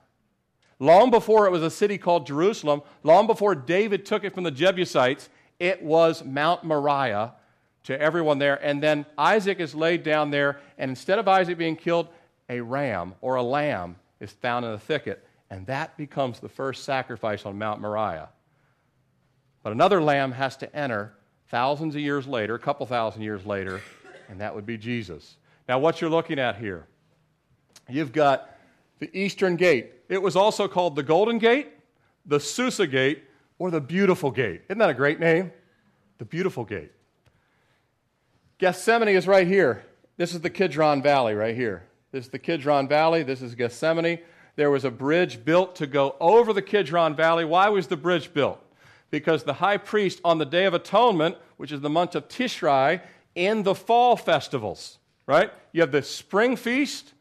Long 0.80 1.12
before 1.12 1.46
it 1.46 1.52
was 1.52 1.64
a 1.64 1.70
city 1.70 1.98
called 1.98 2.26
Jerusalem, 2.26 2.82
long 3.04 3.28
before 3.28 3.56
David 3.56 4.06
took 4.06 4.24
it 4.24 4.34
from 4.34 4.44
the 4.44 4.52
Jebusites, 4.52 5.30
it 5.60 5.82
was 5.82 6.26
Mount 6.26 6.64
Moriah 6.64 7.34
to 7.84 8.00
everyone 8.00 8.40
there. 8.40 8.56
And 8.66 8.82
then 8.82 9.06
Isaac 9.18 9.60
is 9.60 9.76
laid 9.76 10.04
down 10.04 10.32
there, 10.32 10.60
and 10.78 10.90
instead 10.90 11.20
of 11.20 11.28
Isaac 11.28 11.58
being 11.58 11.76
killed, 11.76 12.08
a 12.52 12.62
ram 12.62 13.16
or 13.22 13.36
a 13.36 13.42
lamb 13.42 13.96
is 14.20 14.30
found 14.30 14.66
in 14.66 14.72
the 14.72 14.78
thicket, 14.78 15.26
and 15.50 15.66
that 15.66 15.98
becomes 15.98 16.40
the 16.40 16.50
first 16.50 16.84
sacrifice 16.84 17.46
on 17.46 17.58
Mount 17.58 17.82
Moriah. 17.82 18.30
But 19.64 19.72
another 19.72 20.02
lamb 20.02 20.34
has 20.34 20.58
to 20.58 20.76
enter 20.76 21.14
thousands 21.48 21.96
of 21.96 22.02
years 22.02 22.28
later, 22.28 22.54
a 22.54 22.60
couple 22.60 22.86
thousand 22.86 23.22
years 23.22 23.46
later, 23.46 23.82
and 24.30 24.42
that 24.42 24.54
would 24.54 24.66
be 24.66 24.78
Jesus. 24.78 25.38
Now, 25.68 25.80
what 25.80 26.02
you're 26.02 26.10
looking 26.10 26.40
at 26.40 26.58
here, 26.58 26.88
you've 27.88 28.12
got 28.12 28.50
the 29.00 29.10
Eastern 29.18 29.56
Gate. 29.56 29.92
It 30.10 30.22
was 30.22 30.36
also 30.36 30.68
called 30.68 30.96
the 30.96 31.04
Golden 31.04 31.38
Gate, 31.38 31.70
the 32.26 32.40
Susa 32.40 32.86
Gate, 32.86 33.24
or 33.60 33.72
the 33.72 33.82
Beautiful 33.82 34.30
Gate. 34.30 34.64
Isn't 34.68 34.80
that 34.80 34.90
a 34.90 34.94
great 34.94 35.20
name? 35.20 35.52
The 36.18 36.26
Beautiful 36.26 36.66
Gate. 36.66 36.92
Gethsemane 38.58 39.16
is 39.16 39.26
right 39.26 39.48
here. 39.48 39.86
This 40.18 40.34
is 40.34 40.42
the 40.42 40.50
Kidron 40.50 41.02
Valley 41.02 41.34
right 41.34 41.56
here. 41.56 41.84
This 42.12 42.26
is 42.26 42.32
the 42.32 42.40
Kidron 42.40 42.88
Valley. 42.88 43.24
This 43.24 43.42
is 43.42 43.56
Gethsemane. 43.56 44.20
There 44.58 44.70
was 44.70 44.84
a 44.84 44.92
bridge 44.92 45.46
built 45.46 45.76
to 45.78 45.88
go 45.88 46.16
over 46.20 46.52
the 46.52 46.62
Kidron 46.62 47.16
Valley. 47.16 47.46
Why 47.46 47.70
was 47.70 47.88
the 47.88 47.96
bridge 47.96 48.34
built? 48.34 48.62
Because 49.12 49.44
the 49.44 49.54
high 49.54 49.78
priest 49.78 50.20
on 50.26 50.38
the 50.38 50.46
Day 50.46 50.66
of 50.66 50.74
Atonement, 50.74 51.38
which 51.58 51.72
is 51.72 51.80
the 51.80 51.90
month 51.90 52.16
of 52.16 52.28
Tishrei, 52.28 53.02
in 53.34 53.64
the 53.64 53.76
fall 53.76 54.18
festivals, 54.18 55.00
right? 55.26 55.52
You 55.72 55.82
have 55.82 55.94
the 55.94 56.02
spring 56.02 56.58
feast 56.58 57.14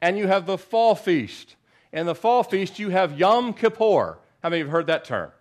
and 0.00 0.16
you 0.16 0.26
have 0.26 0.46
the 0.46 0.56
fall 0.56 0.94
feast. 0.94 1.56
In 1.92 2.06
the 2.06 2.14
fall 2.14 2.42
feast, 2.42 2.78
you 2.78 2.88
have 2.88 3.18
Yom 3.18 3.52
Kippur. 3.52 4.18
How 4.42 4.48
many 4.48 4.62
have 4.62 4.70
heard 4.70 4.86
that 4.86 5.04
term? 5.04 5.32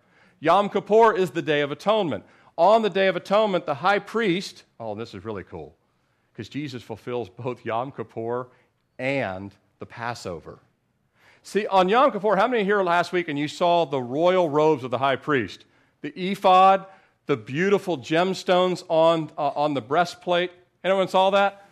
Yom 0.41 0.69
Kippur 0.69 1.15
is 1.15 1.31
the 1.31 1.41
Day 1.41 1.62
of 1.62 1.71
Atonement. 1.71 2.25
On 2.57 2.81
the 2.81 2.89
Day 2.89 3.07
of 3.07 3.15
Atonement, 3.15 3.65
the 3.65 3.75
high 3.75 3.99
priest, 3.99 4.63
oh, 4.77 4.93
this 4.95 5.13
is 5.13 5.23
really 5.23 5.43
cool, 5.43 5.73
because 6.33 6.49
Jesus 6.49 6.83
fulfills 6.83 7.29
both 7.29 7.63
Yom 7.63 7.93
Kippur 7.93 8.47
and 8.99 9.51
the 9.79 9.88
Passover. 9.88 10.59
See, 11.41 11.65
on 11.65 11.89
Yom 11.89 12.12
Kippur, 12.12 12.35
how 12.35 12.47
many 12.47 12.63
here 12.63 12.83
last 12.83 13.12
week 13.12 13.27
and 13.27 13.39
you 13.39 13.47
saw 13.47 13.85
the 13.85 14.01
royal 14.01 14.49
robes 14.49 14.83
of 14.83 14.91
the 14.91 14.99
high 14.99 15.15
priest? 15.15 15.65
The 16.01 16.13
ephod, 16.15 16.85
the 17.25 17.38
beautiful 17.38 17.97
gemstones 17.97 18.83
on, 18.89 19.31
uh, 19.38 19.47
on 19.55 19.73
the 19.73 19.81
breastplate. 19.81 20.51
Anyone 20.83 21.07
saw 21.07 21.31
that? 21.31 21.65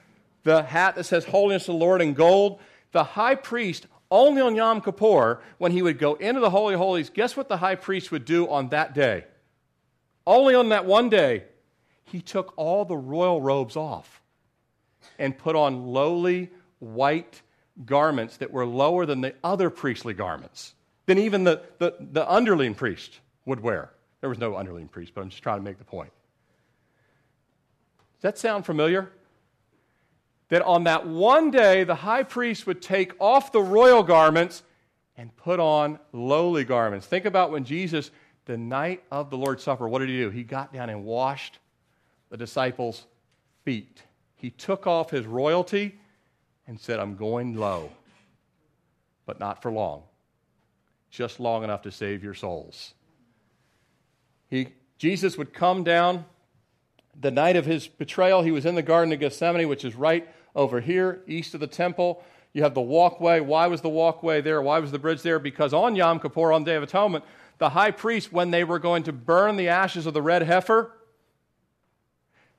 The 0.43 0.63
hat 0.63 0.95
that 0.95 1.03
says 1.03 1.25
Holiness 1.25 1.67
of 1.67 1.73
the 1.73 1.79
Lord 1.79 2.01
in 2.01 2.13
gold 2.13 2.59
the 2.91 3.03
high 3.03 3.35
priest, 3.35 3.87
only 4.09 4.41
on 4.41 4.55
Yom 4.55 4.81
Kippur, 4.81 5.41
when 5.57 5.71
he 5.71 5.81
would 5.81 5.99
go 5.99 6.15
into 6.15 6.39
the 6.39 6.49
Holy 6.49 6.75
Holies, 6.75 7.09
guess 7.09 7.35
what 7.35 7.49
the 7.49 7.57
high 7.57 7.75
priest 7.75 8.11
would 8.11 8.25
do 8.25 8.49
on 8.49 8.69
that 8.69 8.93
day? 8.93 9.25
Only 10.25 10.55
on 10.55 10.69
that 10.69 10.85
one 10.85 11.09
day, 11.09 11.43
he 12.05 12.21
took 12.21 12.53
all 12.55 12.85
the 12.85 12.97
royal 12.97 13.41
robes 13.41 13.75
off 13.75 14.21
and 15.19 15.37
put 15.37 15.55
on 15.55 15.87
lowly 15.87 16.49
white 16.79 17.41
garments 17.85 18.37
that 18.37 18.51
were 18.51 18.65
lower 18.65 19.05
than 19.05 19.21
the 19.21 19.35
other 19.43 19.69
priestly 19.69 20.13
garments, 20.13 20.73
than 21.05 21.17
even 21.17 21.43
the, 21.43 21.61
the, 21.79 21.95
the 21.99 22.29
underling 22.29 22.73
priest 22.75 23.19
would 23.45 23.59
wear. 23.59 23.91
There 24.21 24.29
was 24.29 24.39
no 24.39 24.55
underling 24.55 24.87
priest, 24.87 25.13
but 25.13 25.21
I'm 25.21 25.29
just 25.29 25.43
trying 25.43 25.59
to 25.59 25.63
make 25.63 25.77
the 25.77 25.83
point. 25.83 26.11
Does 28.15 28.21
that 28.23 28.37
sound 28.37 28.65
familiar? 28.65 29.11
that 30.49 30.61
on 30.61 30.85
that 30.85 31.05
one 31.05 31.51
day 31.51 31.83
the 31.83 31.95
high 31.95 32.23
priest 32.23 32.67
would 32.67 32.81
take 32.81 33.13
off 33.19 33.51
the 33.51 33.61
royal 33.61 34.03
garments 34.03 34.63
and 35.17 35.35
put 35.35 35.59
on 35.59 35.99
lowly 36.13 36.63
garments. 36.63 37.05
Think 37.05 37.25
about 37.25 37.51
when 37.51 37.63
Jesus, 37.63 38.11
the 38.45 38.57
night 38.57 39.03
of 39.11 39.29
the 39.29 39.37
Lord's 39.37 39.63
Supper, 39.63 39.87
what 39.87 39.99
did 39.99 40.09
he 40.09 40.17
do? 40.17 40.29
He 40.29 40.43
got 40.43 40.71
down 40.71 40.89
and 40.89 41.03
washed 41.03 41.59
the 42.29 42.37
disciples' 42.37 43.05
feet. 43.65 44.03
He 44.35 44.51
took 44.51 44.87
off 44.87 45.09
his 45.09 45.25
royalty 45.25 45.99
and 46.67 46.79
said, 46.79 46.99
I'm 46.99 47.15
going 47.15 47.55
low, 47.55 47.89
but 49.25 49.39
not 49.39 49.61
for 49.61 49.71
long, 49.71 50.03
just 51.09 51.39
long 51.39 51.63
enough 51.63 51.81
to 51.83 51.91
save 51.91 52.23
your 52.23 52.33
souls. 52.33 52.93
He, 54.49 54.69
Jesus 54.97 55.37
would 55.37 55.53
come 55.53 55.83
down 55.83 56.25
the 57.19 57.31
night 57.31 57.55
of 57.55 57.65
his 57.65 57.87
betrayal, 57.87 58.43
he 58.43 58.51
was 58.51 58.65
in 58.65 58.75
the 58.75 58.81
Garden 58.81 59.11
of 59.11 59.19
Gethsemane, 59.19 59.67
which 59.67 59.83
is 59.83 59.95
right 59.95 60.27
over 60.55 60.79
here, 60.79 61.23
east 61.27 61.53
of 61.53 61.59
the 61.59 61.67
temple. 61.67 62.23
You 62.53 62.63
have 62.63 62.73
the 62.73 62.81
walkway. 62.81 63.39
Why 63.39 63.67
was 63.67 63.81
the 63.81 63.89
walkway 63.89 64.41
there? 64.41 64.61
Why 64.61 64.79
was 64.79 64.91
the 64.91 64.99
bridge 64.99 65.21
there? 65.21 65.39
Because 65.39 65.73
on 65.73 65.95
Yom 65.95 66.19
Kippur, 66.19 66.51
on 66.51 66.63
Day 66.63 66.75
of 66.75 66.83
Atonement, 66.83 67.23
The 67.57 67.69
high 67.69 67.91
priest, 67.91 68.31
when 68.31 68.51
they 68.51 68.63
were 68.63 68.79
going 68.79 69.03
to 69.03 69.11
burn 69.11 69.57
the 69.57 69.67
ashes 69.67 70.05
of 70.05 70.13
the 70.13 70.21
red 70.21 70.43
heifer, 70.43 70.91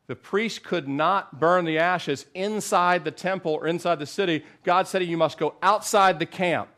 the 0.09 0.17
priest 0.17 0.65
could 0.65 0.89
not 0.89 1.39
burn 1.39 1.67
the 1.67 1.79
ashes 1.79 2.25
inside 2.35 3.05
the 3.05 3.11
temple 3.11 3.53
or 3.53 3.67
inside 3.67 3.99
the 3.99 4.07
city. 4.07 4.43
God 4.65 4.89
said, 4.89 5.05
You 5.05 5.19
must 5.19 5.39
go 5.39 5.55
outside 5.63 6.19
the 6.19 6.27
camp. 6.27 6.71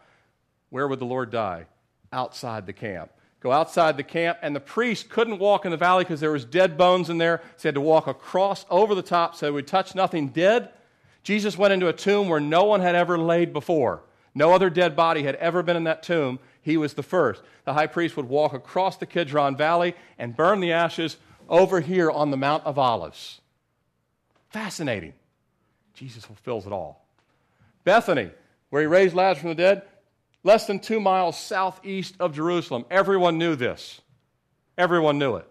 Where 0.68 0.86
would 0.86 0.98
the 0.98 1.06
Lord 1.06 1.30
die? 1.30 1.66
Outside 2.12 2.66
the 2.66 2.72
camp. 2.72 3.12
Go 3.38 3.52
outside 3.52 3.96
the 3.96 4.02
camp, 4.02 4.38
and 4.42 4.54
the 4.54 4.60
priest 4.60 5.08
couldn't 5.08 5.38
walk 5.38 5.64
in 5.64 5.70
the 5.70 5.76
valley 5.76 6.04
because 6.04 6.20
there 6.20 6.32
was 6.32 6.44
dead 6.44 6.76
bones 6.76 7.08
in 7.08 7.18
there. 7.18 7.40
So 7.56 7.62
he 7.62 7.68
had 7.68 7.74
to 7.76 7.80
walk 7.80 8.08
across 8.08 8.66
over 8.68 8.94
the 8.94 9.00
top 9.00 9.36
so 9.36 9.46
he 9.46 9.52
would 9.52 9.66
touch 9.66 9.94
nothing 9.94 10.28
dead. 10.28 10.70
Jesus 11.22 11.56
went 11.56 11.72
into 11.72 11.88
a 11.88 11.92
tomb 11.92 12.28
where 12.28 12.40
no 12.40 12.64
one 12.64 12.80
had 12.80 12.96
ever 12.96 13.16
laid 13.16 13.52
before. 13.52 14.02
No 14.34 14.52
other 14.52 14.70
dead 14.70 14.96
body 14.96 15.22
had 15.22 15.36
ever 15.36 15.62
been 15.62 15.76
in 15.76 15.84
that 15.84 16.02
tomb. 16.02 16.40
He 16.62 16.76
was 16.76 16.94
the 16.94 17.02
first. 17.02 17.42
The 17.64 17.74
high 17.74 17.86
priest 17.86 18.16
would 18.16 18.28
walk 18.28 18.52
across 18.52 18.96
the 18.96 19.06
Kidron 19.06 19.56
Valley 19.56 19.94
and 20.18 20.36
burn 20.36 20.60
the 20.60 20.72
ashes 20.72 21.16
over 21.50 21.80
here 21.80 22.10
on 22.10 22.30
the 22.30 22.36
Mount 22.36 22.64
of 22.64 22.78
Olives. 22.78 23.40
Fascinating. 24.48 25.12
Jesus 25.92 26.24
fulfills 26.24 26.66
it 26.66 26.72
all. 26.72 27.04
Bethany, 27.84 28.30
where 28.70 28.80
he 28.80 28.86
raised 28.86 29.14
Lazarus 29.14 29.40
from 29.40 29.48
the 29.50 29.54
dead, 29.56 29.82
less 30.44 30.66
than 30.66 30.78
two 30.78 31.00
miles 31.00 31.38
southeast 31.38 32.14
of 32.20 32.34
Jerusalem. 32.34 32.86
Everyone 32.90 33.36
knew 33.36 33.56
this. 33.56 34.00
Everyone 34.78 35.18
knew 35.18 35.36
it. 35.36 35.46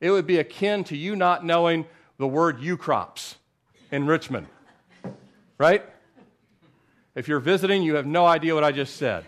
It 0.00 0.10
would 0.10 0.26
be 0.26 0.38
akin 0.38 0.84
to 0.84 0.96
you 0.96 1.16
not 1.16 1.44
knowing 1.44 1.86
the 2.18 2.26
word 2.26 2.60
Ukrop's 2.60 3.36
in 3.90 4.06
Richmond, 4.06 4.46
right? 5.58 5.84
If 7.14 7.28
you're 7.28 7.40
visiting, 7.40 7.82
you 7.82 7.94
have 7.94 8.06
no 8.06 8.26
idea 8.26 8.54
what 8.54 8.64
I 8.64 8.72
just 8.72 8.96
said. 8.96 9.24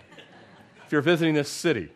If 0.85 0.93
you're 0.93 1.03
visiting 1.03 1.35
this 1.35 1.49
city, 1.49 1.91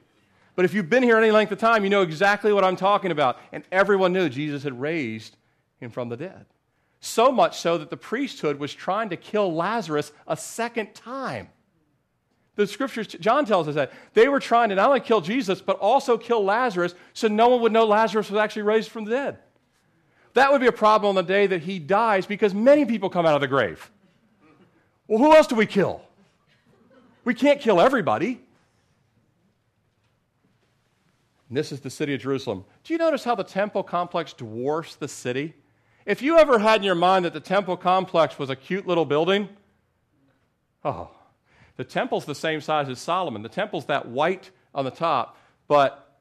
but 0.54 0.64
if 0.64 0.74
you've 0.74 0.90
been 0.90 1.02
here 1.02 1.16
any 1.16 1.30
length 1.30 1.52
of 1.52 1.58
time, 1.58 1.84
you 1.84 1.90
know 1.90 2.02
exactly 2.02 2.52
what 2.52 2.64
I'm 2.64 2.76
talking 2.76 3.10
about. 3.10 3.38
And 3.52 3.64
everyone 3.72 4.12
knew 4.12 4.28
Jesus 4.28 4.62
had 4.62 4.78
raised 4.78 5.36
him 5.80 5.90
from 5.90 6.08
the 6.08 6.16
dead. 6.16 6.46
So 7.00 7.32
much 7.32 7.58
so 7.58 7.78
that 7.78 7.90
the 7.90 7.96
priesthood 7.96 8.58
was 8.58 8.72
trying 8.72 9.08
to 9.10 9.16
kill 9.16 9.52
Lazarus 9.52 10.12
a 10.26 10.36
second 10.36 10.94
time. 10.94 11.48
The 12.54 12.66
scriptures, 12.66 13.06
John 13.08 13.46
tells 13.46 13.66
us 13.66 13.74
that 13.76 13.92
they 14.12 14.28
were 14.28 14.40
trying 14.40 14.68
to 14.68 14.74
not 14.74 14.88
only 14.88 15.00
kill 15.00 15.22
Jesus, 15.22 15.62
but 15.62 15.78
also 15.78 16.18
kill 16.18 16.44
Lazarus 16.44 16.94
so 17.14 17.28
no 17.28 17.48
one 17.48 17.62
would 17.62 17.72
know 17.72 17.86
Lazarus 17.86 18.30
was 18.30 18.38
actually 18.38 18.62
raised 18.62 18.90
from 18.90 19.04
the 19.04 19.10
dead. 19.10 19.38
That 20.34 20.52
would 20.52 20.60
be 20.60 20.66
a 20.66 20.72
problem 20.72 21.08
on 21.08 21.14
the 21.14 21.22
day 21.22 21.46
that 21.46 21.62
he 21.62 21.78
dies 21.78 22.26
because 22.26 22.54
many 22.54 22.84
people 22.84 23.08
come 23.08 23.24
out 23.24 23.34
of 23.34 23.40
the 23.40 23.48
grave. 23.48 23.90
Well, 25.08 25.18
who 25.18 25.34
else 25.34 25.46
do 25.46 25.54
we 25.54 25.66
kill? 25.66 26.02
We 27.24 27.34
can't 27.34 27.60
kill 27.60 27.80
everybody. 27.80 28.40
And 31.52 31.56
this 31.58 31.70
is 31.70 31.80
the 31.80 31.90
city 31.90 32.14
of 32.14 32.20
Jerusalem. 32.22 32.64
Do 32.82 32.94
you 32.94 32.98
notice 32.98 33.24
how 33.24 33.34
the 33.34 33.44
temple 33.44 33.82
complex 33.82 34.32
dwarfs 34.32 34.94
the 34.94 35.06
city? 35.06 35.52
If 36.06 36.22
you 36.22 36.38
ever 36.38 36.58
had 36.58 36.76
in 36.76 36.82
your 36.82 36.94
mind 36.94 37.26
that 37.26 37.34
the 37.34 37.40
temple 37.40 37.76
complex 37.76 38.38
was 38.38 38.48
a 38.48 38.56
cute 38.56 38.86
little 38.86 39.04
building, 39.04 39.50
oh, 40.82 41.10
the 41.76 41.84
temple's 41.84 42.24
the 42.24 42.34
same 42.34 42.62
size 42.62 42.88
as 42.88 43.00
Solomon. 43.00 43.42
The 43.42 43.50
temple's 43.50 43.84
that 43.84 44.08
white 44.08 44.50
on 44.74 44.86
the 44.86 44.90
top, 44.90 45.36
but 45.68 46.16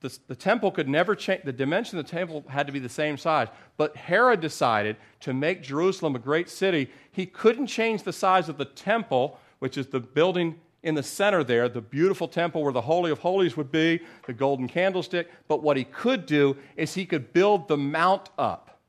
the, 0.00 0.18
the 0.28 0.34
temple 0.34 0.70
could 0.70 0.88
never 0.88 1.14
change, 1.14 1.42
the 1.44 1.52
dimension 1.52 1.98
of 1.98 2.06
the 2.06 2.10
temple 2.10 2.46
had 2.48 2.66
to 2.66 2.72
be 2.72 2.78
the 2.78 2.88
same 2.88 3.18
size. 3.18 3.48
But 3.76 3.94
Herod 3.98 4.40
decided 4.40 4.96
to 5.20 5.34
make 5.34 5.62
Jerusalem 5.62 6.16
a 6.16 6.18
great 6.18 6.48
city. 6.48 6.88
He 7.12 7.26
couldn't 7.26 7.66
change 7.66 8.04
the 8.04 8.14
size 8.14 8.48
of 8.48 8.56
the 8.56 8.64
temple, 8.64 9.38
which 9.58 9.76
is 9.76 9.88
the 9.88 10.00
building 10.00 10.58
in 10.82 10.94
the 10.94 11.02
center 11.02 11.44
there, 11.44 11.68
the 11.68 11.80
beautiful 11.80 12.26
temple 12.26 12.62
where 12.62 12.72
the 12.72 12.80
Holy 12.80 13.10
of 13.10 13.18
Holies 13.18 13.56
would 13.56 13.70
be, 13.70 14.00
the 14.26 14.32
golden 14.32 14.66
candlestick. 14.66 15.30
But 15.46 15.62
what 15.62 15.76
he 15.76 15.84
could 15.84 16.26
do 16.26 16.56
is 16.76 16.94
he 16.94 17.04
could 17.04 17.32
build 17.32 17.68
the 17.68 17.76
mount 17.76 18.30
up, 18.38 18.80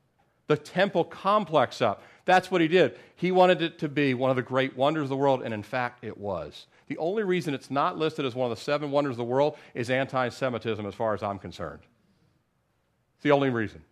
the 0.46 0.56
temple 0.56 1.04
complex 1.04 1.82
up. 1.82 2.02
That's 2.24 2.50
what 2.50 2.60
he 2.60 2.68
did. 2.68 2.98
He 3.16 3.32
wanted 3.32 3.62
it 3.62 3.78
to 3.80 3.88
be 3.88 4.14
one 4.14 4.30
of 4.30 4.36
the 4.36 4.42
great 4.42 4.76
wonders 4.76 5.04
of 5.04 5.08
the 5.10 5.16
world, 5.16 5.42
and 5.42 5.52
in 5.52 5.62
fact, 5.62 6.04
it 6.04 6.16
was. 6.16 6.66
The 6.86 6.98
only 6.98 7.24
reason 7.24 7.52
it's 7.52 7.70
not 7.70 7.98
listed 7.98 8.24
as 8.24 8.34
one 8.34 8.50
of 8.50 8.56
the 8.56 8.62
seven 8.62 8.90
wonders 8.90 9.12
of 9.12 9.18
the 9.18 9.24
world 9.24 9.56
is 9.74 9.90
anti 9.90 10.28
Semitism, 10.28 10.84
as 10.86 10.94
far 10.94 11.14
as 11.14 11.22
I'm 11.22 11.38
concerned. 11.38 11.80
It's 13.16 13.24
the 13.24 13.32
only 13.32 13.50
reason. 13.50 13.82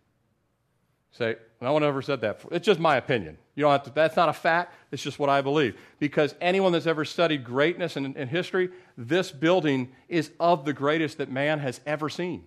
Say, 1.13 1.37
no 1.61 1.73
one 1.73 1.83
ever 1.83 2.03
said 2.03 2.21
that. 2.21 2.41
It's 2.53 2.65
just 2.65 2.79
my 2.81 2.97
opinion. 2.97 3.37
You 3.61 3.67
don't 3.67 3.73
have 3.73 3.83
to, 3.83 3.91
that's 3.91 4.17
not 4.17 4.31
a 4.31 4.33
fact. 4.33 4.75
It's 4.91 5.03
just 5.03 5.19
what 5.19 5.29
I 5.29 5.43
believe. 5.43 5.77
Because 5.99 6.35
anyone 6.41 6.73
that's 6.73 6.87
ever 6.87 7.05
studied 7.05 7.45
greatness 7.45 7.95
in, 7.95 8.17
in 8.17 8.27
history, 8.27 8.71
this 8.97 9.31
building 9.31 9.93
is 10.09 10.31
of 10.41 10.65
the 10.65 10.73
greatest 10.73 11.19
that 11.19 11.31
man 11.31 11.59
has 11.59 11.79
ever 11.85 12.09
seen. 12.09 12.45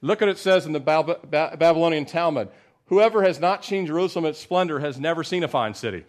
Look 0.00 0.22
at 0.22 0.26
what 0.26 0.32
it 0.32 0.38
says 0.38 0.66
in 0.66 0.72
the 0.72 0.80
Babylonian 0.80 2.04
Talmud. 2.04 2.48
Whoever 2.86 3.22
has 3.22 3.38
not 3.38 3.64
seen 3.64 3.86
Jerusalem 3.86 4.24
its 4.24 4.40
splendor 4.40 4.80
has 4.80 4.98
never 4.98 5.22
seen 5.22 5.44
a 5.44 5.48
fine 5.48 5.74
city. 5.74 6.04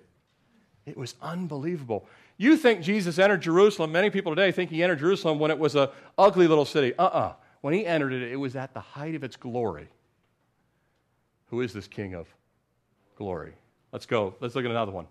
It 0.87 0.97
was 0.97 1.13
unbelievable. 1.21 2.07
You 2.37 2.57
think 2.57 2.81
Jesus 2.81 3.19
entered 3.19 3.43
Jerusalem, 3.43 3.91
many 3.91 4.09
people 4.09 4.31
today 4.31 4.51
think 4.51 4.71
he 4.71 4.81
entered 4.81 4.97
Jerusalem 4.97 5.37
when 5.37 5.51
it 5.51 5.59
was 5.59 5.75
a 5.75 5.91
ugly 6.17 6.47
little 6.47 6.65
city. 6.65 6.95
Uh 6.97 7.03
uh-uh. 7.03 7.19
uh 7.19 7.33
When 7.61 7.75
he 7.75 7.85
entered 7.85 8.11
it, 8.11 8.23
it 8.23 8.37
was 8.37 8.55
at 8.55 8.73
the 8.73 8.79
height 8.79 9.13
of 9.13 9.23
its 9.23 9.35
glory. 9.35 9.87
Who 11.49 11.61
is 11.61 11.73
this 11.73 11.87
King 11.87 12.15
of 12.15 12.25
glory? 13.21 13.53
Let's 13.91 14.07
go. 14.07 14.35
Let's 14.39 14.55
look 14.55 14.65
at 14.65 14.71
another 14.71 14.91
one. 14.91 15.05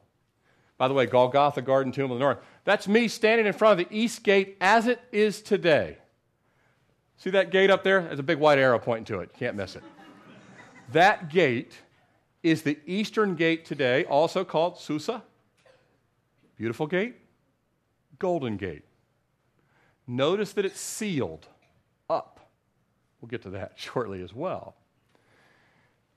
By 0.78 0.88
the 0.88 0.94
way, 0.94 1.06
Golgotha 1.06 1.62
Garden 1.62 1.92
Tomb 1.92 2.10
of 2.10 2.18
the 2.18 2.24
North. 2.24 2.38
That's 2.64 2.88
me 2.88 3.06
standing 3.06 3.46
in 3.46 3.52
front 3.52 3.80
of 3.80 3.88
the 3.88 3.96
east 3.96 4.24
gate 4.24 4.56
as 4.60 4.88
it 4.88 5.00
is 5.12 5.40
today. 5.40 5.98
See 7.18 7.30
that 7.30 7.52
gate 7.52 7.70
up 7.70 7.84
there? 7.84 8.00
There's 8.00 8.18
a 8.18 8.24
big 8.24 8.38
white 8.38 8.58
arrow 8.58 8.80
pointing 8.80 9.04
to 9.14 9.20
it. 9.20 9.32
Can't 9.34 9.54
miss 9.54 9.76
it. 9.76 9.84
that 10.90 11.30
gate 11.30 11.78
is 12.42 12.62
the 12.62 12.78
eastern 12.84 13.36
gate 13.36 13.64
today, 13.64 14.04
also 14.06 14.44
called 14.44 14.78
Susa. 14.78 15.22
Beautiful 16.56 16.88
gate, 16.88 17.14
golden 18.18 18.56
gate. 18.56 18.82
Notice 20.06 20.52
that 20.54 20.64
it's 20.64 20.80
sealed 20.80 21.46
up. 22.08 22.50
We'll 23.20 23.28
get 23.28 23.42
to 23.42 23.50
that 23.50 23.74
shortly 23.76 24.20
as 24.22 24.34
well. 24.34 24.74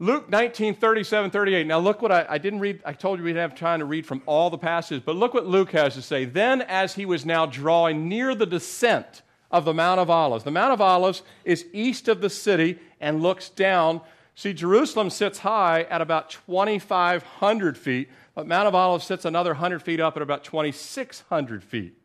Luke 0.03 0.27
19, 0.27 0.75
37, 0.75 1.31
38. 1.31 1.65
Now, 1.65 1.79
look 1.79 2.01
what 2.01 2.11
I, 2.11 2.25
I, 2.27 2.37
didn't 2.37 2.59
read. 2.59 2.81
I 2.83 2.91
told 2.91 3.19
you 3.19 3.23
we 3.23 3.29
didn't 3.29 3.49
have 3.49 3.57
time 3.57 3.79
to 3.79 3.85
read 3.85 4.05
from 4.05 4.21
all 4.25 4.49
the 4.49 4.57
passages, 4.57 5.01
but 5.05 5.15
look 5.15 5.33
what 5.33 5.47
Luke 5.47 5.71
has 5.71 5.93
to 5.93 6.01
say. 6.01 6.25
Then, 6.25 6.61
as 6.63 6.95
he 6.95 7.05
was 7.05 7.25
now 7.25 7.45
drawing 7.45 8.09
near 8.09 8.35
the 8.35 8.45
descent 8.45 9.21
of 9.49 9.63
the 9.63 9.73
Mount 9.73 10.01
of 10.01 10.09
Olives, 10.09 10.43
the 10.43 10.51
Mount 10.51 10.73
of 10.73 10.81
Olives 10.81 11.23
is 11.45 11.65
east 11.71 12.09
of 12.09 12.19
the 12.19 12.29
city 12.29 12.79
and 12.99 13.23
looks 13.23 13.47
down. 13.47 14.01
See, 14.35 14.51
Jerusalem 14.51 15.09
sits 15.09 15.39
high 15.39 15.83
at 15.83 16.01
about 16.01 16.31
2,500 16.31 17.77
feet, 17.77 18.09
but 18.35 18.45
Mount 18.45 18.67
of 18.67 18.75
Olives 18.75 19.05
sits 19.05 19.23
another 19.23 19.51
100 19.51 19.81
feet 19.81 20.01
up 20.01 20.17
at 20.17 20.21
about 20.21 20.43
2,600 20.43 21.63
feet. 21.63 21.97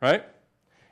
Right? 0.00 0.24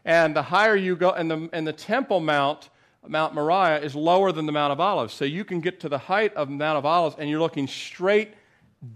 And 0.04 0.36
the 0.36 0.42
higher 0.42 0.76
you 0.76 0.94
go, 0.94 1.12
and 1.12 1.30
the, 1.30 1.48
and 1.54 1.66
the 1.66 1.72
Temple 1.72 2.20
Mount 2.20 2.68
Mount 3.06 3.34
Moriah 3.34 3.80
is 3.80 3.94
lower 3.94 4.32
than 4.32 4.46
the 4.46 4.52
Mount 4.52 4.72
of 4.72 4.80
Olives. 4.80 5.12
So 5.12 5.24
you 5.24 5.44
can 5.44 5.60
get 5.60 5.80
to 5.80 5.88
the 5.88 5.98
height 5.98 6.34
of 6.34 6.48
Mount 6.48 6.78
of 6.78 6.86
Olives 6.86 7.16
and 7.18 7.28
you're 7.28 7.40
looking 7.40 7.66
straight 7.66 8.34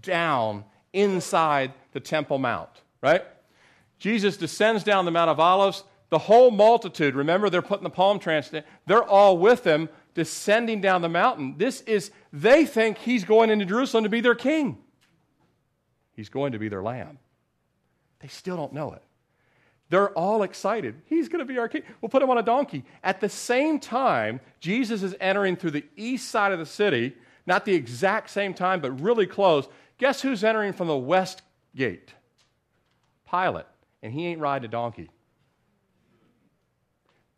down 0.01 0.63
inside 0.93 1.73
the 1.91 1.99
Temple 1.99 2.37
Mount, 2.37 2.69
right? 3.01 3.23
Jesus 3.99 4.37
descends 4.37 4.83
down 4.83 5.05
the 5.05 5.11
Mount 5.11 5.29
of 5.29 5.39
Olives. 5.39 5.83
The 6.09 6.19
whole 6.19 6.51
multitude, 6.51 7.15
remember 7.15 7.49
they're 7.49 7.61
putting 7.61 7.83
the 7.83 7.89
palm 7.89 8.19
trance, 8.19 8.49
they're 8.85 9.03
all 9.03 9.37
with 9.37 9.65
him 9.65 9.89
descending 10.13 10.79
down 10.79 11.01
the 11.01 11.09
mountain. 11.09 11.55
This 11.57 11.81
is, 11.81 12.11
they 12.31 12.65
think 12.65 12.97
he's 12.97 13.25
going 13.25 13.49
into 13.49 13.65
Jerusalem 13.65 14.05
to 14.05 14.09
be 14.09 14.21
their 14.21 14.35
king. 14.35 14.77
He's 16.13 16.29
going 16.29 16.53
to 16.53 16.59
be 16.59 16.69
their 16.69 16.81
lamb. 16.81 17.19
They 18.19 18.29
still 18.29 18.55
don't 18.55 18.73
know 18.73 18.93
it. 18.93 19.03
They're 19.89 20.09
all 20.09 20.43
excited. 20.43 20.95
He's 21.05 21.29
going 21.29 21.39
to 21.39 21.45
be 21.45 21.57
our 21.57 21.69
king. 21.69 21.83
We'll 22.01 22.09
put 22.09 22.21
him 22.21 22.29
on 22.29 22.37
a 22.37 22.43
donkey. 22.43 22.83
At 23.03 23.21
the 23.21 23.29
same 23.29 23.79
time, 23.79 24.41
Jesus 24.59 25.01
is 25.01 25.15
entering 25.19 25.55
through 25.55 25.71
the 25.71 25.85
east 25.95 26.29
side 26.29 26.51
of 26.51 26.59
the 26.59 26.65
city, 26.65 27.15
not 27.45 27.63
the 27.63 27.73
exact 27.73 28.29
same 28.29 28.53
time, 28.53 28.81
but 28.81 28.91
really 29.01 29.25
close. 29.25 29.67
Guess 29.97 30.21
who's 30.21 30.43
entering 30.43 30.73
from 30.73 30.87
the 30.87 30.97
west 30.97 31.41
gate? 31.75 32.13
Pilate. 33.29 33.65
And 34.03 34.11
he 34.13 34.27
ain't 34.27 34.41
riding 34.41 34.65
a 34.65 34.71
donkey. 34.71 35.09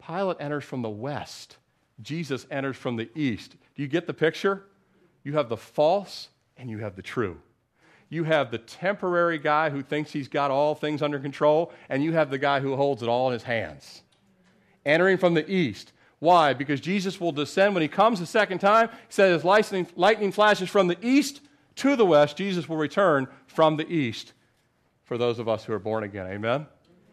Pilate 0.05 0.37
enters 0.39 0.63
from 0.63 0.81
the 0.81 0.89
west. 0.89 1.57
Jesus 2.01 2.47
enters 2.49 2.77
from 2.77 2.95
the 2.95 3.09
east. 3.15 3.55
Do 3.75 3.83
you 3.83 3.87
get 3.87 4.07
the 4.07 4.13
picture? 4.13 4.63
You 5.23 5.33
have 5.33 5.49
the 5.49 5.57
false 5.57 6.29
and 6.57 6.69
you 6.69 6.79
have 6.79 6.95
the 6.95 7.01
true. 7.01 7.37
You 8.09 8.23
have 8.23 8.49
the 8.49 8.57
temporary 8.57 9.37
guy 9.37 9.69
who 9.69 9.83
thinks 9.83 10.11
he's 10.11 10.27
got 10.27 10.51
all 10.51 10.73
things 10.75 11.01
under 11.01 11.19
control, 11.19 11.71
and 11.89 12.03
you 12.03 12.13
have 12.13 12.29
the 12.29 12.39
guy 12.39 12.59
who 12.59 12.75
holds 12.75 13.03
it 13.03 13.09
all 13.09 13.27
in 13.27 13.33
his 13.33 13.43
hands. 13.43 14.01
Entering 14.85 15.17
from 15.17 15.35
the 15.35 15.49
east. 15.49 15.93
Why? 16.17 16.53
Because 16.53 16.81
Jesus 16.81 17.21
will 17.21 17.31
descend 17.31 17.73
when 17.73 17.81
he 17.81 17.87
comes 17.87 18.19
the 18.19 18.25
second 18.25 18.59
time. 18.59 18.89
He 18.89 18.95
says, 19.09 19.43
lightning, 19.45 19.87
lightning 19.95 20.31
flashes 20.31 20.69
from 20.69 20.87
the 20.87 20.97
east 21.01 21.41
to 21.75 21.95
the 21.95 22.05
west. 22.05 22.35
Jesus 22.35 22.67
will 22.67 22.77
return 22.77 23.27
from 23.47 23.77
the 23.77 23.87
east 23.87 24.33
for 25.03 25.17
those 25.17 25.39
of 25.39 25.47
us 25.47 25.63
who 25.63 25.73
are 25.73 25.79
born 25.79 26.03
again. 26.03 26.27
Amen? 26.27 26.65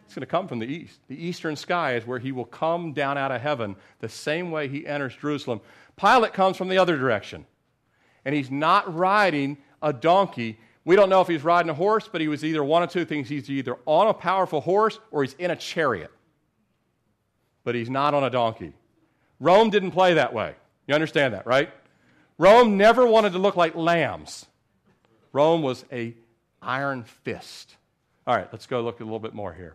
It's 0.05 0.15
going 0.15 0.21
to 0.21 0.27
come 0.27 0.49
from 0.49 0.61
the 0.61 0.67
east. 0.67 1.01
The 1.09 1.23
eastern 1.23 1.57
sky 1.57 1.95
is 1.95 2.07
where 2.07 2.19
he 2.19 2.33
will 2.33 2.45
come 2.45 2.93
down 2.93 3.19
out 3.19 3.33
of 3.33 3.41
heaven 3.41 3.77
the 4.01 4.09
same 4.09 4.51
way 4.51 4.69
he 4.69 4.87
enters 4.87 5.15
Jerusalem. 5.15 5.61
Pilate 5.97 6.33
comes 6.33 6.57
from 6.57 6.69
the 6.69 6.79
other 6.79 6.97
direction. 6.97 7.47
And 8.25 8.35
he's 8.35 8.51
not 8.51 8.93
riding 8.95 9.59
a 9.83 9.93
donkey. 9.93 10.59
We 10.87 10.95
don't 10.95 11.11
know 11.11 11.21
if 11.21 11.27
he's 11.27 11.43
riding 11.43 11.69
a 11.69 11.75
horse, 11.75 12.09
but 12.11 12.21
he 12.21 12.29
was 12.29 12.45
either 12.45 12.63
one 12.63 12.85
of 12.85 12.91
two 12.91 13.05
things. 13.05 13.29
He's 13.29 13.51
either 13.51 13.77
on 13.87 14.07
a 14.07 14.15
powerful 14.15 14.61
horse 14.61 15.01
or 15.11 15.25
he's 15.25 15.35
in 15.35 15.51
a 15.51 15.57
chariot. 15.57 16.13
But 17.65 17.75
he's 17.75 17.91
not 17.91 18.15
on 18.15 18.23
a 18.23 18.31
donkey. 18.31 18.73
Rome 19.41 19.69
didn't 19.69 19.91
play 19.91 20.15
that 20.15 20.33
way. 20.33 20.55
You 20.87 20.95
understand 20.95 21.35
that, 21.35 21.45
right? 21.45 21.71
Rome 22.39 22.77
never 22.77 23.05
wanted 23.05 23.33
to 23.33 23.39
look 23.39 23.57
like 23.57 23.75
lambs. 23.75 24.47
Rome 25.33 25.61
was 25.61 25.85
a 25.91 26.15
iron 26.63 27.03
fist. 27.03 27.75
All 28.25 28.37
right, 28.37 28.49
let's 28.53 28.67
go 28.67 28.81
look 28.81 29.01
a 29.01 29.05
little 29.05 29.19
bit 29.19 29.35
more 29.35 29.53
here. 29.53 29.75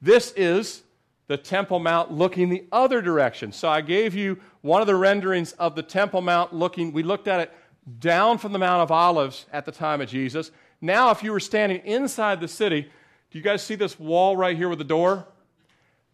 This 0.00 0.32
is 0.32 0.82
the 1.28 1.36
Temple 1.36 1.78
Mount 1.78 2.10
looking 2.10 2.48
the 2.48 2.64
other 2.72 3.00
direction. 3.00 3.52
So 3.52 3.68
I 3.68 3.80
gave 3.80 4.12
you 4.12 4.40
one 4.62 4.80
of 4.80 4.88
the 4.88 4.96
renderings 4.96 5.52
of 5.52 5.76
the 5.76 5.84
Temple 5.84 6.20
Mount 6.20 6.52
looking, 6.52 6.92
we 6.92 7.04
looked 7.04 7.28
at 7.28 7.38
it 7.38 7.52
down 7.98 8.38
from 8.38 8.52
the 8.52 8.58
Mount 8.58 8.82
of 8.82 8.90
Olives 8.90 9.46
at 9.52 9.64
the 9.64 9.72
time 9.72 10.00
of 10.00 10.08
Jesus. 10.08 10.50
Now, 10.80 11.10
if 11.10 11.22
you 11.22 11.32
were 11.32 11.40
standing 11.40 11.84
inside 11.84 12.40
the 12.40 12.48
city, 12.48 12.82
do 12.82 13.38
you 13.38 13.42
guys 13.42 13.62
see 13.62 13.74
this 13.74 13.98
wall 13.98 14.36
right 14.36 14.56
here 14.56 14.68
with 14.68 14.78
the 14.78 14.84
door? 14.84 15.26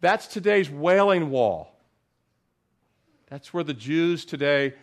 That's 0.01 0.27
today's 0.27 0.69
Wailing 0.69 1.29
Wall. 1.29 1.75
That's 3.29 3.53
where 3.53 3.63
the 3.63 3.73
Jews 3.73 4.25
today 4.25 4.73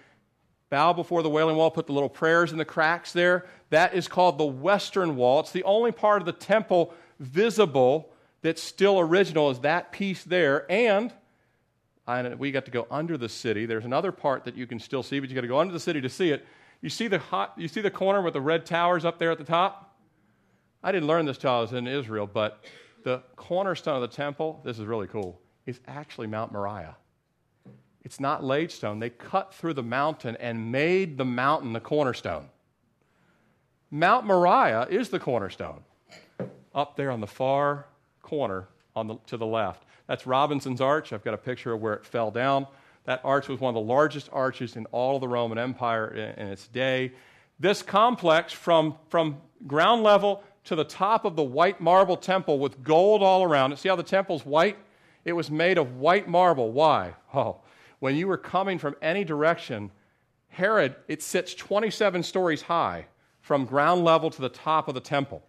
bow 0.68 0.93
before 0.93 1.22
the 1.22 1.30
Wailing 1.30 1.57
Wall, 1.57 1.70
put 1.70 1.87
the 1.87 1.93
little 1.93 2.09
prayers 2.09 2.53
in 2.53 2.59
the 2.59 2.64
cracks 2.64 3.12
there. 3.12 3.47
That 3.70 3.95
is 3.95 4.09
called 4.09 4.39
the 4.39 4.45
Western 4.45 5.16
Wall. 5.16 5.41
It's 5.41 5.53
the 5.53 5.64
only 5.64 5.93
part 5.93 6.22
of 6.22 6.26
the 6.26 6.32
temple 6.32 6.93
visible 7.18 8.11
that's 8.43 8.62
still 8.62 9.01
original, 9.01 9.51
is 9.51 9.61
that 9.61 9.93
piece 9.93 10.22
there. 10.22 10.70
And 10.70 11.12
we 12.39 12.53
got 12.53 12.66
to 12.66 12.70
go 12.70 12.87
under 12.91 13.16
the 13.16 13.28
city. 13.28 13.66
There's 13.66 13.84
another 13.84 14.12
part 14.12 14.45
that 14.45 14.57
you 14.57 14.66
can 14.66 14.78
still 14.78 15.03
see, 15.03 15.18
but 15.18 15.28
you 15.28 15.34
got 15.34 15.41
to 15.41 15.49
go 15.49 15.59
under 15.59 15.72
the 15.72 15.80
city 15.80 16.01
to 16.01 16.09
see 16.09 16.30
it. 16.30 16.47
You 16.81 16.91
see 16.91 17.09
the 17.09 17.18
hot, 17.18 17.55
you 17.57 17.68
see 17.68 17.81
the 17.81 17.91
corner 17.91 18.22
with 18.22 18.35
the 18.35 18.41
red 18.41 18.66
towers 18.66 19.05
up 19.05 19.18
there 19.18 19.31
at 19.31 19.39
the 19.39 19.45
top? 19.45 19.97
I 20.83 20.93
didn't 20.93 21.09
learn 21.09 21.27
this 21.27 21.39
till 21.39 21.51
I 21.51 21.61
was 21.61 21.72
in 21.72 21.87
Israel, 21.87 22.29
but 22.33 22.64
the 23.03 23.22
cornerstone 23.35 24.03
of 24.03 24.09
the 24.09 24.14
temple, 24.14 24.61
this 24.64 24.79
is 24.79 24.85
really 24.85 25.07
cool, 25.07 25.41
is 25.64 25.81
actually 25.87 26.27
Mount 26.27 26.53
Moriah. 26.53 26.97
It's 28.05 28.20
not 28.20 28.45
laid 28.45 28.70
stone. 28.70 29.01
They 29.01 29.11
cut 29.11 29.53
through 29.53 29.74
the 29.74 29.83
mountain 29.83 30.37
and 30.37 30.70
made 30.70 31.18
the 31.18 31.24
mountain 31.24 31.72
the 31.72 31.81
cornerstone. 31.81 32.49
Mount 33.91 34.27
Moriah 34.27 34.87
is 34.89 35.09
the 35.09 35.18
cornerstone. 35.18 35.83
Up 36.74 36.97
there 36.97 37.11
on 37.11 37.20
the 37.20 37.27
far 37.27 37.87
corner 38.22 38.68
on 38.95 39.09
the, 39.09 39.16
to 39.27 39.37
the 39.37 39.47
left. 39.47 39.85
That's 40.07 40.27
Robinson's 40.27 40.81
Arch. 40.81 41.12
I've 41.12 41.24
got 41.24 41.35
a 41.35 41.39
picture 41.39 41.72
of 41.72 41.81
where 41.81 41.95
it 41.95 42.05
fell 42.05 42.31
down. 42.31 42.66
That 43.07 43.21
arch 43.25 43.49
was 43.49 43.61
one 43.61 43.71
of 43.71 43.75
the 43.75 43.89
largest 43.93 44.29
arches 44.33 44.77
in 44.77 44.87
all 44.87 45.17
of 45.17 45.21
the 45.21 45.29
Roman 45.29 45.59
Empire 45.59 46.09
in, 46.09 46.45
in 46.45 46.49
its 46.49 46.69
day. 46.69 47.13
This 47.59 47.83
complex, 47.83 48.53
from, 48.53 48.97
from 49.09 49.39
ground 49.67 50.03
level 50.03 50.43
to 50.65 50.77
the 50.77 50.85
top 50.85 51.25
of 51.25 51.37
the 51.37 51.43
white 51.43 51.81
marble 51.81 52.17
temple 52.17 52.59
with 52.59 52.83
gold 52.83 53.23
all 53.23 53.43
around 53.43 53.73
it, 53.73 53.79
see 53.79 53.89
how 53.89 53.97
the 53.97 54.03
temple's 54.03 54.45
white? 54.45 54.77
It 55.25 55.33
was 55.33 55.51
made 55.51 55.79
of 55.79 55.97
white 55.97 56.29
marble. 56.29 56.73
Why? 56.73 57.15
Oh, 57.33 57.61
when 58.01 58.17
you 58.17 58.27
were 58.27 58.37
coming 58.37 58.79
from 58.79 58.97
any 59.01 59.25
direction, 59.25 59.91
Herod, 60.49 60.97
it 61.09 61.23
sits 61.23 61.55
27 61.55 62.23
stories 62.23 62.63
high 62.63 63.07
from 63.41 63.65
ground 63.65 64.05
level 64.05 64.31
to 64.31 64.43
the 64.43 64.49
top 64.49 64.89
of 64.89 64.95
the 64.95 65.01
temple. 65.01 65.43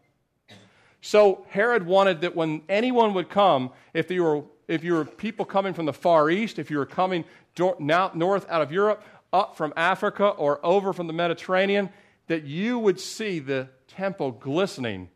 So 1.02 1.46
Herod 1.50 1.86
wanted 1.86 2.22
that 2.22 2.36
when 2.36 2.62
anyone 2.70 3.14
would 3.14 3.30
come, 3.30 3.72
if 3.94 4.12
you 4.12 4.24
were, 4.24 4.44
if 4.68 4.84
you 4.84 4.94
were 4.94 5.06
people 5.06 5.46
coming 5.46 5.74
from 5.74 5.86
the 5.86 5.94
Far 5.94 6.30
East, 6.30 6.60
if 6.60 6.70
you 6.70 6.78
were 6.78 6.86
coming 6.86 7.26
north 7.58 8.46
out 8.50 8.62
of 8.62 8.72
Europe, 8.72 9.04
up 9.32 9.56
from 9.58 9.74
Africa, 9.76 10.28
or 10.28 10.60
over 10.66 10.94
from 10.94 11.08
the 11.08 11.14
Mediterranean, 11.14 11.90
that 12.28 12.44
you 12.44 12.78
would 12.80 13.00
see 13.00 13.40
the 13.40 13.70
temple 13.88 14.32
glistening 14.32 15.10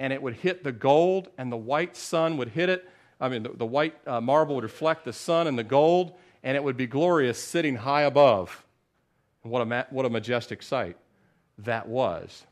and 0.00 0.12
it 0.12 0.22
would 0.22 0.34
hit 0.34 0.64
the 0.64 0.72
gold 0.72 1.28
and 1.38 1.50
the 1.50 1.56
white 1.56 1.96
sun 1.96 2.36
would 2.36 2.48
hit 2.48 2.68
it. 2.68 2.88
I 3.20 3.28
mean, 3.28 3.42
the, 3.42 3.50
the 3.50 3.66
white 3.66 3.96
uh, 4.06 4.20
marble 4.20 4.54
would 4.54 4.64
reflect 4.64 5.04
the 5.04 5.12
sun 5.12 5.46
and 5.46 5.58
the 5.58 5.64
gold, 5.64 6.12
and 6.42 6.56
it 6.56 6.62
would 6.62 6.76
be 6.76 6.86
glorious 6.86 7.38
sitting 7.38 7.76
high 7.76 8.02
above. 8.02 8.64
And 9.42 9.52
what 9.52 9.62
a, 9.62 9.66
ma- 9.66 9.84
what 9.90 10.06
a 10.06 10.10
majestic 10.10 10.62
sight 10.62 10.96
that 11.58 11.88
was. 11.88 12.46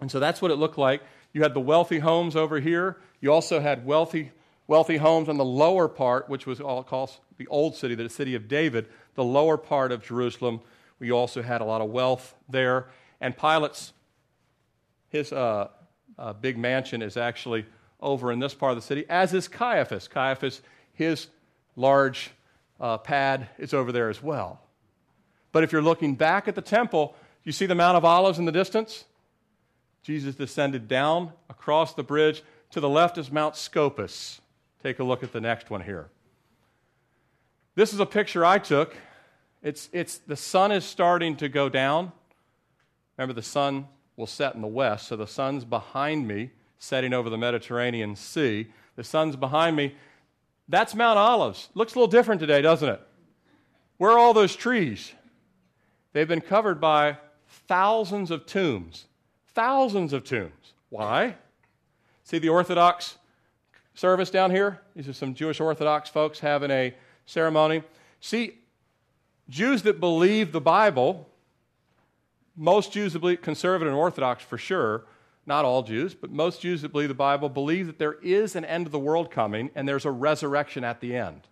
And 0.00 0.10
so 0.10 0.18
that's 0.18 0.42
what 0.42 0.50
it 0.50 0.56
looked 0.56 0.78
like. 0.78 1.02
You 1.32 1.42
had 1.42 1.54
the 1.54 1.60
wealthy 1.60 2.00
homes 2.00 2.34
over 2.34 2.58
here. 2.58 2.96
You 3.20 3.32
also 3.32 3.60
had 3.60 3.86
wealthy, 3.86 4.32
wealthy 4.68 4.98
homes 4.98 5.28
on 5.28 5.36
the 5.36 5.44
lower 5.44 5.88
part, 5.88 6.28
which 6.28 6.46
was 6.46 6.60
all 6.60 6.84
called 6.84 7.10
the 7.38 7.48
old 7.48 7.74
city, 7.74 7.96
the 7.96 8.08
city 8.08 8.36
of 8.36 8.46
David, 8.46 8.86
the 9.14 9.24
lower 9.24 9.56
part 9.56 9.90
of 9.90 10.04
Jerusalem. 10.04 10.60
We 11.00 11.10
also 11.10 11.42
had 11.42 11.60
a 11.60 11.64
lot 11.64 11.80
of 11.80 11.90
wealth 11.90 12.34
there. 12.48 12.86
And 13.20 13.36
Pilate's, 13.36 13.92
his 15.08 15.32
uh, 15.32 15.68
uh, 16.18 16.32
big 16.34 16.56
mansion 16.56 17.02
is 17.02 17.16
actually 17.16 17.66
over 18.00 18.30
in 18.30 18.38
this 18.38 18.54
part 18.54 18.70
of 18.70 18.76
the 18.76 18.82
city, 18.82 19.04
as 19.08 19.34
is 19.34 19.48
Caiaphas. 19.48 20.06
Caiaphas, 20.06 20.60
his 20.92 21.26
large 21.74 22.30
uh, 22.78 22.98
pad 22.98 23.48
is 23.58 23.74
over 23.74 23.90
there 23.90 24.08
as 24.08 24.22
well. 24.22 24.60
But 25.50 25.64
if 25.64 25.72
you're 25.72 25.82
looking 25.82 26.14
back 26.14 26.46
at 26.46 26.54
the 26.54 26.62
temple, 26.62 27.16
you 27.42 27.52
see 27.52 27.66
the 27.66 27.74
Mount 27.74 27.96
of 27.96 28.04
Olives 28.04 28.38
in 28.38 28.44
the 28.44 28.52
distance? 28.52 29.04
Jesus 30.02 30.34
descended 30.34 30.86
down 30.86 31.32
across 31.48 31.94
the 31.94 32.02
bridge. 32.02 32.42
To 32.72 32.80
the 32.80 32.88
left 32.88 33.16
is 33.16 33.32
Mount 33.32 33.56
Scopus. 33.56 34.40
Take 34.82 34.98
a 34.98 35.04
look 35.04 35.22
at 35.22 35.32
the 35.32 35.40
next 35.40 35.70
one 35.70 35.80
here. 35.80 36.08
This 37.74 37.92
is 37.92 38.00
a 38.00 38.06
picture 38.06 38.44
I 38.44 38.58
took. 38.58 38.96
It's, 39.62 39.88
it's, 39.92 40.18
the 40.18 40.36
sun 40.36 40.72
is 40.72 40.84
starting 40.84 41.36
to 41.36 41.48
go 41.48 41.68
down. 41.68 42.12
Remember, 43.16 43.32
the 43.32 43.42
sun 43.42 43.86
will 44.16 44.26
set 44.26 44.54
in 44.54 44.60
the 44.60 44.68
west, 44.68 45.08
so 45.08 45.16
the 45.16 45.26
sun's 45.26 45.64
behind 45.64 46.26
me, 46.26 46.50
setting 46.78 47.12
over 47.12 47.28
the 47.28 47.38
Mediterranean 47.38 48.16
Sea. 48.16 48.68
The 48.96 49.04
sun's 49.04 49.36
behind 49.36 49.76
me. 49.76 49.94
That's 50.68 50.94
Mount 50.94 51.18
Olives. 51.18 51.68
Looks 51.74 51.94
a 51.94 51.98
little 51.98 52.10
different 52.10 52.40
today, 52.40 52.60
doesn't 52.60 52.88
it? 52.88 53.00
Where 53.96 54.12
are 54.12 54.18
all 54.18 54.34
those 54.34 54.54
trees? 54.54 55.12
They've 56.12 56.28
been 56.28 56.40
covered 56.40 56.80
by 56.80 57.18
thousands 57.68 58.30
of 58.30 58.46
tombs. 58.46 59.06
Thousands 59.54 60.12
of 60.12 60.24
tombs. 60.24 60.74
Why? 60.88 61.36
See 62.24 62.38
the 62.38 62.48
Orthodox 62.48 63.17
service 63.98 64.30
down 64.30 64.52
here? 64.52 64.80
These 64.94 65.08
are 65.08 65.12
some 65.12 65.34
Jewish 65.34 65.58
Orthodox 65.58 66.08
folks 66.08 66.38
having 66.38 66.70
a 66.70 66.94
ceremony. 67.26 67.82
See, 68.20 68.58
Jews 69.48 69.82
that 69.82 69.98
believe 69.98 70.52
the 70.52 70.60
Bible, 70.60 71.28
most 72.56 72.92
Jews 72.92 73.12
that 73.14 73.18
believe, 73.18 73.42
conservative 73.42 73.88
and 73.88 73.96
Orthodox 73.96 74.44
for 74.44 74.56
sure, 74.56 75.04
not 75.46 75.64
all 75.64 75.82
Jews, 75.82 76.14
but 76.14 76.30
most 76.30 76.60
Jews 76.60 76.82
that 76.82 76.92
believe 76.92 77.08
the 77.08 77.14
Bible 77.14 77.48
believe 77.48 77.86
that 77.88 77.98
there 77.98 78.14
is 78.22 78.54
an 78.54 78.64
end 78.64 78.86
of 78.86 78.92
the 78.92 78.98
world 79.00 79.32
coming 79.32 79.70
and 79.74 79.88
there's 79.88 80.04
a 80.04 80.10
resurrection 80.12 80.84
at 80.84 81.00
the 81.00 81.16
end. 81.16 81.48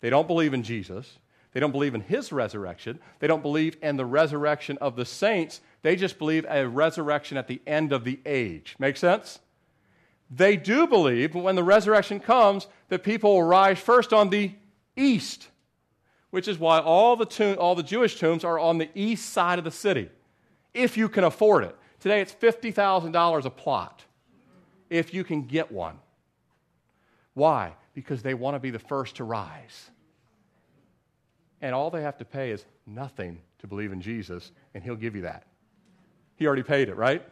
They 0.00 0.10
don't 0.10 0.28
believe 0.28 0.54
in 0.54 0.62
Jesus. 0.62 1.18
They 1.52 1.60
don't 1.60 1.72
believe 1.72 1.94
in 1.94 2.02
his 2.02 2.30
resurrection. 2.30 3.00
They 3.18 3.26
don't 3.26 3.42
believe 3.42 3.76
in 3.82 3.96
the 3.96 4.06
resurrection 4.06 4.78
of 4.80 4.94
the 4.94 5.04
saints. 5.04 5.60
They 5.82 5.96
just 5.96 6.18
believe 6.18 6.46
a 6.48 6.68
resurrection 6.68 7.36
at 7.36 7.48
the 7.48 7.60
end 7.66 7.92
of 7.92 8.04
the 8.04 8.20
age. 8.24 8.76
Make 8.78 8.96
sense? 8.96 9.40
They 10.34 10.56
do 10.56 10.86
believe 10.86 11.34
when 11.34 11.54
the 11.54 11.62
resurrection 11.62 12.18
comes 12.18 12.66
that 12.88 13.04
people 13.04 13.34
will 13.34 13.44
rise 13.44 13.78
first 13.78 14.12
on 14.12 14.30
the 14.30 14.52
east, 14.96 15.48
which 16.30 16.48
is 16.48 16.58
why 16.58 16.80
all 16.80 17.14
the, 17.14 17.26
tomb, 17.26 17.56
all 17.60 17.74
the 17.74 17.84
Jewish 17.84 18.18
tombs 18.18 18.42
are 18.42 18.58
on 18.58 18.78
the 18.78 18.88
east 18.94 19.32
side 19.32 19.58
of 19.58 19.64
the 19.64 19.70
city, 19.70 20.08
if 20.72 20.96
you 20.96 21.08
can 21.08 21.22
afford 21.22 21.62
it. 21.64 21.76
Today 22.00 22.20
it's 22.20 22.34
$50,000 22.34 23.44
a 23.44 23.50
plot 23.50 24.04
if 24.90 25.14
you 25.14 25.22
can 25.22 25.42
get 25.42 25.70
one. 25.70 25.98
Why? 27.34 27.74
Because 27.94 28.22
they 28.22 28.34
want 28.34 28.56
to 28.56 28.60
be 28.60 28.70
the 28.70 28.78
first 28.78 29.16
to 29.16 29.24
rise. 29.24 29.90
And 31.60 31.74
all 31.74 31.90
they 31.90 32.02
have 32.02 32.18
to 32.18 32.24
pay 32.24 32.50
is 32.50 32.64
nothing 32.86 33.40
to 33.60 33.68
believe 33.68 33.92
in 33.92 34.00
Jesus, 34.00 34.50
and 34.74 34.82
He'll 34.82 34.96
give 34.96 35.14
you 35.14 35.22
that. 35.22 35.44
He 36.36 36.46
already 36.46 36.64
paid 36.64 36.88
it, 36.88 36.96
right? 36.96 37.22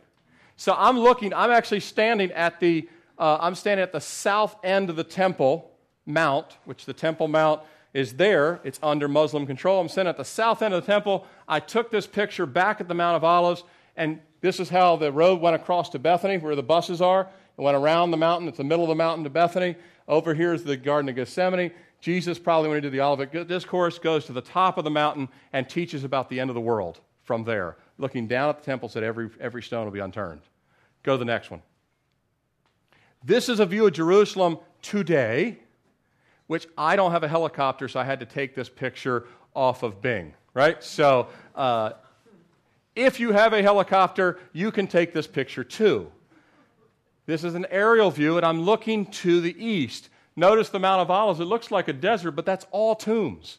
So 0.57 0.75
I'm 0.77 0.99
looking, 0.99 1.33
I'm 1.35 1.51
actually 1.51 1.81
standing 1.81 2.31
at 2.33 2.61
the, 2.61 2.89
uh, 3.19 3.39
I'm 3.41 3.55
standing 3.55 3.83
at 3.83 3.93
the 3.93 4.01
south 4.01 4.57
end 4.65 4.91
of 4.91 4.97
the 4.97 5.05
Temple 5.05 5.71
Mount, 6.07 6.59
which 6.65 6.85
the 6.85 6.93
Temple 6.93 7.29
Mount 7.29 7.63
is 7.95 8.15
there. 8.15 8.61
It's 8.65 8.79
under 8.83 9.09
Muslim 9.09 9.47
control. 9.47 9.81
I'm 9.81 9.89
standing 9.89 10.11
at 10.11 10.17
the 10.17 10.25
south 10.25 10.63
end 10.63 10.75
of 10.75 10.85
the 10.85 10.93
temple. 10.93 11.27
I 11.47 11.61
took 11.61 11.91
this 11.91 12.07
picture 12.07 12.47
back 12.47 12.81
at 12.81 12.89
the 12.89 12.95
Mount 12.95 13.17
of 13.17 13.25
Olives, 13.25 13.65
and 13.97 14.21
this 14.41 14.59
is 14.59 14.69
how 14.69 14.97
the 14.97 15.13
road 15.13 15.41
went 15.41 15.57
across 15.57 15.89
to 15.91 15.99
Bethany, 15.99 16.39
where 16.39 16.57
the 16.57 16.63
buses 16.63 17.01
are. 17.01 17.29
It 17.59 17.61
went 17.61 17.77
around 17.77 18.11
the 18.11 18.17
mountain. 18.17 18.49
It's 18.49 18.57
the 18.57 18.65
middle 18.65 18.85
of 18.85 18.89
the 18.89 18.95
mountain 18.95 19.25
to 19.25 19.31
Bethany. 19.31 19.77
Over 20.09 20.35
here 20.35 20.55
is 20.55 20.65
the 20.65 20.77
Garden 20.77 21.09
of 21.09 21.17
Gethsemane. 21.17 21.71
Jesus, 22.01 22.39
probably 22.39 22.69
when 22.69 22.79
he 22.79 22.81
did 22.81 22.93
the 22.93 23.01
Olivet 23.01 23.47
Discourse, 23.47 23.99
goes 23.99 24.25
to 24.25 24.33
the 24.33 24.41
top 24.41 24.79
of 24.79 24.85
the 24.85 24.91
mountain 24.91 25.29
and 25.53 25.69
teaches 25.69 26.03
about 26.03 26.29
the 26.29 26.41
end 26.41 26.51
of 26.51 26.55
the 26.55 26.61
world 26.61 27.01
from 27.23 27.45
there. 27.45 27.77
Looking 28.03 28.27
down 28.27 28.49
at 28.49 28.59
the 28.59 28.65
temple, 28.65 28.89
said 28.89 29.05
every, 29.05 29.31
every 29.39 29.63
stone 29.63 29.85
will 29.85 29.93
be 29.93 30.01
unturned. 30.01 30.41
Go 31.05 31.13
to 31.13 31.19
the 31.19 31.25
next 31.25 31.53
one. 31.53 31.63
This 33.23 33.49
is 33.49 33.61
a 33.61 33.65
view 33.65 33.87
of 33.87 33.93
Jerusalem 33.93 34.59
today, 34.83 35.61
which 36.49 36.67
I 36.77 36.97
don't 36.97 37.13
have 37.13 37.23
a 37.23 37.29
helicopter, 37.29 37.87
so 37.87 38.01
I 38.01 38.05
had 38.05 38.19
to 38.19 38.27
take 38.27 38.57
this 38.57 38.69
picture 38.69 39.29
off 39.55 39.85
of 39.85 40.03
Bing, 40.03 40.35
right? 40.53 40.83
So 40.83 41.29
uh, 41.55 41.93
if 42.97 43.21
you 43.21 43.31
have 43.31 43.53
a 43.53 43.63
helicopter, 43.63 44.41
you 44.53 44.73
can 44.73 44.89
take 44.89 45.13
this 45.13 45.29
picture 45.29 45.63
too. 45.63 46.11
This 47.27 47.45
is 47.45 47.55
an 47.55 47.67
aerial 47.71 48.11
view, 48.11 48.37
and 48.37 48.45
I'm 48.45 48.63
looking 48.63 49.07
to 49.13 49.41
the 49.41 49.55
east. 49.65 50.09
Notice 50.35 50.71
the 50.71 50.81
Mount 50.81 51.03
of 51.03 51.09
Olives. 51.09 51.39
It 51.39 51.45
looks 51.45 51.71
like 51.71 51.87
a 51.87 51.93
desert, 51.93 52.33
but 52.33 52.47
that's 52.47 52.67
all 52.73 52.97
tombs. 52.97 53.59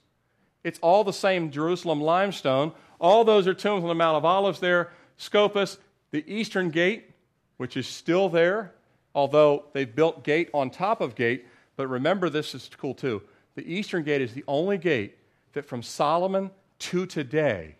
It's 0.64 0.80
all 0.80 1.04
the 1.04 1.14
same 1.14 1.52
Jerusalem 1.52 2.02
limestone. 2.02 2.72
All 3.00 3.24
those 3.24 3.48
are 3.48 3.54
tombs 3.54 3.84
on 3.84 3.90
the 3.90 3.96
Mount 3.96 4.18
of 4.18 4.26
Olives 4.26 4.60
there. 4.60 4.92
Scopus, 5.18 5.78
the 6.12 6.24
eastern 6.32 6.70
gate, 6.70 7.12
which 7.58 7.78
is 7.78 7.88
still 7.88 8.30
there, 8.30 8.74
although 9.14 9.66
they've 9.74 9.94
built 9.94 10.24
gate 10.24 10.50
on 10.54 10.70
top 10.70 11.02
of 11.02 11.16
gate. 11.16 11.46
But 11.76 11.88
remember, 11.88 12.30
this 12.30 12.56
is 12.56 12.70
cool 12.78 12.94
too. 12.94 13.22
The 13.56 13.72
eastern 13.72 14.04
gate 14.04 14.22
is 14.22 14.34
the 14.34 14.44
only 14.48 14.78
gate 14.78 15.18
that 15.54 15.66
from 15.66 15.84
Solomon 15.84 16.50
to 16.80 17.06
today 17.06 17.76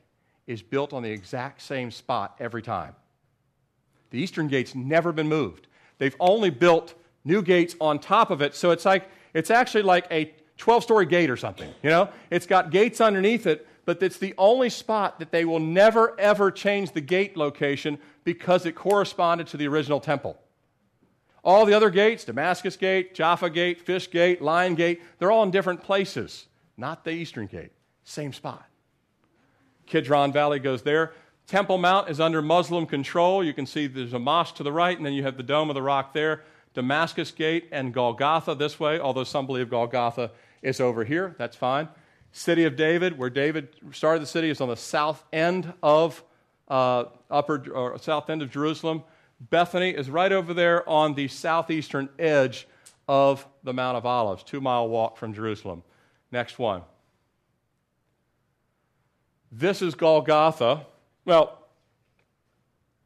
is 0.46 0.62
built 0.62 0.94
on 0.94 1.04
the 1.04 1.12
exact 1.12 1.62
same 1.62 1.90
spot 1.90 2.36
every 2.40 2.62
time. 2.62 2.96
The 4.12 4.20
eastern 4.20 4.48
gate's 4.48 4.76
never 4.76 5.12
been 5.12 5.28
moved. 5.28 5.68
They've 5.98 6.16
only 6.20 6.50
built 6.50 6.94
new 7.24 7.42
gates 7.42 7.76
on 7.80 8.00
top 8.00 8.30
of 8.30 8.42
it, 8.42 8.56
so 8.56 8.72
it's 8.72 8.86
like 8.86 9.10
it's 9.34 9.50
actually 9.50 9.84
like 9.84 10.06
a 10.12 10.34
12-story 10.64 11.06
gate 11.06 11.30
or 11.30 11.38
something, 11.38 11.70
you 11.84 11.90
know? 11.90 12.10
It's 12.30 12.46
got 12.46 12.72
gates 12.72 13.02
underneath 13.02 13.46
it, 13.46 13.68
but 13.86 14.02
it's 14.02 14.18
the 14.18 14.34
only 14.38 14.70
spot 14.70 15.20
that 15.20 15.32
they 15.32 15.44
will 15.44 15.60
never 15.60 16.18
ever 16.20 16.50
change 16.52 16.92
the 16.92 17.02
gate 17.02 17.36
location 17.36 18.00
because 18.24 18.66
it 18.66 18.74
corresponded 18.74 19.48
to 19.48 19.58
the 19.58 19.68
original 19.68 20.00
temple. 20.00 20.40
All 21.44 21.66
the 21.66 21.74
other 21.74 21.90
gates, 21.90 22.24
Damascus 22.24 22.78
Gate, 22.78 23.14
Jaffa 23.14 23.50
Gate, 23.50 23.82
Fish 23.82 24.10
Gate, 24.10 24.42
Lion 24.42 24.76
Gate, 24.76 25.02
they're 25.20 25.32
all 25.32 25.44
in 25.44 25.52
different 25.52 25.84
places, 25.84 26.48
not 26.78 27.04
the 27.04 27.12
Eastern 27.12 27.48
Gate. 27.48 27.74
Same 28.06 28.32
spot. 28.32 28.66
Kidron 29.86 30.32
Valley 30.32 30.60
goes 30.60 30.84
there. 30.84 31.12
Temple 31.46 31.78
Mount 31.78 32.10
is 32.10 32.22
under 32.22 32.42
Muslim 32.42 32.86
control. 32.86 33.44
You 33.44 33.54
can 33.54 33.66
see 33.66 33.88
there's 33.88 34.14
a 34.14 34.20
mosque 34.20 34.56
to 34.56 34.64
the 34.64 34.72
right, 34.72 34.96
and 34.96 35.06
then 35.06 35.12
you 35.12 35.24
have 35.24 35.36
the 35.36 35.44
Dome 35.44 35.70
of 35.70 35.74
the 35.74 35.82
Rock 35.82 36.14
there. 36.14 36.44
Damascus 36.74 37.32
Gate 37.32 37.68
and 37.74 37.94
Golgotha 37.94 38.56
this 38.56 38.80
way, 38.80 39.00
although 39.00 39.26
some 39.26 39.46
believe 39.46 39.70
Golgotha 39.70 40.32
is 40.64 40.80
over 40.80 41.04
here. 41.04 41.36
That's 41.38 41.56
fine. 41.56 41.90
City 42.32 42.64
of 42.64 42.76
David, 42.76 43.18
where 43.18 43.30
David 43.30 43.70
started 43.92 44.22
the 44.22 44.28
city, 44.28 44.50
is 44.50 44.60
on 44.60 44.70
the 44.70 44.76
south 44.76 45.24
end 45.32 45.72
of 45.84 46.24
uh, 46.68 47.06
upper 47.30 47.70
or 47.72 48.00
south 48.00 48.30
end 48.30 48.42
of 48.42 48.50
Jerusalem. 48.50 49.04
Bethany 49.40 49.92
is 49.92 50.10
right 50.10 50.32
over 50.32 50.54
there 50.54 50.88
on 50.90 51.14
the 51.14 51.28
southeastern 51.28 52.10
edge 52.18 52.68
of 53.08 53.46
the 53.64 53.74
Mount 53.74 53.98
of 53.98 54.06
Olives, 54.06 54.44
two 54.44 54.62
mile 54.62 54.88
walk 54.88 55.18
from 55.18 55.34
Jerusalem. 55.34 55.84
Next 56.32 56.58
one. 56.58 56.82
This 59.52 59.84
is 59.84 59.94
Golgotha. 59.94 60.88
Well, 61.26 61.60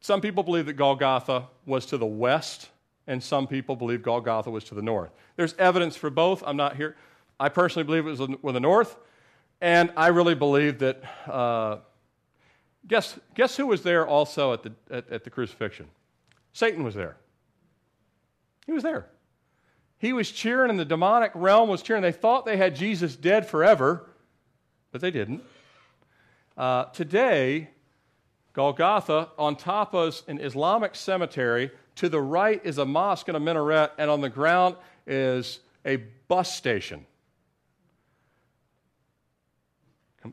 some 0.00 0.20
people 0.20 0.42
believe 0.42 0.66
that 0.66 0.74
Golgotha 0.74 1.48
was 1.66 1.84
to 1.86 1.98
the 1.98 2.06
west, 2.06 2.70
and 3.06 3.22
some 3.22 3.46
people 3.46 3.76
believe 3.76 4.02
Golgotha 4.02 4.50
was 4.50 4.64
to 4.64 4.74
the 4.74 4.82
north. 4.82 5.10
There's 5.36 5.54
evidence 5.58 5.96
for 5.96 6.08
both. 6.08 6.42
I'm 6.46 6.56
not 6.56 6.76
here. 6.76 6.96
I 7.40 7.48
personally 7.48 7.84
believe 7.84 8.06
it 8.06 8.10
was 8.10 8.20
with 8.20 8.54
the 8.54 8.60
north, 8.60 8.96
and 9.60 9.92
I 9.96 10.08
really 10.08 10.34
believe 10.34 10.78
that. 10.80 11.02
Uh, 11.26 11.78
guess, 12.86 13.18
guess 13.34 13.56
who 13.56 13.66
was 13.66 13.82
there 13.82 14.06
also 14.06 14.52
at 14.52 14.62
the, 14.62 14.72
at, 14.90 15.10
at 15.10 15.24
the 15.24 15.30
crucifixion? 15.30 15.86
Satan 16.52 16.82
was 16.82 16.94
there. 16.94 17.16
He 18.66 18.72
was 18.72 18.82
there. 18.82 19.06
He 19.98 20.12
was 20.12 20.30
cheering, 20.30 20.70
and 20.70 20.78
the 20.78 20.84
demonic 20.84 21.32
realm 21.34 21.68
was 21.68 21.82
cheering. 21.82 22.02
They 22.02 22.12
thought 22.12 22.46
they 22.46 22.56
had 22.56 22.74
Jesus 22.74 23.16
dead 23.16 23.46
forever, 23.46 24.08
but 24.92 25.00
they 25.00 25.10
didn't. 25.10 25.42
Uh, 26.56 26.84
today, 26.86 27.70
Golgotha, 28.52 29.28
on 29.38 29.54
top 29.54 29.94
of 29.94 30.20
an 30.26 30.40
Islamic 30.40 30.96
cemetery. 30.96 31.70
To 31.96 32.08
the 32.08 32.20
right 32.20 32.60
is 32.64 32.78
a 32.78 32.84
mosque 32.84 33.28
and 33.28 33.36
a 33.36 33.40
minaret, 33.40 33.92
and 33.98 34.08
on 34.10 34.20
the 34.20 34.28
ground 34.28 34.76
is 35.06 35.60
a 35.84 35.96
bus 36.28 36.54
station. 36.54 37.06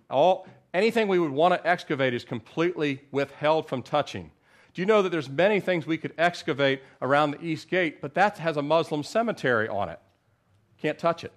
All, 0.10 0.48
anything 0.74 1.08
we 1.08 1.20
would 1.20 1.32
want 1.32 1.54
to 1.54 1.68
excavate 1.68 2.14
is 2.14 2.24
completely 2.24 3.02
withheld 3.12 3.68
from 3.68 3.82
touching. 3.84 4.32
Do 4.74 4.82
you 4.82 4.86
know 4.86 5.02
that 5.02 5.10
there's 5.10 5.30
many 5.30 5.60
things 5.62 5.88
we 5.88 5.98
could 5.98 6.14
excavate 6.18 6.82
around 7.02 7.32
the 7.32 7.44
east 7.46 7.70
gate, 7.70 8.02
but 8.02 8.14
that 8.16 8.38
has 8.40 8.58
a 8.58 8.62
Muslim 8.62 9.04
cemetery 9.04 9.70
on 9.70 9.88
it. 9.88 10.00
Can't 10.82 11.00
touch 11.00 11.24
it. 11.24 11.32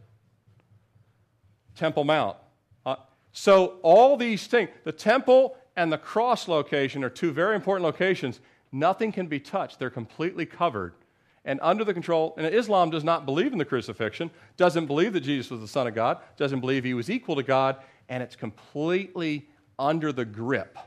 Temple 1.76 2.02
Mount. 2.02 2.36
Uh, 2.84 2.96
so 3.32 3.78
all 3.82 4.16
these 4.16 4.48
things, 4.48 4.70
the 4.82 4.90
temple 4.90 5.56
and 5.76 5.92
the 5.92 5.98
cross 5.98 6.48
location 6.48 7.04
are 7.04 7.10
two 7.10 7.30
very 7.30 7.54
important 7.54 7.84
locations. 7.84 8.40
Nothing 8.72 9.12
can 9.12 9.28
be 9.28 9.38
touched. 9.38 9.78
They're 9.78 9.88
completely 9.88 10.44
covered 10.44 10.94
and 11.44 11.60
under 11.62 11.84
the 11.84 11.94
control. 11.94 12.34
And 12.36 12.46
Islam 12.52 12.90
does 12.90 13.04
not 13.04 13.24
believe 13.24 13.52
in 13.52 13.58
the 13.58 13.64
crucifixion, 13.64 14.30
doesn't 14.56 14.86
believe 14.86 15.12
that 15.12 15.20
Jesus 15.20 15.50
was 15.50 15.60
the 15.60 15.68
Son 15.68 15.86
of 15.86 15.94
God, 15.94 16.18
doesn't 16.36 16.60
believe 16.60 16.82
he 16.82 16.94
was 16.94 17.08
equal 17.08 17.36
to 17.36 17.44
God, 17.44 17.76
and 18.08 18.22
it's 18.22 18.36
completely 18.36 19.48
under 19.78 20.12
the 20.12 20.24
grip 20.24 20.78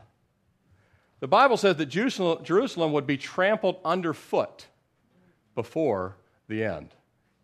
the 1.22 1.28
Bible 1.28 1.56
says 1.56 1.76
that 1.76 1.86
Jerusalem 1.86 2.92
would 2.92 3.06
be 3.06 3.16
trampled 3.16 3.76
underfoot 3.84 4.66
before 5.54 6.16
the 6.48 6.64
end. 6.64 6.88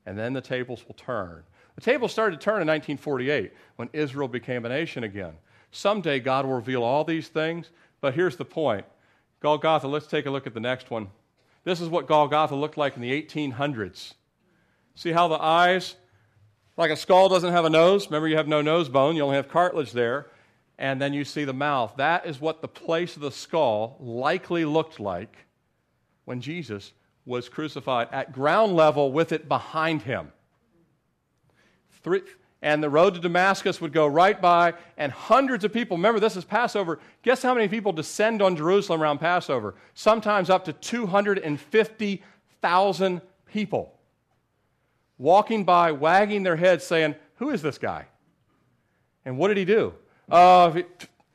And 0.04 0.18
then 0.18 0.32
the 0.32 0.40
tables 0.40 0.84
will 0.84 0.96
turn. 0.96 1.44
The 1.76 1.80
tables 1.80 2.10
started 2.10 2.40
to 2.40 2.44
turn 2.44 2.60
in 2.60 2.66
1948 2.66 3.52
when 3.76 3.88
Israel 3.92 4.26
became 4.26 4.64
a 4.64 4.68
nation 4.68 5.04
again. 5.04 5.34
Someday 5.70 6.18
God 6.18 6.44
will 6.44 6.54
reveal 6.54 6.82
all 6.82 7.04
these 7.04 7.28
things, 7.28 7.70
but 8.00 8.14
here's 8.14 8.34
the 8.34 8.44
point 8.44 8.84
Golgotha, 9.38 9.86
let's 9.86 10.08
take 10.08 10.26
a 10.26 10.30
look 10.30 10.48
at 10.48 10.54
the 10.54 10.60
next 10.60 10.90
one. 10.90 11.06
This 11.62 11.80
is 11.80 11.88
what 11.88 12.08
Golgotha 12.08 12.56
looked 12.56 12.78
like 12.78 12.96
in 12.96 13.02
the 13.02 13.22
1800s. 13.22 14.14
See 14.96 15.12
how 15.12 15.28
the 15.28 15.40
eyes, 15.40 15.94
like 16.78 16.90
a 16.90 16.96
skull 16.96 17.28
doesn't 17.28 17.52
have 17.52 17.66
a 17.66 17.70
nose? 17.70 18.06
Remember, 18.06 18.28
you 18.28 18.36
have 18.36 18.48
no 18.48 18.62
nose 18.62 18.88
bone, 18.88 19.16
you 19.16 19.22
only 19.22 19.36
have 19.36 19.48
cartilage 19.48 19.92
there 19.92 20.28
and 20.78 21.02
then 21.02 21.12
you 21.12 21.24
see 21.24 21.44
the 21.44 21.52
mouth. 21.52 21.94
That 21.96 22.24
is 22.24 22.40
what 22.40 22.62
the 22.62 22.68
place 22.68 23.16
of 23.16 23.22
the 23.22 23.32
skull 23.32 23.96
likely 24.00 24.64
looked 24.64 25.00
like 25.00 25.36
when 26.24 26.40
Jesus 26.40 26.92
was 27.26 27.48
crucified 27.48 28.06
at 28.12 28.30
ground 28.32 28.76
level 28.76 29.10
with 29.10 29.32
it 29.32 29.48
behind 29.48 30.02
him. 30.02 30.30
Three, 32.02 32.22
and 32.62 32.80
the 32.82 32.88
road 32.88 33.14
to 33.14 33.20
Damascus 33.20 33.80
would 33.80 33.92
go 33.92 34.06
right 34.06 34.40
by, 34.40 34.74
and 34.96 35.10
hundreds 35.10 35.64
of 35.64 35.72
people. 35.72 35.96
Remember, 35.96 36.20
this 36.20 36.36
is 36.36 36.44
Passover. 36.44 37.00
Guess 37.22 37.42
how 37.42 37.54
many 37.54 37.66
people 37.68 37.92
descend 37.92 38.40
on 38.40 38.54
Jerusalem 38.56 39.02
around 39.02 39.18
Passover? 39.18 39.74
Sometimes 39.94 40.48
up 40.48 40.64
to 40.66 40.72
250,000 40.72 43.20
people 43.46 43.97
walking 45.18 45.64
by, 45.64 45.92
wagging 45.92 46.42
their 46.42 46.56
heads, 46.56 46.84
saying, 46.84 47.16
Who 47.36 47.50
is 47.50 47.60
this 47.62 47.78
guy? 47.78 48.06
And 49.24 49.36
what 49.36 49.48
did 49.48 49.56
he 49.56 49.64
do? 49.64 49.94
Uh, 50.30 50.82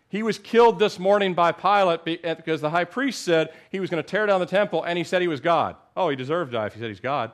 he 0.09 0.23
was 0.23 0.37
killed 0.37 0.79
this 0.79 0.99
morning 0.99 1.33
by 1.33 1.51
Pilate 1.51 2.05
because 2.05 2.61
the 2.61 2.69
high 2.69 2.85
priest 2.85 3.23
said 3.23 3.51
he 3.71 3.79
was 3.79 3.89
going 3.89 4.01
to 4.01 4.07
tear 4.07 4.25
down 4.25 4.39
the 4.39 4.45
temple 4.45 4.83
and 4.83 4.97
he 4.97 5.03
said 5.03 5.21
he 5.21 5.27
was 5.27 5.39
God. 5.39 5.75
Oh, 5.97 6.09
he 6.09 6.15
deserved 6.15 6.51
to 6.51 6.57
die 6.57 6.67
if 6.67 6.73
he 6.73 6.79
said 6.79 6.89
he's 6.89 6.99
God. 6.99 7.31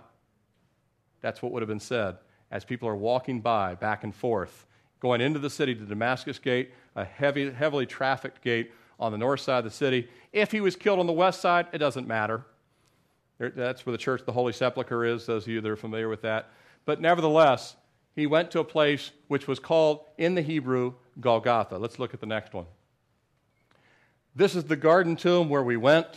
That's 1.21 1.41
what 1.41 1.51
would 1.51 1.61
have 1.61 1.69
been 1.69 1.79
said 1.79 2.17
as 2.51 2.65
people 2.65 2.87
are 2.89 2.95
walking 2.95 3.41
by 3.41 3.75
back 3.75 4.03
and 4.03 4.15
forth, 4.15 4.65
going 4.99 5.21
into 5.21 5.39
the 5.39 5.49
city 5.49 5.75
to 5.75 5.85
Damascus 5.85 6.39
Gate, 6.39 6.71
a 6.95 7.05
heavy, 7.05 7.51
heavily 7.51 7.85
trafficked 7.85 8.41
gate 8.41 8.71
on 8.99 9.11
the 9.11 9.17
north 9.17 9.41
side 9.41 9.59
of 9.59 9.63
the 9.65 9.71
city. 9.71 10.09
If 10.33 10.51
he 10.51 10.61
was 10.61 10.75
killed 10.75 10.99
on 10.99 11.07
the 11.07 11.13
west 11.13 11.41
side, 11.41 11.67
it 11.71 11.77
doesn't 11.77 12.07
matter. 12.07 12.45
That's 13.39 13.85
where 13.85 13.91
the 13.91 13.97
Church 13.97 14.25
the 14.25 14.33
Holy 14.33 14.51
Sepulchre 14.51 15.05
is, 15.05 15.25
those 15.25 15.43
of 15.43 15.49
you 15.49 15.61
that 15.61 15.69
are 15.69 15.77
familiar 15.77 16.09
with 16.09 16.21
that. 16.23 16.49
But 16.85 16.99
nevertheless, 16.99 17.75
he 18.15 18.27
went 18.27 18.51
to 18.51 18.59
a 18.59 18.65
place 18.65 19.11
which 19.29 19.47
was 19.47 19.59
called 19.59 20.01
in 20.17 20.35
the 20.35 20.41
Hebrew 20.41 20.93
Golgotha. 21.21 21.77
Let's 21.77 21.99
look 21.99 22.13
at 22.13 22.19
the 22.19 22.25
next 22.25 22.53
one. 22.53 22.65
This 24.35 24.55
is 24.55 24.65
the 24.65 24.75
garden 24.75 25.15
tomb 25.15 25.49
where 25.49 25.63
we 25.63 25.77
went. 25.77 26.07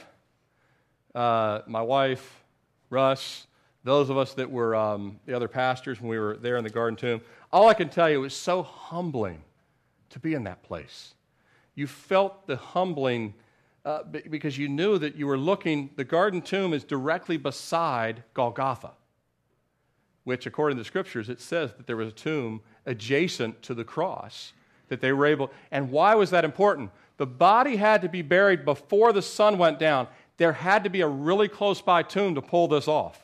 Uh, 1.15 1.61
my 1.67 1.83
wife, 1.83 2.43
Russ, 2.91 3.47
those 3.85 4.11
of 4.11 4.19
us 4.19 4.35
that 4.35 4.51
were 4.51 4.75
um, 4.75 5.19
the 5.27 5.35
other 5.35 5.49
pastors 5.49 6.01
when 6.01 6.09
we 6.09 6.19
were 6.19 6.37
there 6.37 6.57
in 6.57 6.65
the 6.65 6.71
garden 6.71 6.97
tomb. 6.97 7.21
All 7.53 7.69
I 7.69 7.75
can 7.75 7.89
tell 7.89 8.11
you, 8.11 8.25
is 8.25 8.35
so 8.35 8.63
humbling 8.63 9.43
to 10.11 10.19
be 10.19 10.35
in 10.35 10.45
that 10.45 10.63
place. 10.63 11.15
You 11.75 11.87
felt 11.87 12.47
the 12.47 12.57
humbling 12.57 13.35
uh, 13.85 14.03
because 14.05 14.57
you 14.59 14.69
knew 14.69 14.99
that 14.99 15.17
you 15.17 15.27
were 15.27 15.39
looking, 15.39 15.91
the 15.97 16.05
garden 16.05 16.41
tomb 16.41 16.73
is 16.73 16.85
directly 16.85 17.37
beside 17.37 18.23
Golgotha 18.35 18.93
which, 20.25 20.47
according 20.47 20.77
to 20.77 20.83
the 20.83 20.87
scriptures, 20.87 21.29
it 21.29 21.41
says 21.41 21.73
that 21.75 21.87
there 21.87 21.97
was 21.97 22.09
a 22.09 22.13
tomb 22.13 22.61
adjacent 22.87 23.61
to 23.63 23.75
the 23.75 23.85
cross 23.85 24.53
that 24.89 25.01
they 25.01 25.13
were 25.13 25.27
able. 25.27 25.51
And 25.71 25.91
why 25.91 26.15
was 26.15 26.31
that 26.31 26.45
important? 26.45 26.91
The 27.17 27.27
body 27.27 27.77
had 27.77 28.03
to 28.03 28.09
be 28.09 28.23
buried 28.23 28.65
before 28.65 29.13
the 29.13 29.23
sun 29.23 29.59
went 29.59 29.79
down. 29.79 30.07
There 30.37 30.53
had 30.53 30.85
to 30.85 30.91
be 30.91 31.01
a 31.01 31.09
really 31.09 31.49
close 31.49 31.81
by 31.81 32.03
tomb 32.03 32.35
to 32.35 32.43
pull 32.43 32.69
this 32.69 32.89
off. 32.89 33.21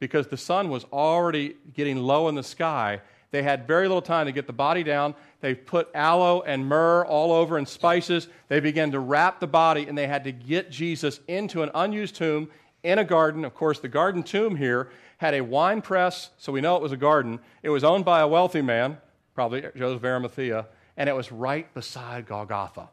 because 0.00 0.28
the 0.28 0.36
sun 0.36 0.68
was 0.68 0.84
already 0.92 1.56
getting 1.74 1.96
low 1.96 2.28
in 2.28 2.36
the 2.36 2.42
sky. 2.42 3.00
They 3.30 3.42
had 3.42 3.66
very 3.66 3.88
little 3.88 4.02
time 4.02 4.26
to 4.26 4.32
get 4.32 4.46
the 4.46 4.52
body 4.52 4.82
down. 4.82 5.14
They 5.40 5.54
put 5.54 5.88
aloe 5.94 6.42
and 6.42 6.66
myrrh 6.66 7.04
all 7.04 7.32
over 7.32 7.58
and 7.58 7.68
spices. 7.68 8.28
They 8.48 8.60
began 8.60 8.90
to 8.92 9.00
wrap 9.00 9.38
the 9.40 9.46
body, 9.46 9.86
and 9.86 9.96
they 9.96 10.06
had 10.06 10.24
to 10.24 10.32
get 10.32 10.70
Jesus 10.70 11.20
into 11.28 11.62
an 11.62 11.70
unused 11.74 12.16
tomb 12.16 12.48
in 12.82 12.98
a 12.98 13.04
garden. 13.04 13.44
Of 13.44 13.54
course, 13.54 13.80
the 13.80 13.88
garden 13.88 14.22
tomb 14.22 14.56
here 14.56 14.90
had 15.18 15.34
a 15.34 15.42
wine 15.42 15.82
press, 15.82 16.30
so 16.38 16.52
we 16.52 16.60
know 16.60 16.76
it 16.76 16.82
was 16.82 16.92
a 16.92 16.96
garden. 16.96 17.40
It 17.62 17.68
was 17.68 17.84
owned 17.84 18.04
by 18.04 18.20
a 18.20 18.28
wealthy 18.28 18.62
man, 18.62 18.98
probably 19.34 19.62
Joseph 19.76 20.04
Arimathea, 20.04 20.66
and 20.96 21.08
it 21.08 21.14
was 21.14 21.30
right 21.30 21.72
beside 21.74 22.26
Golgotha. 22.26 22.88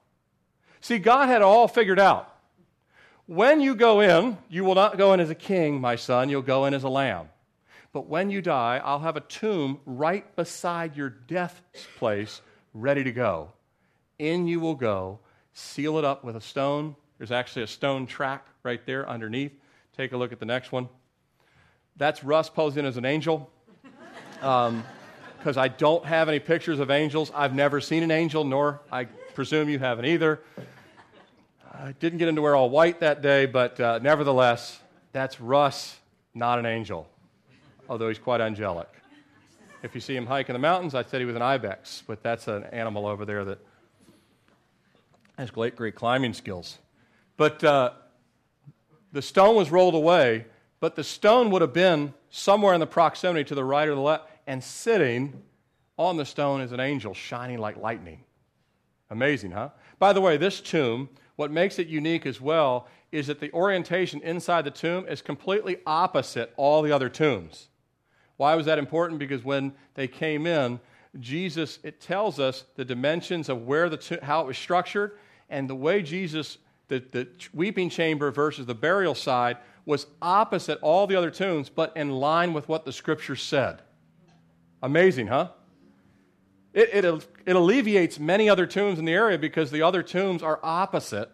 See, 0.82 1.00
God 1.00 1.28
had 1.28 1.42
all 1.42 1.68
figured 1.68 2.00
out. 2.00 2.32
When 3.28 3.62
you 3.62 3.74
go 3.74 4.02
in, 4.02 4.38
you 4.50 4.64
will 4.64 4.76
not 4.76 4.98
go 4.98 5.14
in 5.14 5.20
as 5.20 5.30
a 5.30 5.36
king, 5.36 5.80
my 5.82 5.96
son, 5.96 6.30
you'll 6.30 6.44
go 6.44 6.66
in 6.66 6.74
as 6.74 6.84
a 6.84 6.90
lamb. 6.90 7.30
But 7.96 8.10
when 8.10 8.30
you 8.30 8.42
die, 8.42 8.82
I'll 8.84 9.00
have 9.00 9.16
a 9.16 9.22
tomb 9.22 9.80
right 9.86 10.36
beside 10.36 10.98
your 10.98 11.08
death 11.08 11.62
place, 11.98 12.42
ready 12.74 13.06
to 13.06 13.12
go. 13.14 13.54
In 14.20 14.48
you 14.48 14.60
will 14.60 14.76
go, 14.76 15.20
seal 15.54 15.98
it 15.98 16.04
up 16.04 16.22
with 16.22 16.36
a 16.36 16.42
stone. 16.42 16.98
There's 17.18 17.32
actually 17.32 17.64
a 17.64 17.68
stone 17.68 18.06
track 18.06 18.48
right 18.64 18.86
there 18.86 19.08
underneath. 19.10 19.54
Take 19.96 20.12
a 20.12 20.18
look 20.18 20.34
at 20.34 20.42
the 20.42 20.46
next 20.46 20.74
one. 20.74 20.90
That's 21.96 22.22
Russ 22.22 22.50
posing 22.50 22.86
as 22.86 22.98
an 22.98 23.06
angel. 23.06 23.50
Because 24.42 24.68
um, 24.68 24.84
I 25.58 25.70
don't 25.70 26.04
have 26.04 26.28
any 26.28 26.40
pictures 26.40 26.82
of 26.82 26.92
angels. 26.92 27.32
I've 27.34 27.56
never 27.56 27.80
seen 27.80 28.04
an 28.04 28.12
angel, 28.12 28.44
nor 28.44 28.82
I 28.92 29.06
presume 29.06 29.70
you 29.70 29.80
haven't 29.80 30.04
either. 30.04 30.42
I 31.72 31.94
didn't 31.94 32.20
get 32.20 32.28
into 32.28 32.42
wear 32.42 32.58
all 32.58 32.70
white 32.70 33.00
that 33.00 33.22
day, 33.22 33.46
but 33.46 33.80
uh, 33.80 34.00
nevertheless, 34.00 34.82
that's 35.14 35.40
Russ, 35.40 35.96
not 36.34 36.60
an 36.60 36.66
angel, 36.66 37.08
although 37.90 38.08
he's 38.08 38.20
quite 38.20 38.42
angelic. 38.42 38.90
If 39.84 39.94
you 39.94 40.02
see 40.02 40.16
him 40.16 40.26
hike 40.26 40.50
in 40.50 40.54
the 40.54 40.60
mountains, 40.60 40.96
I 40.96 41.04
said 41.04 41.20
he 41.20 41.26
was 41.26 41.36
an 41.36 41.42
ibex, 41.42 42.04
but 42.08 42.24
that's 42.24 42.48
an 42.48 42.64
animal 42.66 43.06
over 43.06 43.26
there 43.26 43.46
that 43.46 43.60
has 45.38 45.52
great, 45.52 45.76
great 45.76 45.96
climbing 45.96 46.34
skills. 46.34 46.80
But 47.38 47.64
uh, 47.64 47.92
the 49.12 49.22
stone 49.22 49.56
was 49.56 49.70
rolled 49.72 49.96
away, 49.96 50.46
but 50.80 50.96
the 50.96 51.04
stone 51.04 51.52
would 51.52 51.62
have 51.62 51.74
been 51.74 52.14
somewhere 52.30 52.74
in 52.74 52.80
the 52.80 52.88
proximity 52.88 53.44
to 53.46 53.56
the 53.56 53.64
right 53.64 53.88
or 53.88 53.96
the 53.96 54.02
left, 54.02 54.30
and 54.48 54.64
sitting 54.64 55.42
on 55.98 56.18
the 56.18 56.26
stone 56.26 56.62
is 56.62 56.72
an 56.72 56.80
angel 56.80 57.14
shining 57.14 57.60
like 57.60 57.78
lightning. 57.78 58.24
Amazing, 59.10 59.52
huh? 59.52 59.70
By 60.00 60.14
the 60.14 60.22
way, 60.22 60.38
this 60.38 60.62
tomb 60.62 61.10
what 61.36 61.52
makes 61.52 61.80
it 61.80 61.88
unique 61.88 62.26
as 62.26 62.40
well 62.40 62.88
is 63.12 63.28
that 63.28 63.40
the 63.40 63.52
orientation 63.52 64.22
inside 64.22 64.64
the 64.64 64.72
tomb 64.72 65.06
is 65.08 65.22
completely 65.22 65.78
opposite 65.86 66.54
all 66.58 66.82
the 66.82 66.92
other 66.92 67.10
tombs. 67.10 67.70
Why 68.38 68.56
was 68.56 68.66
that 68.66 68.78
important? 68.78 69.20
Because 69.20 69.44
when 69.44 69.74
they 69.94 70.08
came 70.08 70.46
in, 70.46 70.80
Jesus, 71.20 71.80
it 71.84 72.02
tells 72.02 72.40
us 72.40 72.66
the 72.76 72.86
dimensions 72.86 73.48
of 73.50 73.66
where 73.66 73.90
the 73.90 73.98
to- 73.98 74.24
how 74.24 74.42
it 74.42 74.48
was 74.48 74.58
structured, 74.58 75.18
and 75.50 75.70
the 75.70 75.76
way 75.76 76.02
Jesus, 76.02 76.58
the, 76.88 77.00
the 77.12 77.28
weeping 77.54 77.90
chamber 77.90 78.32
versus 78.32 78.66
the 78.66 78.76
burial 78.76 79.16
side, 79.16 79.58
was 79.86 80.08
opposite 80.22 80.80
all 80.82 81.08
the 81.08 81.16
other 81.16 81.32
tombs, 81.32 81.70
but 81.70 81.96
in 81.96 82.10
line 82.10 82.54
with 82.54 82.68
what 82.68 82.86
the 82.86 82.92
scripture 82.92 83.36
said. 83.36 83.82
Amazing, 84.82 85.28
huh? 85.28 85.50
It, 86.74 87.06
it, 87.06 87.28
it 87.46 87.56
alleviates 87.56 88.20
many 88.20 88.50
other 88.50 88.66
tombs 88.66 89.00
in 89.00 89.06
the 89.06 89.14
area 89.14 89.38
because 89.38 89.72
the 89.72 89.84
other 89.84 90.04
tombs 90.04 90.44
are 90.44 90.60
opposite 90.62 91.30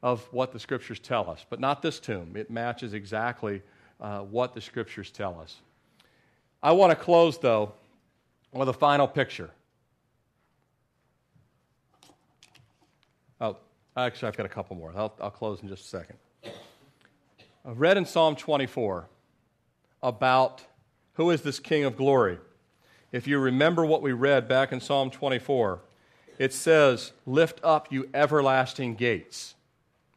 of 0.00 0.22
what 0.32 0.52
the 0.52 0.60
scriptures 0.60 1.00
tell 1.00 1.28
us, 1.28 1.44
but 1.48 1.58
not 1.58 1.82
this 1.82 1.98
tomb. 1.98 2.36
It 2.36 2.50
matches 2.50 2.92
exactly 2.92 3.62
uh, 4.00 4.20
what 4.20 4.54
the 4.54 4.60
scriptures 4.60 5.10
tell 5.10 5.38
us. 5.40 5.56
I 6.62 6.72
want 6.72 6.90
to 6.90 6.96
close, 6.96 7.38
though, 7.38 7.72
with 8.52 8.68
a 8.68 8.72
final 8.72 9.06
picture. 9.06 9.50
Oh, 13.40 13.56
actually, 13.96 14.28
I've 14.28 14.36
got 14.36 14.46
a 14.46 14.50
couple 14.50 14.76
more. 14.76 14.92
I'll, 14.96 15.14
I'll 15.20 15.30
close 15.30 15.60
in 15.62 15.68
just 15.68 15.84
a 15.84 15.88
second. 15.88 16.16
I've 17.66 17.80
read 17.80 17.96
in 17.96 18.04
Psalm 18.04 18.36
24 18.36 19.08
about 20.02 20.62
who 21.14 21.30
is 21.30 21.42
this 21.42 21.58
King 21.58 21.84
of 21.84 21.96
glory 21.96 22.38
if 23.14 23.28
you 23.28 23.38
remember 23.38 23.86
what 23.86 24.02
we 24.02 24.10
read 24.10 24.48
back 24.48 24.72
in 24.72 24.80
Psalm 24.80 25.08
24, 25.08 25.78
it 26.36 26.52
says, 26.52 27.12
Lift 27.26 27.60
up, 27.62 27.92
you 27.92 28.08
everlasting 28.12 28.96
gates. 28.96 29.54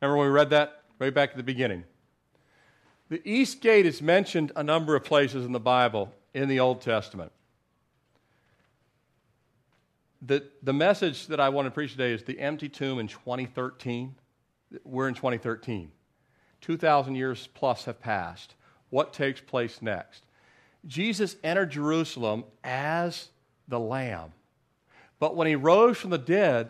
Remember 0.02 0.18
when 0.18 0.28
we 0.30 0.34
read 0.34 0.50
that 0.50 0.82
way 0.98 1.12
back 1.12 1.30
at 1.30 1.38
the 1.38 1.44
beginning? 1.44 1.84
The 3.10 3.22
east 3.24 3.62
gate 3.62 3.86
is 3.86 4.02
mentioned 4.02 4.52
a 4.56 4.64
number 4.64 4.96
of 4.96 5.04
places 5.04 5.46
in 5.46 5.52
the 5.52 5.60
Bible 5.60 6.14
in 6.34 6.50
the 6.50 6.60
Old 6.60 6.82
Testament. 6.82 7.32
The, 10.22 10.44
the 10.64 10.74
message 10.74 11.28
that 11.28 11.40
I 11.40 11.50
want 11.50 11.68
to 11.68 11.72
preach 11.72 11.92
today 11.92 12.12
is 12.12 12.24
the 12.24 12.40
empty 12.40 12.70
tomb 12.70 13.00
in 13.00 13.08
2013. 13.08 14.16
We're 14.84 15.08
in 15.08 15.14
2013. 15.14 15.92
2,000 16.62 17.16
years 17.16 17.48
plus 17.54 17.86
have 17.86 18.02
passed. 18.02 18.56
What 18.90 19.14
takes 19.14 19.40
place 19.40 19.82
next? 19.82 20.24
Jesus 20.86 21.36
entered 21.44 21.72
Jerusalem 21.72 22.44
as 22.64 23.30
the 23.68 23.80
Lamb. 23.80 24.34
But 25.20 25.36
when 25.36 25.48
he 25.48 25.56
rose 25.56 25.98
from 25.98 26.10
the 26.10 26.18
dead, 26.18 26.70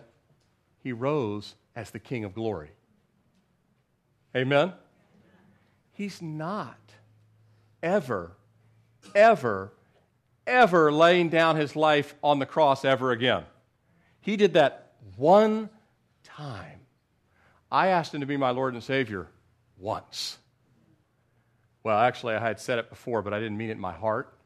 he 0.83 0.91
rose 0.91 1.55
as 1.75 1.91
the 1.91 1.99
King 1.99 2.23
of 2.23 2.33
glory. 2.33 2.71
Amen? 4.35 4.73
He's 5.98 6.22
not 6.22 6.78
ever, 7.82 8.38
ever, 9.16 9.74
ever 10.45 10.91
laying 10.91 11.30
down 11.30 11.56
his 11.56 11.76
life 11.76 12.14
on 12.22 12.38
the 12.38 12.45
cross 12.45 12.86
ever 12.86 13.12
again. 13.12 13.45
He 14.22 14.38
did 14.38 14.54
that 14.54 14.91
one 15.16 15.72
time. 16.24 16.82
I 17.72 17.88
asked 17.88 18.14
him 18.14 18.22
to 18.22 18.28
be 18.28 18.38
my 18.38 18.52
Lord 18.52 18.76
and 18.76 18.84
Savior 18.84 19.28
once. 19.80 20.38
Well, 21.82 21.98
actually, 21.98 22.36
I 22.36 22.41
had 22.41 22.60
said 22.60 22.78
it 22.78 22.91
before, 22.91 23.24
but 23.24 23.34
I 23.34 23.39
didn't 23.39 23.58
mean 23.58 23.70
it 23.70 23.74
in 23.74 23.80
my 23.80 23.93
heart. 23.93 24.38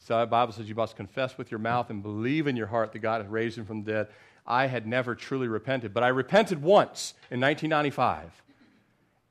So 0.00 0.20
the 0.20 0.26
Bible 0.26 0.52
says 0.52 0.68
you 0.68 0.74
must 0.74 0.94
confess 0.94 1.38
with 1.38 1.50
your 1.50 1.60
mouth 1.60 1.88
and 1.88 2.02
believe 2.02 2.46
in 2.46 2.54
your 2.54 2.66
heart 2.66 2.92
that 2.92 2.98
God 2.98 3.22
has 3.22 3.30
raised 3.30 3.56
him 3.56 3.64
from 3.64 3.82
the 3.82 3.92
dead. 3.92 4.08
I 4.46 4.66
had 4.66 4.86
never 4.86 5.14
truly 5.14 5.48
repented, 5.48 5.94
but 5.94 6.02
I 6.02 6.08
repented 6.08 6.60
once 6.60 7.14
in 7.30 7.40
1995. 7.40 8.42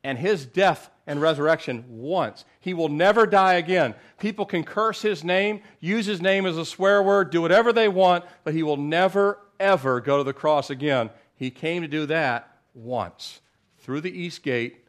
And 0.04 0.18
his 0.18 0.46
death 0.46 0.90
and 1.06 1.22
resurrection 1.22 1.84
once. 1.88 2.46
He 2.60 2.74
will 2.74 2.90
never 2.90 3.26
die 3.26 3.56
again. 3.56 3.96
People 4.20 4.46
can 4.46 4.64
curse 4.64 5.02
his 5.02 5.24
name, 5.24 5.62
use 5.80 6.06
his 6.06 6.22
name 6.22 6.46
as 6.46 6.58
a 6.58 6.66
swear 6.66 7.02
word, 7.02 7.32
do 7.32 7.42
whatever 7.42 7.74
they 7.74 7.88
want, 7.88 8.26
but 8.44 8.54
he 8.54 8.64
will 8.64 8.78
never, 8.78 9.40
ever 9.60 10.00
go 10.00 10.20
to 10.20 10.24
the 10.24 10.34
cross 10.34 10.70
again. 10.70 11.10
He 11.36 11.50
came 11.50 11.82
to 11.82 11.88
do 11.88 12.06
that 12.06 12.56
once 12.74 13.42
through 13.80 14.02
the 14.02 14.18
east 14.18 14.44
gate, 14.44 14.86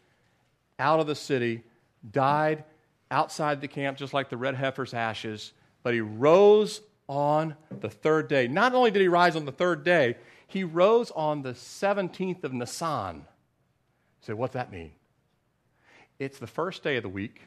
out 0.78 1.00
of 1.00 1.06
the 1.06 1.14
city, 1.14 1.62
died 2.12 2.64
outside 3.10 3.60
the 3.60 3.68
camp, 3.68 3.96
just 3.96 4.14
like 4.14 4.28
the 4.28 4.36
red 4.36 4.54
heifer's 4.54 4.94
ashes, 4.94 5.52
but 5.82 5.94
he 5.94 6.00
rose 6.00 6.80
on 7.08 7.56
the 7.80 7.88
third 7.88 8.28
day. 8.28 8.46
Not 8.46 8.74
only 8.74 8.90
did 8.90 9.02
he 9.02 9.08
rise 9.08 9.36
on 9.36 9.44
the 9.44 9.52
third 9.52 9.84
day, 9.84 10.16
he 10.46 10.64
rose 10.64 11.10
on 11.12 11.42
the 11.42 11.52
17th 11.52 12.44
of 12.44 12.52
Nisan. 12.52 13.16
You 13.16 13.22
say, 14.20 14.32
what's 14.32 14.54
that 14.54 14.70
mean? 14.70 14.92
It's 16.20 16.38
the 16.38 16.46
first 16.46 16.82
day 16.82 16.98
of 16.98 17.02
the 17.02 17.08
week. 17.08 17.40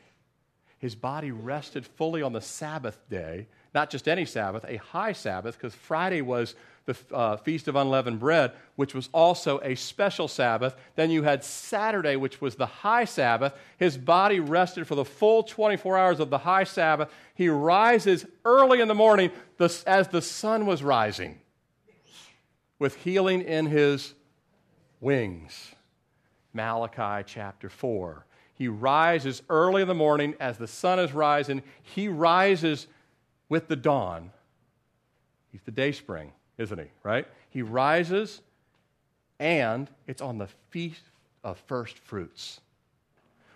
His 0.80 0.96
body 0.96 1.32
rested 1.32 1.86
fully 1.86 2.24
on 2.24 2.34
the 2.34 2.42
Sabbath 2.42 3.00
day, 3.08 3.48
not 3.74 3.92
just 3.92 4.08
any 4.10 4.26
Sabbath, 4.26 4.66
a 4.68 4.78
high 4.78 5.14
Sabbath, 5.14 5.56
because 5.56 5.76
Friday 5.76 6.22
was 6.22 6.56
the 6.86 6.98
uh, 7.14 7.38
Feast 7.38 7.68
of 7.68 7.76
Unleavened 7.76 8.20
Bread, 8.20 8.52
which 8.76 8.96
was 8.96 9.10
also 9.14 9.62
a 9.62 9.76
special 9.76 10.28
Sabbath. 10.28 10.76
Then 10.96 11.12
you 11.12 11.22
had 11.22 11.44
Saturday, 11.44 12.16
which 12.16 12.42
was 12.42 12.56
the 12.56 12.66
high 12.66 13.06
Sabbath. 13.06 13.54
His 13.78 13.96
body 13.96 14.40
rested 14.40 14.88
for 14.88 14.96
the 14.96 15.06
full 15.06 15.44
24 15.44 15.98
hours 15.98 16.20
of 16.20 16.32
the 16.32 16.40
high 16.40 16.66
Sabbath. 16.66 17.14
He 17.36 17.48
rises 17.48 18.26
early 18.44 18.82
in 18.82 18.88
the 18.88 18.96
morning 18.96 19.32
as 19.86 20.08
the 20.08 20.22
sun 20.22 20.66
was 20.66 20.82
rising 20.82 21.40
with 22.80 22.96
healing 22.96 23.44
in 23.44 23.68
his 23.68 24.16
wings. 25.00 25.76
Malachi 26.54 27.24
chapter 27.26 27.70
4. 27.70 28.26
He 28.64 28.70
rises 28.70 29.42
early 29.50 29.82
in 29.82 29.90
the 29.90 29.94
morning 29.94 30.36
as 30.40 30.58
the 30.58 30.70
sun 30.70 30.98
is 30.98 31.12
rising. 31.12 31.64
He 31.82 32.08
rises 32.08 32.88
with 33.50 33.68
the 33.68 33.76
dawn. 33.76 34.32
He's 35.52 35.64
the 35.64 35.72
day 35.72 35.92
spring 35.92 36.32
isn't 36.58 36.80
he? 36.80 36.86
Right? 37.04 37.28
He 37.50 37.62
rises, 37.62 38.42
and 39.38 39.90
it's 40.08 40.22
on 40.22 40.38
the 40.38 40.48
feast 40.70 41.02
of 41.44 41.62
first 41.68 42.00
fruits. 42.00 42.62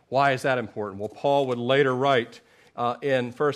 Why 0.09 0.33
is 0.33 0.41
that 0.41 0.57
important? 0.57 0.99
Well, 0.99 1.07
Paul 1.07 1.47
would 1.47 1.57
later 1.57 1.95
write 1.95 2.41
uh, 2.75 2.97
in 3.01 3.31
1 3.31 3.53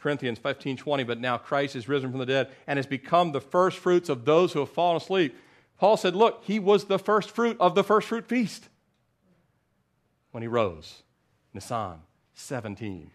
Corinthians 0.00 0.38
15 0.38 0.76
20, 0.76 1.02
but 1.02 1.18
now 1.18 1.36
Christ 1.36 1.74
is 1.74 1.88
risen 1.88 2.10
from 2.10 2.20
the 2.20 2.26
dead 2.26 2.50
and 2.68 2.76
has 2.76 2.86
become 2.86 3.32
the 3.32 3.40
first 3.40 3.78
fruits 3.78 4.08
of 4.08 4.24
those 4.24 4.52
who 4.52 4.60
have 4.60 4.70
fallen 4.70 4.98
asleep. 4.98 5.34
Paul 5.80 5.96
said, 5.96 6.14
Look, 6.14 6.44
he 6.44 6.60
was 6.60 6.84
the 6.84 7.00
first 7.00 7.32
fruit 7.32 7.56
of 7.58 7.74
the 7.74 7.82
first 7.82 8.06
fruit 8.06 8.28
feast 8.28 8.68
when 10.32 10.42
he 10.42 10.48
rose. 10.48 11.02
Nisan. 11.54 12.00
17. 12.34 13.10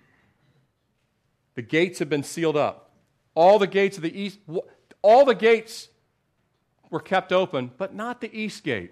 The 1.55 1.61
gates 1.61 1.99
have 1.99 2.09
been 2.09 2.23
sealed 2.23 2.55
up. 2.55 2.91
All 3.33 3.59
the 3.59 3.67
gates 3.67 3.97
of 3.97 4.03
the 4.03 4.19
east, 4.19 4.39
all 5.01 5.25
the 5.25 5.35
gates 5.35 5.89
were 6.89 6.99
kept 6.99 7.31
open, 7.31 7.71
but 7.77 7.93
not 7.93 8.21
the 8.21 8.35
east 8.35 8.63
gate. 8.63 8.91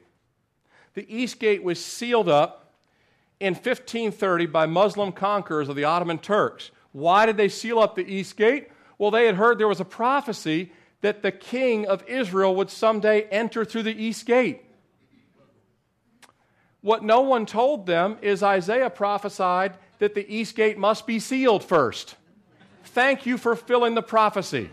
The 0.96 1.06
east 1.14 1.40
gate 1.40 1.64
was 1.64 1.84
sealed 1.84 2.28
up 2.28 2.74
in 3.40 3.54
1530 3.54 4.48
by 4.48 4.66
Muslim 4.66 5.12
conquerors 5.12 5.70
of 5.70 5.76
the 5.76 5.84
Ottoman 5.84 6.20
Turks. 6.20 6.72
Why 6.92 7.26
did 7.26 7.38
they 7.38 7.50
seal 7.50 7.80
up 7.80 7.96
the 7.96 8.06
east 8.06 8.38
gate? 8.38 8.70
Well, 8.98 9.12
they 9.12 9.26
had 9.26 9.36
heard 9.36 9.58
there 9.58 9.68
was 9.68 9.82
a 9.82 9.86
prophecy 9.86 10.72
that 11.02 11.22
the 11.22 11.32
king 11.32 11.86
of 11.86 12.04
Israel 12.08 12.56
would 12.56 12.70
someday 12.70 13.24
enter 13.24 13.66
through 13.66 13.84
the 13.84 14.02
east 14.02 14.26
gate. 14.26 14.64
What 16.86 17.04
no 17.04 17.22
one 17.22 17.48
told 17.48 17.88
them 17.88 18.20
is 18.22 18.44
Isaiah 18.44 18.92
prophesied 18.92 19.74
that 19.98 20.14
the 20.14 20.32
east 20.32 20.56
gate 20.56 20.78
must 20.78 21.08
be 21.08 21.18
sealed 21.18 21.64
first. 21.64 22.14
Thank 22.84 23.26
you 23.26 23.40
for 23.40 23.56
filling 23.56 23.96
the 23.96 24.04
prophecy. 24.04 24.70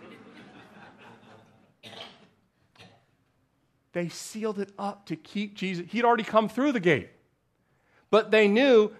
They 3.94 4.10
sealed 4.10 4.58
it 4.58 4.74
up 4.78 5.06
to 5.06 5.16
keep 5.16 5.54
Jesus. 5.54 5.86
He'd 5.90 6.04
already 6.04 6.22
come 6.22 6.50
through 6.50 6.72
the 6.72 6.80
gate. 6.80 7.08
But 8.10 8.30
they 8.30 8.46
knew 8.46 8.90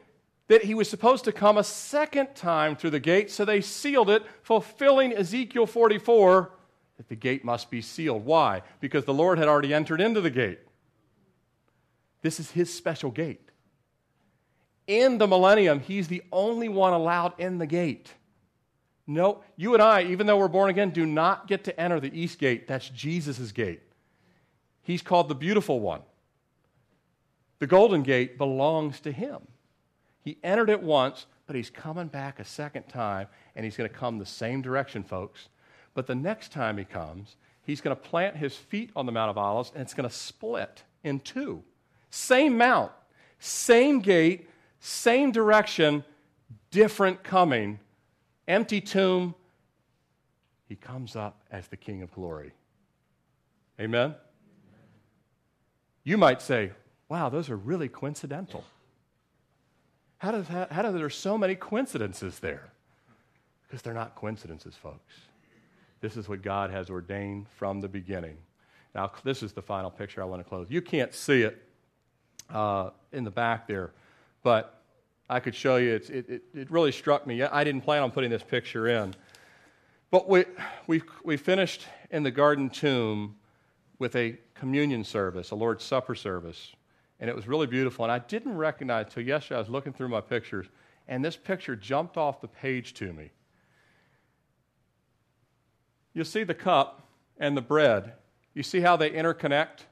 that 0.49 0.65
he 0.65 0.73
was 0.73 0.89
supposed 0.89 1.27
to 1.27 1.33
come 1.33 1.59
a 1.59 1.65
second 1.65 2.35
time 2.35 2.77
through 2.77 2.93
the 2.93 2.99
gate, 2.99 3.31
so 3.31 3.45
they 3.45 3.61
sealed 3.61 4.09
it, 4.09 4.23
fulfilling 4.43 5.13
Ezekiel 5.13 5.67
44 5.67 6.51
that 6.97 7.11
the 7.11 7.17
gate 7.17 7.45
must 7.45 7.71
be 7.71 7.83
sealed. 7.83 8.25
Why? 8.25 8.63
Because 8.81 9.05
the 9.05 9.13
Lord 9.13 9.37
had 9.37 9.49
already 9.49 9.75
entered 9.75 10.01
into 10.01 10.23
the 10.23 10.31
gate. 10.31 10.61
This 12.23 12.41
is 12.41 12.51
his 12.51 12.73
special 12.73 13.11
gate. 13.11 13.51
In 14.87 15.19
the 15.19 15.27
millennium, 15.27 15.81
he's 15.81 16.09
the 16.09 16.23
only 16.33 16.69
one 16.69 16.93
allowed 16.93 17.39
in 17.39 17.59
the 17.59 17.67
gate. 17.67 18.13
No, 19.07 19.43
you 19.57 19.75
and 19.75 19.83
I, 19.83 20.05
even 20.05 20.27
though 20.27 20.39
we're 20.39 20.49
born 20.49 20.71
again, 20.71 20.91
do 20.91 21.05
not 21.05 21.49
get 21.49 21.65
to 21.65 21.81
enter 21.81 22.01
the 22.01 22.19
east 22.19 22.39
gate. 22.39 22.69
That's 22.69 22.89
Jesus' 22.89 23.53
gate. 23.53 23.83
He's 24.83 25.03
called 25.03 25.29
the 25.29 25.35
beautiful 25.35 25.81
one. 25.81 26.03
The 27.59 27.67
golden 27.67 28.03
gate 28.03 28.39
belongs 28.39 29.01
to 29.01 29.13
him. 29.13 29.41
He 30.21 30.39
entered 30.43 30.71
it 30.71 30.83
once, 30.83 31.27
but 31.47 31.57
he's 31.57 31.71
coming 31.71 32.07
back 32.07 32.39
a 32.39 32.45
second 32.45 32.85
time, 32.85 33.27
and 33.55 33.65
he's 33.65 33.77
going 33.77 33.91
to 33.91 33.95
come 33.95 34.19
the 34.19 34.27
same 34.27 34.63
direction, 34.63 35.03
folks. 35.03 35.49
But 35.95 36.07
the 36.07 36.15
next 36.15 36.53
time 36.53 36.79
he 36.79 36.85
comes, 36.85 37.37
he's 37.63 37.81
going 37.81 37.97
to 37.97 38.03
plant 38.03 38.37
his 38.37 38.57
feet 38.57 38.91
on 38.97 39.07
the 39.07 39.13
Mount 39.13 39.31
of 39.31 39.39
Olives, 39.39 39.73
and 39.75 39.83
it's 39.83 39.95
going 39.95 40.09
to 40.09 40.15
split 40.15 40.85
in 41.05 41.21
two. 41.21 41.63
Same 42.13 42.59
mount, 42.59 42.93
same 43.39 44.01
gate, 44.01 44.47
same 44.81 45.33
direction, 45.33 46.05
different 46.71 47.25
coming. 47.25 47.81
Empty 48.47 48.83
tomb. 48.83 49.35
He 50.69 50.77
comes 50.77 51.17
up 51.17 51.41
as 51.51 51.69
the 51.69 51.77
King 51.79 52.03
of 52.03 52.13
glory. 52.13 52.53
Amen? 53.81 54.15
You 56.05 56.19
might 56.19 56.43
say, 56.43 56.73
wow, 57.09 57.31
those 57.31 57.49
are 57.49 57.57
really 57.57 57.89
coincidental. 57.89 58.63
How 60.19 60.33
does 60.33 60.47
how, 60.49 60.67
how 60.71 60.83
do 60.83 60.93
there 60.93 61.09
so 61.09 61.39
many 61.39 61.55
coincidences 61.55 62.41
there? 62.41 62.73
Because 63.67 63.81
they're 63.81 63.95
not 63.95 64.17
coincidences, 64.17 64.75
folks. 64.77 65.15
This 66.03 66.19
is 66.19 66.29
what 66.29 66.43
God 66.43 66.71
has 66.71 66.91
ordained 66.91 67.49
from 67.49 67.81
the 67.81 67.89
beginning. 67.89 68.37
Now, 68.95 69.13
this 69.25 69.43
is 69.43 69.53
the 69.53 69.63
final 69.63 69.91
picture 69.91 70.21
I 70.21 70.27
want 70.27 70.43
to 70.43 70.49
close. 70.49 70.67
You 70.69 70.83
can't 70.83 71.15
see 71.15 71.41
it 71.41 71.72
uh, 72.51 72.91
in 73.13 73.25
the 73.25 73.31
back 73.31 73.67
there, 73.67 73.93
but 74.43 74.81
I 75.29 75.41
could 75.41 75.55
show 75.55 75.77
you. 75.77 75.95
It, 75.95 76.11
it, 76.11 76.43
it 76.55 76.71
really 76.71 76.93
struck 76.93 77.27
me. 77.27 77.43
I 77.43 77.65
didn't 77.65 77.83
plan 77.83 78.03
on 78.03 78.11
putting 78.11 78.31
this 78.31 78.43
picture 78.43 78.89
in. 78.89 79.15
But 80.11 80.29
we, 80.29 80.45
we, 80.87 81.03
we 81.25 81.37
finished 81.37 81.87
in 82.11 82.23
the 82.23 82.31
garden 82.31 82.69
tomb 82.69 83.37
with 83.99 84.15
a 84.17 84.37
communion 84.55 85.05
service, 85.05 85.51
a 85.51 85.55
Lord's 85.55 85.85
Supper 85.85 86.15
service 86.15 86.73
and 87.23 87.31
it 87.31 87.37
was 87.37 87.47
really 87.47 87.69
beautiful. 87.69 88.05
And 88.05 88.11
I 88.11 88.19
didn't 88.19 88.57
recognize 88.57 89.07
until 89.07 89.23
yesterday. 89.23 89.55
I 89.55 89.61
was 89.61 89.69
looking 89.69 89.93
through 89.93 90.09
my 90.09 90.21
pictures, 90.21 90.67
and 91.07 91.25
this 91.25 91.37
picture 91.37 91.77
jumped 91.77 92.17
off 92.17 92.41
the 92.41 92.49
page 92.49 92.95
to 92.95 93.13
me. 93.13 93.31
You'll 96.15 96.25
see 96.25 96.43
the 96.43 96.53
cup 96.53 97.07
and 97.39 97.57
the 97.57 97.63
bread. 97.63 98.15
You 98.55 98.65
see 98.65 98.81
how 98.81 98.97
they 98.97 99.11
interconnect? 99.11 99.85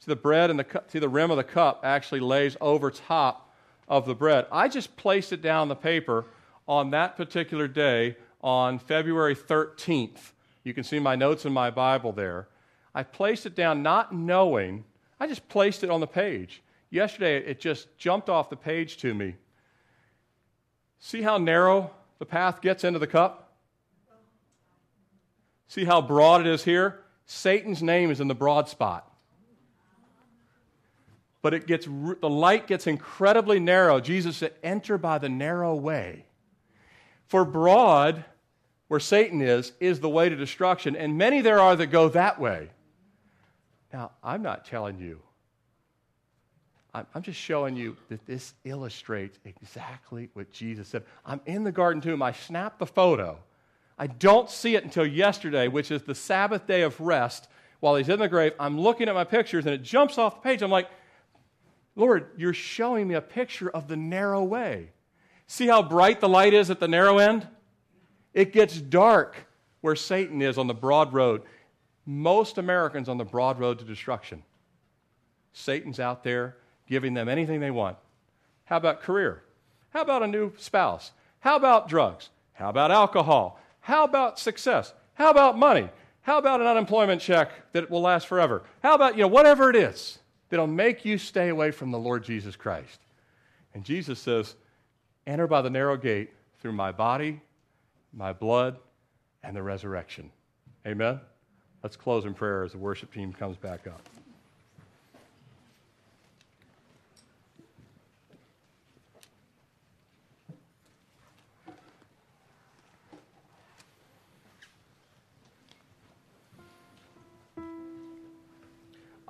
See 0.00 0.06
the 0.06 0.16
bread 0.16 0.50
and 0.50 0.58
the 0.58 0.64
cup, 0.64 0.90
see 0.90 0.98
the 0.98 1.08
rim 1.08 1.30
of 1.30 1.36
the 1.36 1.44
cup 1.44 1.80
actually 1.84 2.20
lays 2.20 2.56
over 2.60 2.90
top 2.90 3.52
of 3.88 4.06
the 4.06 4.14
bread. 4.14 4.46
I 4.52 4.68
just 4.68 4.96
placed 4.96 5.32
it 5.32 5.42
down 5.42 5.68
the 5.68 5.76
paper 5.76 6.26
on 6.66 6.90
that 6.90 7.16
particular 7.16 7.66
day 7.66 8.16
on 8.40 8.78
February 8.78 9.34
13th. 9.34 10.32
You 10.62 10.74
can 10.74 10.84
see 10.84 10.98
my 10.98 11.16
notes 11.16 11.44
in 11.44 11.52
my 11.52 11.70
Bible 11.70 12.12
there. 12.12 12.48
I 12.94 13.02
placed 13.02 13.46
it 13.46 13.54
down 13.54 13.82
not 13.82 14.14
knowing 14.14 14.84
I 15.20 15.26
just 15.26 15.48
placed 15.48 15.82
it 15.82 15.90
on 15.90 16.00
the 16.00 16.06
page. 16.06 16.62
Yesterday, 16.90 17.38
it 17.38 17.60
just 17.60 17.96
jumped 17.98 18.28
off 18.28 18.50
the 18.50 18.56
page 18.56 18.98
to 18.98 19.12
me. 19.14 19.34
See 21.00 21.22
how 21.22 21.38
narrow 21.38 21.90
the 22.18 22.26
path 22.26 22.60
gets 22.60 22.84
into 22.84 22.98
the 22.98 23.06
cup? 23.06 23.52
See 25.68 25.84
how 25.84 26.00
broad 26.00 26.40
it 26.40 26.46
is 26.46 26.64
here? 26.64 27.00
Satan's 27.26 27.82
name 27.82 28.10
is 28.10 28.20
in 28.20 28.28
the 28.28 28.34
broad 28.34 28.68
spot. 28.68 29.07
But 31.40 31.54
it 31.54 31.66
gets 31.66 31.86
the 31.86 32.28
light 32.28 32.66
gets 32.66 32.86
incredibly 32.86 33.60
narrow. 33.60 34.00
Jesus 34.00 34.36
said, 34.38 34.54
"Enter 34.62 34.98
by 34.98 35.18
the 35.18 35.28
narrow 35.28 35.74
way." 35.74 36.26
For 37.26 37.44
broad, 37.44 38.24
where 38.88 39.00
Satan 39.00 39.40
is, 39.42 39.72
is 39.80 40.00
the 40.00 40.08
way 40.08 40.28
to 40.28 40.34
destruction, 40.34 40.96
and 40.96 41.16
many 41.16 41.40
there 41.40 41.60
are 41.60 41.76
that 41.76 41.88
go 41.88 42.08
that 42.08 42.40
way. 42.40 42.70
Now, 43.92 44.12
I'm 44.22 44.42
not 44.42 44.64
telling 44.64 44.98
you, 44.98 45.20
I'm 46.94 47.22
just 47.22 47.38
showing 47.38 47.76
you 47.76 47.96
that 48.08 48.26
this 48.26 48.54
illustrates 48.64 49.38
exactly 49.44 50.30
what 50.32 50.50
Jesus 50.50 50.88
said. 50.88 51.04
I'm 51.24 51.40
in 51.46 51.62
the 51.62 51.70
garden 51.70 52.00
tomb. 52.00 52.22
I 52.22 52.32
snapped 52.32 52.78
the 52.78 52.86
photo. 52.86 53.38
I 53.98 54.06
don't 54.08 54.50
see 54.50 54.74
it 54.74 54.84
until 54.84 55.06
yesterday, 55.06 55.68
which 55.68 55.90
is 55.90 56.02
the 56.02 56.14
Sabbath 56.14 56.66
day 56.66 56.82
of 56.82 56.98
rest. 57.00 57.48
While 57.80 57.96
he's 57.96 58.08
in 58.08 58.18
the 58.18 58.28
grave, 58.28 58.54
I'm 58.58 58.80
looking 58.80 59.08
at 59.08 59.14
my 59.14 59.24
pictures 59.24 59.66
and 59.66 59.74
it 59.74 59.82
jumps 59.82 60.18
off 60.18 60.36
the 60.36 60.40
page. 60.40 60.62
I'm 60.62 60.70
like, 60.70 60.88
Lord, 61.98 62.30
you're 62.36 62.54
showing 62.54 63.08
me 63.08 63.16
a 63.16 63.20
picture 63.20 63.68
of 63.68 63.88
the 63.88 63.96
narrow 63.96 64.42
way. 64.42 64.92
See 65.48 65.66
how 65.66 65.82
bright 65.82 66.20
the 66.20 66.28
light 66.28 66.54
is 66.54 66.70
at 66.70 66.80
the 66.80 66.88
narrow 66.88 67.18
end? 67.18 67.46
It 68.32 68.52
gets 68.52 68.80
dark 68.80 69.36
where 69.80 69.96
Satan 69.96 70.40
is 70.40 70.56
on 70.56 70.68
the 70.68 70.74
broad 70.74 71.12
road 71.12 71.42
most 72.08 72.56
Americans 72.56 73.06
on 73.06 73.18
the 73.18 73.24
broad 73.24 73.58
road 73.58 73.78
to 73.80 73.84
destruction. 73.84 74.42
Satan's 75.52 76.00
out 76.00 76.24
there 76.24 76.56
giving 76.86 77.12
them 77.12 77.28
anything 77.28 77.60
they 77.60 77.70
want. 77.70 77.98
How 78.64 78.78
about 78.78 79.02
career? 79.02 79.42
How 79.90 80.00
about 80.00 80.22
a 80.22 80.26
new 80.26 80.52
spouse? 80.56 81.12
How 81.40 81.56
about 81.56 81.86
drugs? 81.86 82.30
How 82.54 82.70
about 82.70 82.90
alcohol? 82.90 83.60
How 83.80 84.04
about 84.04 84.38
success? 84.38 84.94
How 85.14 85.28
about 85.28 85.58
money? 85.58 85.90
How 86.22 86.38
about 86.38 86.62
an 86.62 86.66
unemployment 86.66 87.20
check 87.20 87.50
that 87.72 87.90
will 87.90 88.00
last 88.00 88.26
forever? 88.26 88.62
How 88.82 88.94
about, 88.94 89.16
you 89.16 89.22
know, 89.22 89.28
whatever 89.28 89.68
it 89.68 89.76
is 89.76 90.18
that'll 90.48 90.66
make 90.66 91.04
you 91.04 91.18
stay 91.18 91.48
away 91.48 91.70
from 91.70 91.90
the 91.90 91.98
Lord 91.98 92.24
Jesus 92.24 92.56
Christ? 92.56 93.00
And 93.74 93.84
Jesus 93.84 94.18
says, 94.18 94.54
Enter 95.26 95.46
by 95.46 95.62
the 95.62 95.70
narrow 95.70 95.96
gate 95.96 96.30
through 96.60 96.72
my 96.72 96.90
body, 96.90 97.40
my 98.12 98.32
blood, 98.32 98.78
and 99.42 99.54
the 99.54 99.62
resurrection. 99.62 100.30
Amen? 100.86 101.20
Let's 101.82 101.96
close 101.96 102.24
in 102.24 102.34
prayer 102.34 102.64
as 102.64 102.72
the 102.72 102.78
worship 102.78 103.12
team 103.12 103.32
comes 103.32 103.56
back 103.56 103.86
up. 103.86 104.00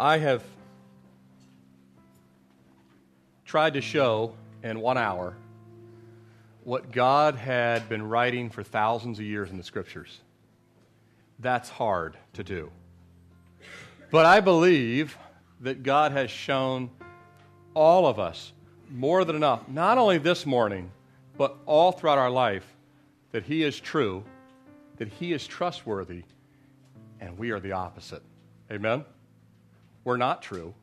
I 0.01 0.19
have 0.19 0.45
tried 3.49 3.73
to 3.73 3.81
show 3.81 4.35
in 4.63 4.79
one 4.79 4.99
hour 4.99 5.35
what 6.65 6.93
God 6.93 7.35
had 7.35 7.89
been 7.89 8.07
writing 8.07 8.51
for 8.51 8.63
thousands 8.63 9.19
of 9.19 9.25
years 9.25 9.51
in 9.51 9.57
the 9.57 9.65
scriptures 9.65 10.21
that's 11.39 11.71
hard 11.71 12.19
to 12.35 12.45
do. 12.45 12.71
But 14.11 14.27
I 14.27 14.41
believe 14.41 15.17
that 15.61 15.83
God 15.83 16.13
has 16.13 16.31
shown 16.31 16.91
all 17.73 18.07
of 18.07 18.19
us 18.19 18.53
more 18.91 19.25
than 19.25 19.37
enough, 19.37 19.67
not 19.67 19.97
only 19.97 20.19
this 20.19 20.45
morning, 20.45 20.91
but 21.39 21.57
all 21.65 21.93
throughout 21.93 22.19
our 22.19 22.31
life, 22.31 22.67
that 23.33 23.45
He 23.45 23.63
is 23.63 23.81
true, 23.81 24.25
that 24.97 25.09
He 25.09 25.33
is 25.33 25.47
trustworthy, 25.47 26.23
and 27.21 27.39
we 27.39 27.51
are 27.51 27.61
the 27.61 27.73
opposite. 27.73 28.23
Amen? 28.71 29.05
We're 30.05 30.19
not 30.19 30.43
true. 30.43 30.75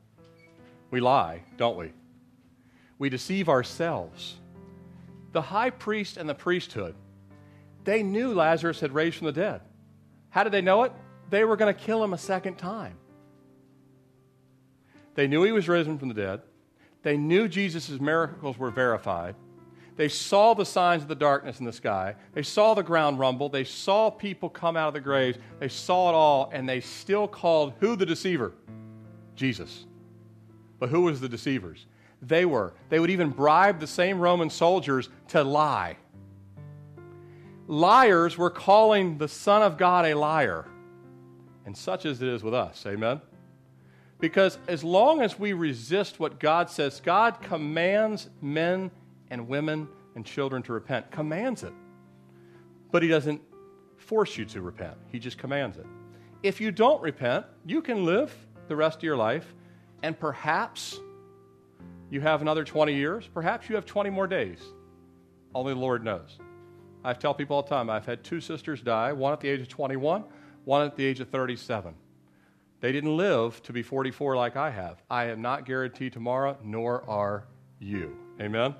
We 0.90 1.00
lie, 1.00 1.42
don't 1.56 1.76
we? 1.76 1.92
We 2.98 3.08
deceive 3.08 3.48
ourselves. 3.48 4.36
The 5.32 5.42
high 5.42 5.70
priest 5.70 6.16
and 6.16 6.28
the 6.28 6.34
priesthood, 6.34 6.94
they 7.84 8.02
knew 8.02 8.32
Lazarus 8.32 8.80
had 8.80 8.92
raised 8.92 9.16
from 9.16 9.26
the 9.26 9.32
dead. 9.32 9.60
How 10.30 10.44
did 10.44 10.52
they 10.52 10.62
know 10.62 10.84
it? 10.84 10.92
They 11.30 11.44
were 11.44 11.56
going 11.56 11.74
to 11.74 11.80
kill 11.80 12.02
him 12.02 12.12
a 12.12 12.18
second 12.18 12.56
time. 12.56 12.96
They 15.14 15.26
knew 15.26 15.42
he 15.42 15.52
was 15.52 15.68
risen 15.68 15.98
from 15.98 16.08
the 16.08 16.14
dead. 16.14 16.42
They 17.02 17.16
knew 17.16 17.48
Jesus' 17.48 18.00
miracles 18.00 18.58
were 18.58 18.70
verified. 18.70 19.34
They 19.96 20.08
saw 20.08 20.52
the 20.52 20.66
signs 20.66 21.02
of 21.02 21.08
the 21.08 21.14
darkness 21.14 21.58
in 21.58 21.64
the 21.64 21.72
sky. 21.72 22.16
They 22.34 22.42
saw 22.42 22.74
the 22.74 22.82
ground 22.82 23.18
rumble. 23.18 23.48
They 23.48 23.64
saw 23.64 24.10
people 24.10 24.50
come 24.50 24.76
out 24.76 24.88
of 24.88 24.94
the 24.94 25.00
graves. 25.00 25.38
They 25.58 25.68
saw 25.68 26.10
it 26.10 26.14
all, 26.14 26.50
and 26.52 26.68
they 26.68 26.80
still 26.80 27.26
called 27.26 27.72
who 27.80 27.96
the 27.96 28.04
deceiver? 28.04 28.52
Jesus. 29.34 29.86
But 30.78 30.90
who 30.90 31.02
was 31.02 31.20
the 31.20 31.28
deceivers? 31.28 31.86
They 32.26 32.44
were. 32.44 32.74
They 32.88 32.98
would 32.98 33.10
even 33.10 33.30
bribe 33.30 33.80
the 33.80 33.86
same 33.86 34.18
Roman 34.18 34.50
soldiers 34.50 35.08
to 35.28 35.44
lie. 35.44 35.96
Liars 37.68 38.36
were 38.36 38.50
calling 38.50 39.18
the 39.18 39.28
Son 39.28 39.62
of 39.62 39.76
God 39.76 40.06
a 40.06 40.14
liar. 40.14 40.66
And 41.64 41.76
such 41.76 42.06
as 42.06 42.22
it 42.22 42.28
is 42.28 42.42
with 42.42 42.54
us. 42.54 42.84
Amen? 42.86 43.20
Because 44.18 44.58
as 44.66 44.82
long 44.82 45.20
as 45.20 45.38
we 45.38 45.52
resist 45.52 46.18
what 46.18 46.40
God 46.40 46.70
says, 46.70 47.00
God 47.00 47.40
commands 47.42 48.30
men 48.40 48.90
and 49.30 49.48
women 49.48 49.88
and 50.14 50.24
children 50.24 50.62
to 50.62 50.72
repent, 50.72 51.10
commands 51.10 51.62
it. 51.62 51.72
But 52.90 53.02
He 53.02 53.08
doesn't 53.08 53.42
force 53.96 54.36
you 54.36 54.44
to 54.46 54.62
repent, 54.62 54.96
He 55.10 55.18
just 55.18 55.38
commands 55.38 55.76
it. 55.76 55.86
If 56.42 56.60
you 56.60 56.70
don't 56.70 57.02
repent, 57.02 57.44
you 57.64 57.82
can 57.82 58.04
live 58.04 58.34
the 58.68 58.76
rest 58.76 58.98
of 58.98 59.02
your 59.02 59.16
life, 59.16 59.54
and 60.02 60.18
perhaps 60.18 61.00
you 62.10 62.20
have 62.20 62.42
another 62.42 62.64
20 62.64 62.94
years, 62.94 63.28
perhaps 63.32 63.68
you 63.68 63.74
have 63.74 63.84
20 63.84 64.10
more 64.10 64.26
days. 64.26 64.60
Only 65.54 65.74
the 65.74 65.80
Lord 65.80 66.04
knows. 66.04 66.38
I 67.04 67.12
tell 67.14 67.34
people 67.34 67.56
all 67.56 67.62
the 67.62 67.68
time 67.68 67.88
I've 67.88 68.06
had 68.06 68.24
two 68.24 68.40
sisters 68.40 68.80
die, 68.80 69.12
one 69.12 69.32
at 69.32 69.40
the 69.40 69.48
age 69.48 69.60
of 69.60 69.68
21, 69.68 70.24
one 70.64 70.86
at 70.86 70.96
the 70.96 71.04
age 71.04 71.20
of 71.20 71.28
37. 71.28 71.94
They 72.80 72.92
didn't 72.92 73.16
live 73.16 73.62
to 73.62 73.72
be 73.72 73.82
44 73.82 74.36
like 74.36 74.56
I 74.56 74.70
have. 74.70 75.02
I 75.10 75.26
am 75.26 75.40
not 75.40 75.64
guaranteed 75.64 76.12
tomorrow, 76.12 76.58
nor 76.62 77.08
are 77.08 77.44
you. 77.78 78.16
Amen? 78.40 78.74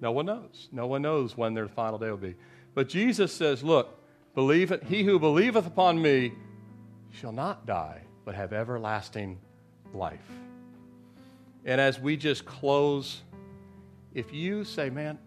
No 0.00 0.12
one 0.12 0.26
knows. 0.26 0.68
No 0.72 0.86
one 0.86 1.02
knows 1.02 1.36
when 1.36 1.54
their 1.54 1.68
final 1.68 1.98
day 1.98 2.10
will 2.10 2.16
be. 2.16 2.34
But 2.74 2.88
Jesus 2.88 3.32
says, 3.32 3.62
Look, 3.62 4.00
believe 4.34 4.72
it. 4.72 4.84
He 4.84 5.02
who 5.02 5.18
believeth 5.18 5.66
upon 5.66 6.00
me 6.00 6.32
shall 7.10 7.32
not 7.32 7.66
die, 7.66 8.02
but 8.24 8.34
have 8.34 8.52
everlasting 8.52 9.38
life. 9.92 10.30
And 11.64 11.80
as 11.80 12.00
we 12.00 12.16
just 12.16 12.44
close, 12.44 13.22
if 14.14 14.32
you 14.32 14.64
say, 14.64 14.90
Man, 14.90 15.18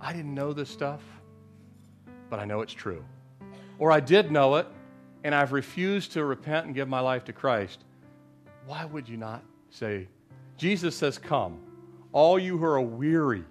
I 0.00 0.12
didn't 0.12 0.34
know 0.34 0.52
this 0.52 0.70
stuff, 0.70 1.02
but 2.28 2.38
I 2.38 2.44
know 2.44 2.60
it's 2.60 2.72
true, 2.72 3.04
or 3.78 3.92
I 3.92 4.00
did 4.00 4.30
know 4.30 4.56
it, 4.56 4.66
and 5.24 5.34
I've 5.34 5.52
refused 5.52 6.12
to 6.12 6.24
repent 6.24 6.66
and 6.66 6.74
give 6.74 6.88
my 6.88 7.00
life 7.00 7.24
to 7.24 7.32
Christ, 7.32 7.84
why 8.66 8.84
would 8.84 9.08
you 9.08 9.16
not 9.16 9.42
say, 9.70 10.08
Jesus 10.56 10.96
says, 10.96 11.18
Come, 11.18 11.60
all 12.12 12.38
you 12.38 12.58
who 12.58 12.64
are 12.64 12.80
weary 12.80 13.44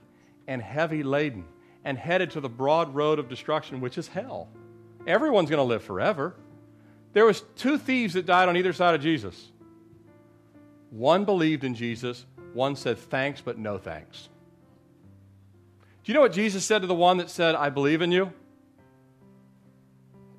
and 0.48 0.62
heavy 0.62 1.04
laden 1.04 1.46
and 1.86 1.98
headed 1.98 2.32
to 2.32 2.42
the 2.42 2.50
broad 2.50 2.94
road 2.94 3.20
of 3.20 3.30
destruction, 3.30 3.82
which 3.82 3.98
is 3.98 4.08
hell. 4.08 4.50
Everyone's 5.08 5.50
going 5.50 5.60
to 5.60 5.64
live 5.64 5.84
forever. 5.84 6.36
There 7.14 7.26
was 7.26 7.42
two 7.56 7.78
thieves 7.78 8.14
that 8.14 8.26
died 8.26 8.50
on 8.50 8.58
either 8.58 8.74
side 8.74 8.96
of 8.96 9.02
Jesus. 9.02 9.52
One 10.92 11.26
believed 11.26 11.64
in 11.64 11.76
Jesus, 11.76 12.26
one 12.54 12.76
said 12.76 12.98
thanks 12.98 13.42
but 13.42 13.58
no 13.58 13.78
thanks. 13.78 14.30
Do 16.04 16.12
you 16.12 16.14
know 16.14 16.22
what 16.22 16.34
Jesus 16.34 16.66
said 16.66 16.82
to 16.82 16.88
the 16.88 16.96
one 16.96 17.18
that 17.18 17.30
said, 17.30 17.56
I 17.56 17.70
believe 17.70 18.02
in 18.02 18.12
you? 18.12 18.34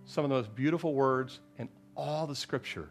Some 0.05 0.25
of 0.25 0.31
the 0.31 0.37
most 0.37 0.55
beautiful 0.55 0.93
words 0.93 1.39
in 1.59 1.69
all 1.95 2.27
the 2.27 2.35
scripture. 2.35 2.91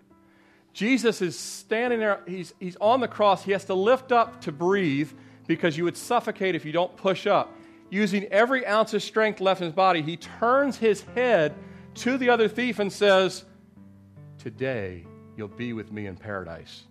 Jesus 0.72 1.22
is 1.22 1.38
standing 1.38 2.00
there, 2.00 2.22
he's, 2.26 2.54
he's 2.60 2.78
on 2.80 3.02
the 3.02 3.08
cross, 3.08 3.44
he 3.44 3.52
has 3.52 3.66
to 3.66 3.74
lift 3.74 4.12
up 4.12 4.42
to 4.42 4.52
breathe 4.52 5.12
because 5.48 5.78
you 5.78 5.84
would 5.84 5.98
suffocate 5.98 6.56
if 6.56 6.64
you 6.64 6.72
don't 6.72 6.96
push 6.96 7.28
up. 7.28 7.54
Using 7.90 8.26
every 8.26 8.66
ounce 8.66 8.94
of 8.94 9.02
strength 9.02 9.42
left 9.42 9.62
in 9.62 9.66
his 9.66 9.74
body, 9.74 10.02
he 10.02 10.16
turns 10.16 10.78
his 10.78 11.02
head 11.16 11.56
to 11.96 12.18
the 12.18 12.30
other 12.30 12.48
thief 12.48 12.80
and 12.80 12.94
says, 12.94 13.44
Today 14.38 15.06
you'll 15.36 15.48
be 15.48 15.74
with 15.74 15.92
me 15.92 16.06
in 16.06 16.16
paradise. 16.16 16.84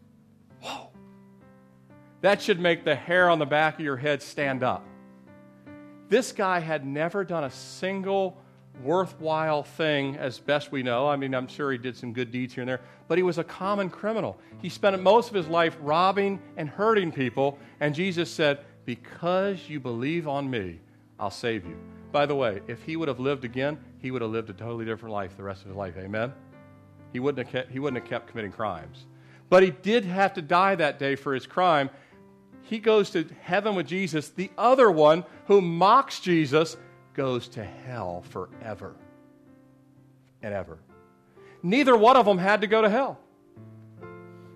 That 2.21 2.43
should 2.43 2.59
make 2.59 2.85
the 2.85 2.95
hair 2.95 3.31
on 3.31 3.39
the 3.39 3.47
back 3.47 3.75
of 3.75 3.81
your 3.81 3.97
head 3.97 4.23
stand 4.23 4.62
up. 4.62 4.85
This 6.09 6.33
guy 6.33 6.59
had 6.59 6.87
never 6.87 7.25
done 7.25 7.45
a 7.45 7.51
single 7.51 8.39
worthwhile 8.83 9.62
thing, 9.62 10.16
as 10.16 10.39
best 10.39 10.73
we 10.73 10.83
know. 10.83 11.09
I 11.09 11.16
mean, 11.16 11.35
I'm 11.35 11.49
sure 11.49 11.73
he 11.73 11.79
did 11.79 11.97
some 11.97 12.12
good 12.12 12.31
deeds 12.31 12.55
here 12.55 12.62
and 12.62 12.69
there, 12.69 12.81
but 13.09 13.19
he 13.19 13.23
was 13.23 13.39
a 13.39 13.45
common 13.45 13.91
criminal. 13.91 14.39
He 14.62 14.69
spent 14.69 15.01
most 15.03 15.29
of 15.29 15.35
his 15.35 15.49
life 15.49 15.77
robbing 15.81 16.41
and 16.57 16.69
hurting 16.69 17.12
people, 17.12 17.59
and 17.81 17.95
Jesus 17.95 18.31
said, 18.31 18.61
Because 18.85 19.69
you 19.69 19.81
believe 19.81 20.29
on 20.29 20.49
me, 20.49 20.81
I'll 21.19 21.31
save 21.31 21.66
you. 21.66 21.77
By 22.12 22.27
the 22.27 22.35
way, 22.35 22.61
if 22.69 22.83
he 22.83 22.97
would 22.97 23.09
have 23.09 23.21
lived 23.21 23.45
again, 23.45 23.79
he 24.01 24.11
would 24.11 24.23
have 24.23 24.31
lived 24.31 24.49
a 24.51 24.55
totally 24.55 24.85
different 24.85 25.12
life 25.12 25.37
the 25.37 25.43
rest 25.43 25.62
of 25.62 25.69
his 25.69 25.77
life. 25.77 25.95
Amen? 25.99 26.33
He 27.12 27.21
wouldn't 27.21 27.47
have 27.47 27.53
kept, 27.53 27.73
he 27.73 27.79
wouldn't 27.79 28.03
have 28.03 28.09
kept 28.09 28.29
committing 28.29 28.53
crimes. 28.53 29.07
But 29.51 29.62
he 29.62 29.71
did 29.71 30.05
have 30.05 30.35
to 30.35 30.43
die 30.43 30.75
that 30.77 30.99
day 30.99 31.16
for 31.16 31.35
his 31.35 31.47
crime. 31.47 31.91
He 32.63 32.79
goes 32.79 33.11
to 33.11 33.27
heaven 33.43 33.75
with 33.75 33.87
Jesus. 33.87 34.29
The 34.29 34.51
other 34.59 34.91
one 34.91 35.25
who 35.47 35.61
mocks 35.61 36.21
Jesus 36.21 36.77
goes 37.15 37.49
to 37.49 37.65
hell 37.65 38.25
forever 38.29 38.95
and 40.43 40.55
ever. 40.55 40.79
Neither 41.63 41.97
one 41.97 42.17
of 42.17 42.27
them 42.27 42.39
had 42.39 42.61
to 42.61 42.67
go 42.67 42.83
to 42.83 42.89
hell. 42.89 43.19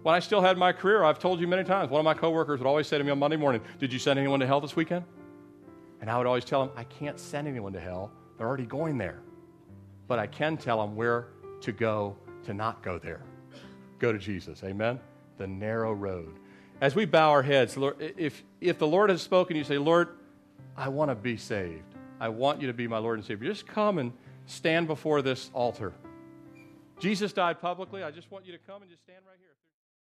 When 0.03 0.15
I 0.15 0.19
still 0.19 0.41
had 0.41 0.59
my 0.59 0.73
career, 0.73 1.05
I've 1.05 1.19
told 1.19 1.41
you 1.41 1.47
many 1.47 1.65
times, 1.65 1.91
one 1.91 2.01
of 2.01 2.05
my 2.05 2.15
coworkers 2.15 2.59
would 2.59 2.67
always 2.67 2.87
say 2.87 2.99
to 2.99 3.05
me 3.05 3.11
on 3.11 3.19
Monday 3.19 3.37
morning, 3.37 3.63
Did 3.79 3.93
you 3.93 3.99
send 3.99 4.19
anyone 4.19 4.41
to 4.41 4.47
hell 4.47 4.61
this 4.61 4.75
weekend? 4.75 5.05
And 6.01 6.11
I 6.11 6.19
would 6.19 6.27
always 6.27 6.45
tell 6.45 6.67
them, 6.67 6.75
I 6.77 6.85
can't 6.85 7.19
send 7.19 7.47
anyone 7.47 7.73
to 7.73 7.81
hell. 7.81 8.11
They're 8.37 8.47
already 8.47 8.67
going 8.67 8.99
there. 8.99 9.21
But 10.09 10.19
I 10.19 10.27
can 10.27 10.57
tell 10.57 10.81
them 10.81 10.97
where 10.97 11.29
to 11.61 11.71
go 11.73 12.17
to 12.45 12.53
not 12.53 12.83
go 12.83 12.99
there. 12.99 13.23
Go 14.01 14.13
to 14.13 14.19
Jesus. 14.19 14.65
Amen? 14.65 14.99
The 15.39 15.47
narrow 15.47 15.93
road. 15.93 16.41
As 16.83 16.97
we 16.97 17.05
bow 17.05 17.31
our 17.31 17.45
heads, 17.45 17.77
Lord, 17.77 17.95
if, 18.17 18.43
if 18.61 18.77
the 18.77 18.89
Lord 18.89 19.09
has 19.09 19.23
spoken, 19.23 19.57
you 19.57 19.63
say, 19.63 19.79
Lord, 19.79 20.09
I 20.77 20.89
want 20.89 21.13
to 21.13 21.15
be 21.15 21.37
saved. 21.37 21.95
I 22.19 22.29
want 22.29 22.61
you 22.61 22.67
to 22.67 22.73
be 22.73 22.89
my 22.89 22.99
Lord 22.99 23.21
and 23.21 23.25
Savior. 23.25 23.49
Just 23.49 23.69
come 23.69 23.99
and 23.99 24.13
stand 24.47 24.89
before 24.89 25.23
this 25.23 25.49
altar. 25.55 25.93
Jesus 26.99 27.33
died 27.33 27.61
publicly. 27.61 28.03
I 28.03 28.11
just 28.11 28.33
want 28.33 28.47
you 28.47 28.53
to 28.53 28.59
come 28.59 28.83
and 28.83 28.91
just 28.91 29.05
stand 29.05 29.21
right 29.25 29.39
here. 29.39 29.52